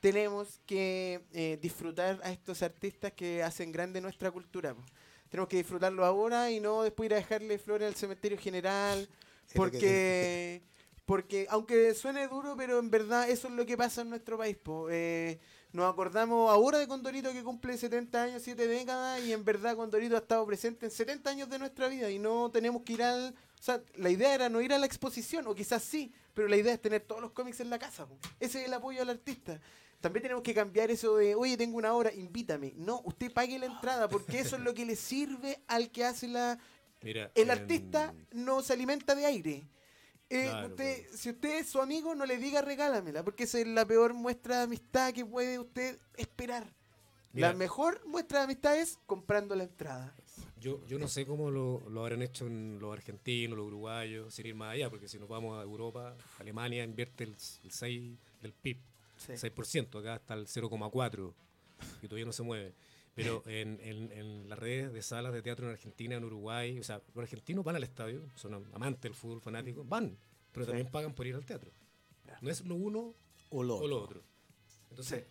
Tenemos 0.00 0.60
que 0.66 1.22
eh, 1.32 1.58
disfrutar 1.62 2.20
a 2.22 2.32
estos 2.32 2.62
artistas 2.62 3.12
que 3.12 3.42
hacen 3.42 3.72
grande 3.72 4.00
nuestra 4.00 4.30
cultura. 4.30 4.74
Tenemos 5.32 5.48
que 5.48 5.56
disfrutarlo 5.56 6.04
ahora 6.04 6.50
y 6.50 6.60
no 6.60 6.82
después 6.82 7.06
ir 7.06 7.14
a 7.14 7.16
dejarle 7.16 7.58
flores 7.58 7.88
al 7.88 7.94
cementerio 7.94 8.36
general. 8.36 9.08
Porque, 9.54 10.60
porque 11.06 11.46
aunque 11.48 11.94
suene 11.94 12.28
duro, 12.28 12.54
pero 12.54 12.78
en 12.78 12.90
verdad 12.90 13.30
eso 13.30 13.48
es 13.48 13.54
lo 13.54 13.64
que 13.64 13.74
pasa 13.74 14.02
en 14.02 14.10
nuestro 14.10 14.36
país. 14.36 14.58
Eh, 14.90 15.40
nos 15.72 15.90
acordamos 15.90 16.50
ahora 16.50 16.76
de 16.76 16.86
Condorito 16.86 17.32
que 17.32 17.42
cumple 17.42 17.78
70 17.78 18.22
años, 18.22 18.42
7 18.42 18.66
décadas, 18.66 19.22
y 19.22 19.32
en 19.32 19.42
verdad 19.42 19.74
Condorito 19.74 20.16
ha 20.16 20.18
estado 20.18 20.44
presente 20.44 20.84
en 20.84 20.92
70 20.92 21.30
años 21.30 21.48
de 21.48 21.58
nuestra 21.58 21.88
vida 21.88 22.10
y 22.10 22.18
no 22.18 22.50
tenemos 22.50 22.82
que 22.82 22.92
ir 22.92 23.02
al... 23.02 23.30
O 23.58 23.62
sea, 23.62 23.80
la 23.94 24.10
idea 24.10 24.34
era 24.34 24.50
no 24.50 24.60
ir 24.60 24.74
a 24.74 24.78
la 24.78 24.84
exposición, 24.84 25.46
o 25.46 25.54
quizás 25.54 25.82
sí, 25.82 26.12
pero 26.34 26.46
la 26.46 26.58
idea 26.58 26.74
es 26.74 26.82
tener 26.82 27.00
todos 27.00 27.22
los 27.22 27.30
cómics 27.30 27.60
en 27.60 27.70
la 27.70 27.78
casa. 27.78 28.06
Ese 28.38 28.60
es 28.60 28.66
el 28.66 28.74
apoyo 28.74 29.00
al 29.00 29.08
artista. 29.08 29.58
También 30.02 30.22
tenemos 30.24 30.42
que 30.42 30.52
cambiar 30.52 30.90
eso 30.90 31.16
de, 31.16 31.34
oye, 31.34 31.56
tengo 31.56 31.78
una 31.78 31.94
hora, 31.94 32.12
invítame. 32.12 32.74
No, 32.76 33.00
usted 33.04 33.32
pague 33.32 33.58
la 33.58 33.66
entrada, 33.66 34.08
porque 34.08 34.40
eso 34.40 34.56
es 34.56 34.62
lo 34.62 34.74
que 34.74 34.84
le 34.84 34.96
sirve 34.96 35.62
al 35.68 35.90
que 35.90 36.04
hace 36.04 36.28
la... 36.28 36.58
Mira, 37.02 37.30
el 37.34 37.50
artista 37.50 38.14
no 38.32 38.62
se 38.62 38.74
alimenta 38.74 39.14
de 39.14 39.26
aire. 39.26 39.62
Eh, 40.28 41.06
si 41.14 41.30
usted 41.30 41.60
es 41.60 41.68
su 41.68 41.80
amigo, 41.80 42.14
no 42.14 42.26
le 42.26 42.36
diga 42.36 42.62
regálamela, 42.62 43.22
porque 43.22 43.44
esa 43.44 43.60
es 43.60 43.66
la 43.66 43.86
peor 43.86 44.12
muestra 44.12 44.58
de 44.58 44.62
amistad 44.64 45.12
que 45.12 45.24
puede 45.24 45.58
usted 45.58 45.98
esperar. 46.16 46.72
La 47.32 47.54
mejor 47.54 48.04
muestra 48.06 48.40
de 48.40 48.44
amistad 48.44 48.78
es 48.78 48.98
comprando 49.06 49.54
la 49.54 49.64
entrada. 49.64 50.14
Yo, 50.58 50.84
yo 50.86 50.98
no 50.98 51.08
sé 51.08 51.26
cómo 51.26 51.50
lo, 51.50 51.82
lo 51.90 52.02
habrán 52.02 52.22
hecho 52.22 52.46
en 52.46 52.78
los 52.78 52.92
argentinos, 52.92 53.56
los 53.56 53.66
uruguayos, 53.66 54.32
sin 54.32 54.46
ir 54.46 54.54
más 54.54 54.74
allá, 54.74 54.88
porque 54.90 55.08
si 55.08 55.18
nos 55.18 55.28
vamos 55.28 55.58
a 55.58 55.62
Europa, 55.62 56.16
Alemania 56.38 56.84
invierte 56.84 57.24
el, 57.24 57.36
6 57.36 58.18
del 58.40 58.52
PIB, 58.52 58.78
6%, 59.28 60.00
acá 60.00 60.16
está 60.16 60.34
el 60.34 60.46
0,4% 60.46 61.34
y 62.02 62.08
todavía 62.08 62.26
no 62.26 62.32
se 62.32 62.42
mueve. 62.42 62.74
Pero 63.14 63.42
en, 63.46 63.78
en, 63.82 64.12
en, 64.12 64.48
las 64.48 64.58
redes 64.58 64.92
de 64.92 65.02
salas 65.02 65.32
de 65.32 65.42
teatro 65.42 65.66
en 65.66 65.72
Argentina, 65.72 66.16
en 66.16 66.24
Uruguay, 66.24 66.78
o 66.78 66.82
sea, 66.82 67.02
los 67.14 67.22
argentinos 67.22 67.64
van 67.64 67.76
al 67.76 67.84
estadio, 67.84 68.22
son 68.34 68.54
amantes 68.72 69.02
del 69.02 69.14
fútbol 69.14 69.40
fanático, 69.40 69.84
van, 69.84 70.16
pero 70.52 70.66
también 70.66 70.90
pagan 70.90 71.14
por 71.14 71.26
ir 71.26 71.34
al 71.34 71.44
teatro. 71.44 71.70
No 72.40 72.50
es 72.50 72.64
lo 72.64 72.74
uno 72.74 73.14
o 73.50 73.62
lo, 73.62 73.76
otro. 73.76 74.22
Entonces, 74.90 75.24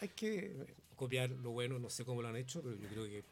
hay 0.00 0.08
que 0.08 0.76
copiar 0.94 1.30
lo 1.30 1.50
bueno, 1.50 1.78
no 1.78 1.90
sé 1.90 2.04
cómo 2.04 2.22
lo 2.22 2.28
han 2.28 2.36
hecho, 2.36 2.62
pero 2.62 2.76
yo 2.76 2.88
creo 2.88 3.04
que 3.04 3.24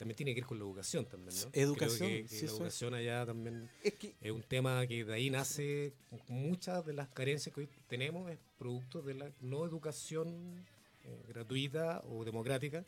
también 0.00 0.16
tiene 0.16 0.34
que 0.34 0.40
ver 0.40 0.48
con 0.48 0.58
la 0.58 0.64
educación 0.64 1.04
también, 1.04 1.36
¿no? 1.38 1.50
Educación, 1.52 2.08
Creo 2.08 2.22
que, 2.22 2.28
sí, 2.28 2.46
la 2.46 2.52
educación 2.52 2.94
allá 2.94 3.26
también 3.26 3.68
Es 3.84 3.92
que 3.94 4.14
es 4.18 4.32
un 4.32 4.42
tema 4.42 4.86
que 4.86 5.04
de 5.04 5.12
ahí 5.12 5.28
nace 5.28 5.92
muchas 6.28 6.86
de 6.86 6.94
las 6.94 7.08
carencias 7.08 7.54
que 7.54 7.60
hoy 7.60 7.68
tenemos 7.86 8.30
es 8.30 8.38
producto 8.58 9.02
de 9.02 9.12
la 9.14 9.30
no 9.42 9.66
educación 9.66 10.64
eh, 11.04 11.22
gratuita 11.28 12.02
o 12.08 12.24
democrática. 12.24 12.82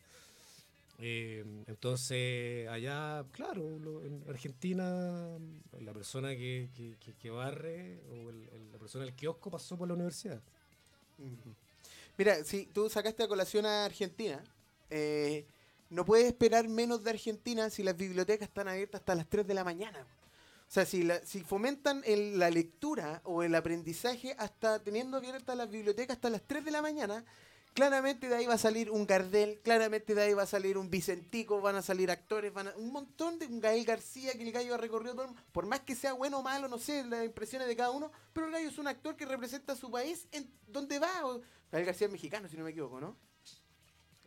Eh, 0.98 1.44
entonces, 1.66 2.66
allá, 2.68 3.24
claro, 3.32 3.78
lo- 3.78 4.04
en 4.04 4.24
Argentina, 4.28 5.36
la 5.80 5.92
persona 5.92 6.30
que, 6.36 6.68
que- 7.20 7.30
barre 7.30 8.00
o 8.10 8.30
el- 8.30 8.48
el- 8.54 8.72
la 8.72 8.78
persona 8.78 9.04
del 9.04 9.14
kiosco 9.14 9.50
pasó 9.50 9.76
por 9.76 9.86
la 9.88 9.94
universidad. 9.94 10.40
Mira, 12.18 12.44
si 12.44 12.66
tú 12.66 12.88
sacaste 12.88 13.22
a 13.22 13.28
colación 13.28 13.66
a 13.66 13.84
Argentina, 13.84 14.42
eh, 14.90 15.44
no 15.92 16.04
puedes 16.04 16.26
esperar 16.26 16.68
menos 16.68 17.04
de 17.04 17.10
Argentina 17.10 17.70
si 17.70 17.82
las 17.82 17.96
bibliotecas 17.96 18.48
están 18.48 18.68
abiertas 18.68 19.00
hasta 19.00 19.14
las 19.14 19.28
3 19.28 19.46
de 19.46 19.54
la 19.54 19.64
mañana. 19.64 20.00
O 20.68 20.72
sea, 20.74 20.86
si, 20.86 21.02
la- 21.02 21.24
si 21.24 21.40
fomentan 21.42 22.02
el- 22.06 22.38
la 22.38 22.50
lectura 22.50 23.20
o 23.24 23.42
el 23.42 23.54
aprendizaje 23.54 24.34
hasta 24.38 24.82
teniendo 24.82 25.18
abiertas 25.18 25.56
las 25.56 25.68
bibliotecas 25.70 26.16
hasta 26.16 26.30
las 26.30 26.42
3 26.42 26.64
de 26.64 26.70
la 26.70 26.80
mañana, 26.80 27.24
claramente 27.74 28.28
de 28.28 28.36
ahí 28.36 28.46
va 28.46 28.54
a 28.54 28.58
salir 28.58 28.90
un 28.90 29.06
Gardel, 29.06 29.60
claramente 29.62 30.14
de 30.14 30.22
ahí 30.22 30.32
va 30.34 30.42
a 30.44 30.46
salir 30.46 30.78
un 30.78 30.88
Vicentico, 30.90 31.60
van 31.60 31.76
a 31.76 31.82
salir 31.82 32.10
actores, 32.10 32.52
van 32.54 32.68
a, 32.68 32.76
un 32.76 32.90
montón 32.90 33.38
de 33.38 33.46
un 33.46 33.60
Gael 33.60 33.84
García 33.84 34.32
que 34.32 34.42
el 34.42 34.52
gallo 34.52 34.74
ha 34.74 34.78
recorrido 34.78 35.14
todo, 35.14 35.26
el- 35.26 35.34
por 35.52 35.66
más 35.66 35.80
que 35.80 35.94
sea 35.94 36.14
bueno 36.14 36.38
o 36.38 36.42
malo, 36.42 36.68
no 36.68 36.78
sé, 36.78 37.04
las 37.04 37.24
impresiones 37.24 37.68
de 37.68 37.76
cada 37.76 37.90
uno, 37.90 38.10
pero 38.32 38.46
el 38.46 38.52
gallo 38.52 38.68
es 38.68 38.78
un 38.78 38.88
actor 38.88 39.14
que 39.16 39.26
representa 39.26 39.74
a 39.74 39.76
su 39.76 39.90
país 39.90 40.26
en 40.32 40.50
donde 40.68 40.98
va. 40.98 41.26
o- 41.26 41.40
Gael 41.70 41.84
García 41.84 42.06
es 42.06 42.12
mexicano, 42.12 42.48
si 42.48 42.56
no 42.56 42.64
me 42.64 42.70
equivoco, 42.70 42.98
¿no? 43.00 43.14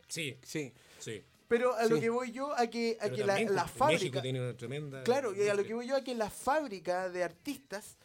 Sí, 0.08 0.38
Sí. 0.44 0.72
sí. 1.00 1.24
Pero 1.48 1.76
a 1.76 1.86
lo 1.86 2.00
que 2.00 2.10
voy 2.10 2.32
yo, 2.32 2.54
a 2.58 2.68
que, 2.68 2.98
a 3.00 3.10
que 3.10 3.24
la, 3.24 3.34
la 3.40 3.64
México 3.66 3.68
fábrica... 3.78 4.22
tiene 4.22 4.42
una 4.42 4.58
tremenda. 4.58 5.04
Claro, 5.04 5.36
y 5.36 5.48
a 5.48 5.54
lo 5.54 5.64
que 5.64 5.74
voy 5.76 5.88
yo, 5.88 5.96
a 5.96 6.02
que 6.04 6.16
la 6.16 6.30
fábrica 6.30 7.10
de 7.10 7.24
artistas, 7.24 7.98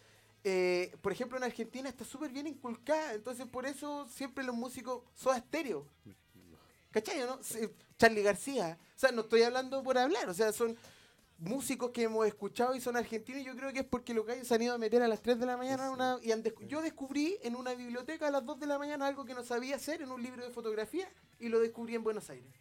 eh, 0.45 0.95
por 1.01 1.13
ejemplo 1.13 1.39
en 1.39 1.45
Argentina, 1.45 1.89
está 1.89 2.05
súper 2.05 2.31
bien 2.31 2.47
inculcada. 2.47 3.15
Entonces 3.15 3.47
por 3.47 3.65
eso 3.67 4.07
siempre 4.09 4.45
los 4.45 4.55
músicos 4.55 5.03
son 5.15 5.37
estéreo. 5.37 5.87
¿Cachai, 6.91 7.21
no? 7.21 7.39
Charlie 7.99 8.23
García. 8.23 8.79
O 8.97 8.99
sea, 8.99 9.13
no 9.13 9.23
estoy 9.23 9.43
hablando 9.43 9.83
por 9.83 9.97
hablar, 9.97 10.29
o 10.29 10.35
sea, 10.35 10.53
son 10.53 10.77
músicos 11.39 11.91
que 11.93 12.03
hemos 12.03 12.27
escuchado 12.27 12.75
y 12.75 12.81
son 12.81 12.97
argentinos. 12.97 13.41
y 13.43 13.45
Yo 13.45 13.57
creo 13.57 13.73
que 13.73 13.79
es 13.81 13.85
porque 13.87 14.13
los 14.13 14.27
gallos 14.27 14.47
se 14.47 14.55
han 14.55 14.61
ido 14.63 14.75
a 14.75 14.79
meter 14.79 15.01
a 15.03 15.09
las 15.09 15.23
3 15.23 15.39
de 15.39 15.47
la 15.47 15.57
mañana. 15.57 15.91
una- 15.91 16.19
y 16.23 16.33
han 16.33 16.43
descu- 16.45 16.67
yo 16.67 16.83
descubrí 16.83 17.39
en 17.43 17.55
una 17.57 17.73
biblioteca 17.75 18.27
a 18.29 18.31
las 18.31 18.45
2 18.45 18.61
de 18.61 18.67
la 18.67 18.79
mañana 18.79 19.07
algo 19.07 19.25
que 19.25 19.33
no 19.35 19.43
sabía 19.45 19.77
hacer 19.77 20.03
en 20.03 20.11
un 20.11 20.23
libro 20.23 20.45
de 20.45 20.51
fotografía 20.51 21.09
y 21.39 21.49
lo 21.49 21.59
descubrí 21.61 21.95
en 21.95 22.03
Buenos 22.03 22.29
Aires. 22.29 22.53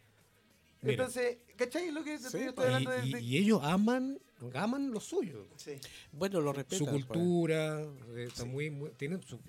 Mira. 0.82 0.93
Entonces, 1.05 1.38
¿cachai? 1.57 1.91
Lo 1.91 2.03
que 2.03 2.17
te- 2.17 2.23
Sí, 2.23 2.27
pues, 2.32 2.47
estoy 2.47 2.65
hablando 2.65 3.05
y, 3.05 3.11
de... 3.13 3.21
y- 3.21 3.25
y 3.25 3.38
ellos 3.38 3.59
aman, 3.63 4.19
aman 4.53 4.91
lo 4.91 4.99
suyo. 4.99 5.45
Sí. 5.57 5.73
Bueno, 6.11 6.39
lo 6.41 6.53
respetan. 6.53 6.80
su 6.80 6.86
pues. 6.86 7.05
cultura, 7.05 7.82
eh, 8.15 8.25
está 8.27 8.45
muy, 8.45 8.69
muy- 8.69 8.91
tienen 8.91 9.21
su 9.23 9.39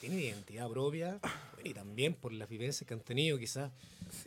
tienen 0.00 0.18
identidad 0.20 0.66
propia 0.70 1.20
y 1.62 1.74
también 1.74 2.14
por 2.14 2.32
las 2.32 2.48
vivencias 2.48 2.88
que 2.88 2.94
han 2.94 3.00
tenido 3.00 3.36
quizás. 3.38 3.70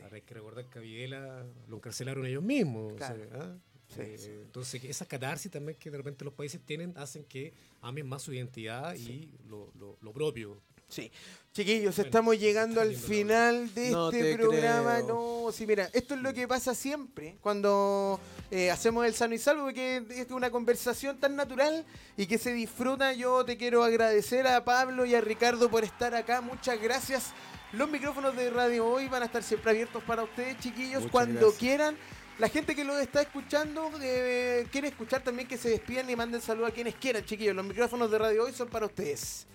Ahora 0.03 0.17
hay 0.17 0.21
que 0.21 0.35
recordar 0.35 0.65
que 0.65 0.77
a 0.77 0.81
Videla 0.83 1.43
lo 1.67 1.77
encarcelaron 1.77 2.27
ellos 2.27 2.43
mismos. 2.43 2.93
o 2.93 2.97
sea, 2.99 3.15
Claro. 3.15 3.29
¿ah? 3.33 3.57
Sí, 3.95 4.01
Eh, 4.01 4.17
sí. 4.19 4.29
Entonces 4.29 4.83
esas 4.83 5.07
catarsis 5.07 5.51
también 5.51 5.75
que 5.79 5.89
de 5.89 5.97
repente 5.97 6.23
los 6.25 6.33
países 6.35 6.61
tienen 6.63 6.93
hacen 6.95 7.23
que 7.23 7.53
amen 7.81 8.07
más 8.07 8.21
su 8.21 8.31
identidad 8.33 8.93
y 8.95 9.31
lo, 9.47 9.71
lo- 9.79 9.97
lo 9.99 10.13
propio. 10.13 10.61
Sí. 10.93 11.11
Chiquillos, 11.53 11.95
Bueno, 11.95 12.07
estamos 12.07 12.39
llegando 12.39 12.81
al 12.81 12.95
final 12.95 13.71
de 13.75 13.91
No 13.91 14.09
este 14.09 14.23
te 14.23 14.37
programa. 14.37 14.95
creo. 15.03 15.43
No, 15.45 15.51
sí, 15.51 15.67
mira, 15.67 15.87
esto 15.93 16.15
es 16.15 16.21
lo 16.21 16.33
que 16.33 16.47
pasa 16.47 16.73
siempre 16.73 17.37
cuando 17.41 18.19
eh, 18.49 18.71
hacemos 18.71 19.05
el 19.05 19.13
sano 19.13 19.35
y 19.35 19.37
salvo, 19.37 19.65
porque 19.65 20.03
es 20.09 20.31
una 20.31 20.49
conversación 20.49 21.19
tan 21.19 21.35
natural 21.35 21.85
y 22.17 22.25
que 22.25 22.39
se 22.39 22.53
disfruta. 22.53 23.13
Yo 23.13 23.45
te 23.45 23.55
quiero 23.55 23.83
agradecer 23.83 24.47
a 24.47 24.65
Pablo 24.65 25.05
y 25.05 25.13
a 25.13 25.21
Ricardo 25.21 25.69
por 25.69 25.83
estar 25.83 26.15
acá. 26.15 26.41
Muchas 26.41 26.81
gracias. 26.81 27.33
Los 27.71 27.87
micrófonos 27.87 28.35
de 28.35 28.49
Radio 28.49 28.87
Hoy 28.87 29.07
van 29.07 29.21
a 29.21 29.25
estar 29.25 29.43
siempre 29.43 29.71
abiertos 29.71 30.01
para 30.03 30.23
ustedes, 30.23 30.57
chiquillos, 30.59 31.01
Muchas 31.01 31.11
cuando 31.11 31.39
gracias. 31.39 31.59
quieran. 31.59 31.97
La 32.39 32.49
gente 32.49 32.75
que 32.75 32.83
lo 32.83 32.97
está 32.97 33.21
escuchando 33.21 33.91
eh, 34.01 34.65
quiere 34.71 34.87
escuchar 34.87 35.23
también 35.23 35.47
que 35.47 35.59
se 35.59 35.69
despidan 35.69 36.09
y 36.09 36.15
manden 36.15 36.41
saludos 36.41 36.71
a 36.71 36.73
quienes 36.73 36.95
quieran, 36.95 37.23
chiquillos. 37.25 37.55
Los 37.55 37.65
micrófonos 37.65 38.09
de 38.09 38.17
Radio 38.17 38.43
Hoy 38.45 38.53
son 38.53 38.69
para 38.69 38.87
ustedes. 38.87 39.45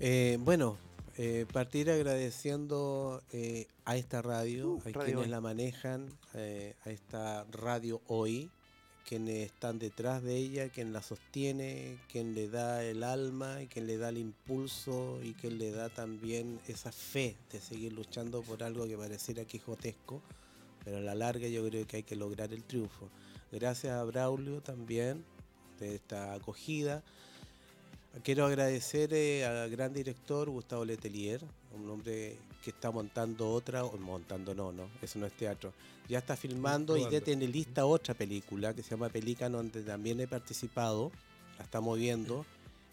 Eh, 0.00 0.38
bueno, 0.40 0.76
eh, 1.16 1.46
partir 1.52 1.90
agradeciendo 1.90 3.22
eh, 3.32 3.68
a 3.84 3.96
esta 3.96 4.22
radio, 4.22 4.72
Uh, 4.72 4.80
a 4.80 4.84
Radio 4.90 5.00
quienes 5.04 5.24
Hoy. 5.24 5.28
la 5.28 5.40
manejan, 5.40 6.08
a 6.34 6.90
esta 6.90 7.44
radio 7.52 8.00
hoy, 8.08 8.50
quienes 9.06 9.46
están 9.46 9.78
detrás 9.78 10.22
de 10.22 10.36
ella, 10.36 10.68
quien 10.68 10.92
la 10.92 11.00
sostiene, 11.00 11.98
quien 12.10 12.34
le 12.34 12.48
da 12.48 12.82
el 12.84 13.04
alma, 13.04 13.62
y 13.62 13.68
quien 13.68 13.86
le 13.86 13.98
da 13.98 14.08
el 14.08 14.18
impulso 14.18 15.20
y 15.22 15.34
quien 15.34 15.58
le 15.58 15.70
da 15.70 15.90
también 15.90 16.58
esa 16.66 16.90
fe 16.90 17.36
de 17.52 17.60
seguir 17.60 17.92
luchando 17.92 18.42
por 18.42 18.64
algo 18.64 18.86
que 18.88 18.96
pareciera 18.96 19.44
quijotesco, 19.44 20.22
pero 20.84 20.96
a 20.96 21.00
la 21.00 21.14
larga 21.14 21.46
yo 21.46 21.66
creo 21.68 21.86
que 21.86 21.98
hay 21.98 22.02
que 22.02 22.16
lograr 22.16 22.52
el 22.52 22.64
triunfo. 22.64 23.10
Gracias 23.52 23.92
a 23.92 24.02
Braulio 24.02 24.60
también 24.60 25.24
de 25.78 25.94
esta 25.94 26.34
acogida. 26.34 27.04
Quiero 28.22 28.46
agradecer 28.46 29.12
eh, 29.12 29.44
al 29.44 29.68
gran 29.70 29.92
director 29.92 30.48
Gustavo 30.48 30.84
Letelier, 30.84 31.40
un 31.74 31.90
hombre 31.90 32.36
que 32.62 32.70
está 32.70 32.90
montando 32.90 33.50
otra, 33.50 33.84
o 33.84 33.96
montando 33.98 34.54
no, 34.54 34.72
no, 34.72 34.88
eso 35.02 35.18
no 35.18 35.26
es 35.26 35.32
teatro. 35.32 35.72
Ya 36.08 36.18
está 36.18 36.36
filmando 36.36 36.96
y 36.96 37.10
ya 37.10 37.20
tiene 37.20 37.48
lista 37.48 37.86
otra 37.86 38.14
película 38.14 38.72
que 38.72 38.82
se 38.82 38.90
llama 38.90 39.08
Pelícano, 39.08 39.56
donde 39.56 39.82
también 39.82 40.20
he 40.20 40.28
participado, 40.28 41.10
la 41.58 41.64
estamos 41.64 41.98
viendo. 41.98 42.46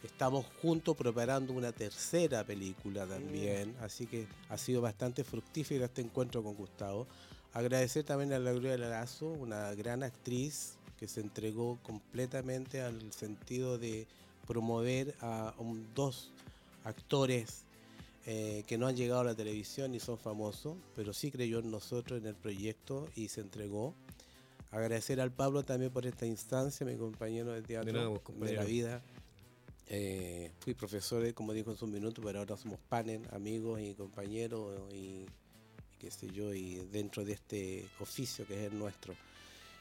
Estamos 0.03 0.47
juntos 0.61 0.97
preparando 0.97 1.53
una 1.53 1.71
tercera 1.71 2.43
película 2.43 3.05
también, 3.05 3.75
así 3.81 4.07
que 4.07 4.25
ha 4.49 4.57
sido 4.57 4.81
bastante 4.81 5.23
fructífero 5.23 5.85
este 5.85 6.01
encuentro 6.01 6.41
con 6.41 6.55
Gustavo. 6.55 7.05
Agradecer 7.53 8.03
también 8.03 8.33
a 8.33 8.39
la 8.39 8.51
Gloria 8.53 8.77
Lazo, 8.77 9.27
una 9.27 9.75
gran 9.75 10.01
actriz 10.01 10.77
que 10.97 11.07
se 11.07 11.21
entregó 11.21 11.77
completamente 11.83 12.81
al 12.81 13.13
sentido 13.13 13.77
de 13.77 14.07
promover 14.51 15.15
a 15.21 15.53
un- 15.59 15.87
dos 15.95 16.29
actores 16.83 17.63
eh, 18.25 18.63
que 18.67 18.77
no 18.77 18.85
han 18.87 18.97
llegado 18.97 19.21
a 19.21 19.23
la 19.23 19.33
televisión 19.33 19.91
ni 19.93 19.99
son 20.01 20.17
famosos, 20.17 20.75
pero 20.95 21.13
sí 21.13 21.31
creyó 21.31 21.59
en 21.59 21.71
nosotros, 21.71 22.19
en 22.19 22.27
el 22.27 22.35
proyecto 22.35 23.07
y 23.15 23.29
se 23.29 23.39
entregó. 23.41 23.95
Agradecer 24.71 25.21
al 25.21 25.31
Pablo 25.31 25.63
también 25.63 25.91
por 25.91 26.05
esta 26.05 26.25
instancia, 26.25 26.85
mi 26.85 26.97
compañero 26.97 27.53
de 27.53 27.61
teatro 27.61 27.91
De 27.93 27.97
nada, 27.97 28.09
de 28.13 28.19
compañero. 28.19 28.61
la 28.61 28.67
vida. 28.67 29.01
Eh, 29.87 30.51
fui 30.59 30.73
profesor, 30.73 31.25
eh, 31.25 31.33
como 31.33 31.53
dijo 31.53 31.71
en 31.71 31.77
su 31.77 31.87
minuto, 31.87 32.21
pero 32.21 32.39
ahora 32.39 32.57
somos 32.57 32.79
panes, 32.89 33.21
amigos 33.31 33.79
y 33.81 33.93
compañeros 33.95 34.81
y, 34.93 34.95
y 34.97 35.25
qué 35.97 36.11
sé 36.11 36.27
yo, 36.29 36.53
y 36.53 36.75
dentro 36.91 37.23
de 37.25 37.33
este 37.33 37.85
oficio 38.01 38.45
que 38.45 38.53
es 38.65 38.71
el 38.71 38.77
nuestro. 38.77 39.13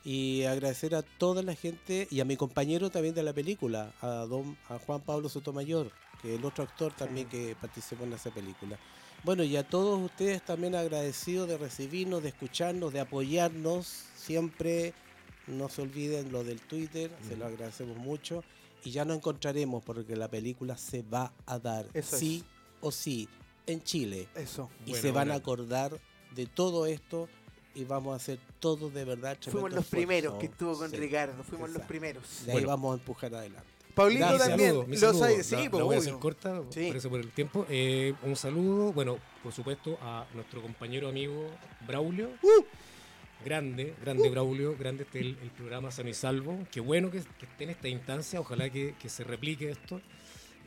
Y 0.05 0.44
agradecer 0.44 0.94
a 0.94 1.03
toda 1.03 1.42
la 1.42 1.55
gente 1.55 2.09
y 2.11 2.20
a 2.20 2.24
mi 2.24 2.36
compañero 2.36 2.90
también 2.90 3.14
de 3.14 3.22
la 3.22 3.32
película, 3.34 3.92
a, 4.01 4.26
don, 4.26 4.57
a 4.68 4.78
Juan 4.78 5.03
Pablo 5.03 5.28
Sotomayor, 5.28 5.90
que 6.22 6.32
es 6.32 6.38
el 6.38 6.44
otro 6.44 6.64
actor 6.64 6.92
también 6.94 7.28
que 7.28 7.55
participó 7.61 8.05
en 8.05 8.14
esa 8.14 8.30
película. 8.30 8.78
Bueno, 9.24 9.42
y 9.44 9.57
a 9.57 9.68
todos 9.68 10.01
ustedes 10.01 10.42
también 10.42 10.74
agradecidos 10.74 11.46
de 11.48 11.59
recibirnos, 11.59 12.22
de 12.22 12.30
escucharnos, 12.30 12.92
de 12.92 13.01
apoyarnos. 13.01 13.86
Siempre 14.16 14.94
no 15.46 15.68
se 15.68 15.82
olviden 15.82 16.32
lo 16.32 16.42
del 16.44 16.61
Twitter, 16.61 17.11
se 17.28 17.36
lo 17.36 17.44
agradecemos 17.44 17.98
mucho. 17.98 18.42
Y 18.82 18.92
ya 18.92 19.05
nos 19.05 19.18
encontraremos 19.18 19.82
porque 19.84 20.16
la 20.16 20.28
película 20.28 20.78
se 20.78 21.03
va 21.03 21.34
a 21.44 21.59
dar, 21.59 21.86
Eso 21.92 22.16
sí 22.16 22.38
es. 22.38 22.44
o 22.80 22.90
sí, 22.90 23.28
en 23.66 23.82
Chile. 23.82 24.28
Eso. 24.34 24.70
Y 24.86 24.92
Bueno, 24.92 25.03
se 25.03 25.09
van 25.09 25.14
bueno. 25.28 25.32
a 25.34 25.36
acordar 25.36 26.01
de 26.34 26.46
todo 26.46 26.86
esto 26.86 27.28
y 27.75 27.85
vamos 27.85 28.12
a 28.12 28.16
hacer 28.16 28.39
todo 28.59 28.91
de 28.91 29.05
verdad. 29.05 29.37
Fuimos 29.41 29.73
los 29.73 29.87
primeros 29.87 30.35
que 30.39 30.47
estuvo 30.47 30.77
con 30.79 30.91
Sí. 30.91 30.97
Ricardo, 30.97 31.43
fuimos 31.45 31.71
los 31.71 31.83
primeros. 31.83 32.45
De 32.45 32.53
ahí 32.53 32.57
Bueno. 32.57 32.68
vamos 32.68 32.93
a 32.93 32.99
empujar 33.01 33.35
adelante. 33.35 33.68
Paulito 33.95 34.21
Gracias. 34.27 34.49
también, 34.49 34.71
saludo, 34.71 34.87
los 34.89 35.01
saludo. 35.01 35.25
hay, 35.25 35.37
La- 35.39 35.43
sí, 35.43 35.57
la 35.57 35.71
pues, 35.71 35.83
voy 35.85 35.95
a 35.97 35.99
hacer 35.99 36.14
corta, 36.14 36.62
Sí. 36.71 36.87
por 36.87 36.97
eso 36.97 37.11
por 37.11 37.21
el 37.21 37.31
tiempo. 37.33 37.66
Eh, 37.68 38.14
un 38.23 38.37
saludo, 38.37 38.93
bueno, 38.93 39.18
por 39.43 39.53
supuesto, 39.53 39.99
a 40.01 40.27
nuestro 40.35 40.62
compañero 40.62 41.09
amigo 41.09 41.51
Braulio. 41.87 42.31
Uh. 42.43 42.64
Grande, 43.45 43.95
grande 44.03 44.29
Braulio, 44.29 44.77
grande 44.79 45.05
este 45.05 45.21
el, 45.21 45.39
el 45.43 45.51
programa 45.51 45.91
Sano 45.91 46.11
y 46.11 46.14
Salvo. 46.14 46.59
Qué 46.71 46.81
bueno 46.81 47.11
que, 47.11 47.21
que 47.39 47.47
esté 47.47 47.64
en 47.64 47.71
esta 47.71 47.89
instancia, 47.89 48.39
ojalá 48.39 48.68
que, 48.71 48.95
que 49.01 49.09
se 49.09 49.25
replique 49.25 49.71
esto. 49.71 50.01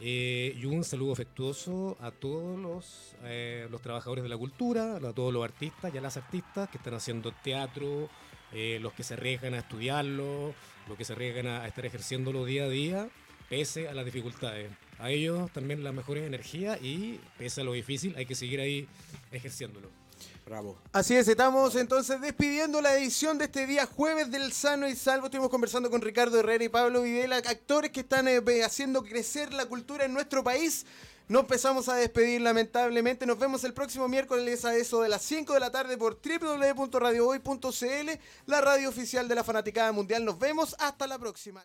Eh, 0.05 0.53
y 0.59 0.65
un 0.65 0.83
saludo 0.83 1.13
afectuoso 1.13 1.95
a 2.01 2.11
todos 2.11 2.59
los, 2.59 3.15
eh, 3.23 3.69
los 3.71 3.81
trabajadores 3.81 4.21
de 4.21 4.29
la 4.29 4.35
cultura, 4.35 4.97
a 4.97 5.13
todos 5.13 5.31
los 5.31 5.45
artistas 5.45 5.95
y 5.95 5.97
a 5.97 6.01
las 6.01 6.17
artistas 6.17 6.67
que 6.67 6.77
están 6.77 6.93
haciendo 6.93 7.31
teatro, 7.31 8.09
eh, 8.51 8.79
los 8.81 8.91
que 8.91 9.03
se 9.03 9.13
arriesgan 9.13 9.53
a 9.53 9.59
estudiarlo, 9.59 10.53
los 10.89 10.97
que 10.97 11.05
se 11.05 11.13
arriesgan 11.13 11.47
a, 11.47 11.61
a 11.61 11.67
estar 11.69 11.85
ejerciéndolo 11.85 12.43
día 12.43 12.65
a 12.65 12.69
día, 12.69 13.09
pese 13.47 13.87
a 13.87 13.93
las 13.93 14.03
dificultades. 14.03 14.69
A 14.99 15.09
ellos 15.09 15.49
también 15.53 15.85
las 15.85 15.93
mejores 15.93 16.27
energías 16.27 16.81
y 16.81 17.21
pese 17.37 17.61
a 17.61 17.63
lo 17.63 17.71
difícil 17.71 18.13
hay 18.17 18.25
que 18.25 18.35
seguir 18.35 18.59
ahí 18.59 18.89
ejerciéndolo. 19.31 20.02
Bravo. 20.45 20.77
Así 20.91 21.15
es, 21.15 21.27
estamos 21.27 21.75
entonces 21.75 22.19
despidiendo 22.19 22.81
la 22.81 22.95
edición 22.97 23.37
de 23.37 23.45
este 23.45 23.65
día 23.65 23.85
jueves 23.85 24.29
del 24.29 24.51
Sano 24.51 24.87
y 24.89 24.95
Salvo. 24.95 25.27
Estuvimos 25.27 25.49
conversando 25.49 25.89
con 25.89 26.01
Ricardo 26.01 26.37
Herrera 26.39 26.65
y 26.65 26.69
Pablo 26.69 27.03
Videla, 27.03 27.37
actores 27.37 27.91
que 27.91 28.01
están 28.01 28.27
eh, 28.27 28.41
haciendo 28.63 29.03
crecer 29.03 29.53
la 29.53 29.65
cultura 29.65 30.03
en 30.03 30.13
nuestro 30.13 30.43
país. 30.43 30.85
Nos 31.29 31.43
empezamos 31.43 31.87
a 31.87 31.95
despedir 31.95 32.41
lamentablemente. 32.41 33.25
Nos 33.25 33.39
vemos 33.39 33.63
el 33.63 33.73
próximo 33.73 34.09
miércoles 34.09 34.65
a 34.65 34.75
eso 34.75 35.01
de 35.01 35.07
las 35.07 35.21
5 35.21 35.53
de 35.53 35.59
la 35.61 35.71
tarde 35.71 35.97
por 35.97 36.19
www.radiohoy.cl, 36.21 38.09
la 38.45 38.59
radio 38.59 38.89
oficial 38.89 39.29
de 39.29 39.35
la 39.35 39.45
Fanaticada 39.45 39.93
Mundial. 39.93 40.25
Nos 40.25 40.37
vemos 40.37 40.75
hasta 40.79 41.07
la 41.07 41.17
próxima. 41.17 41.61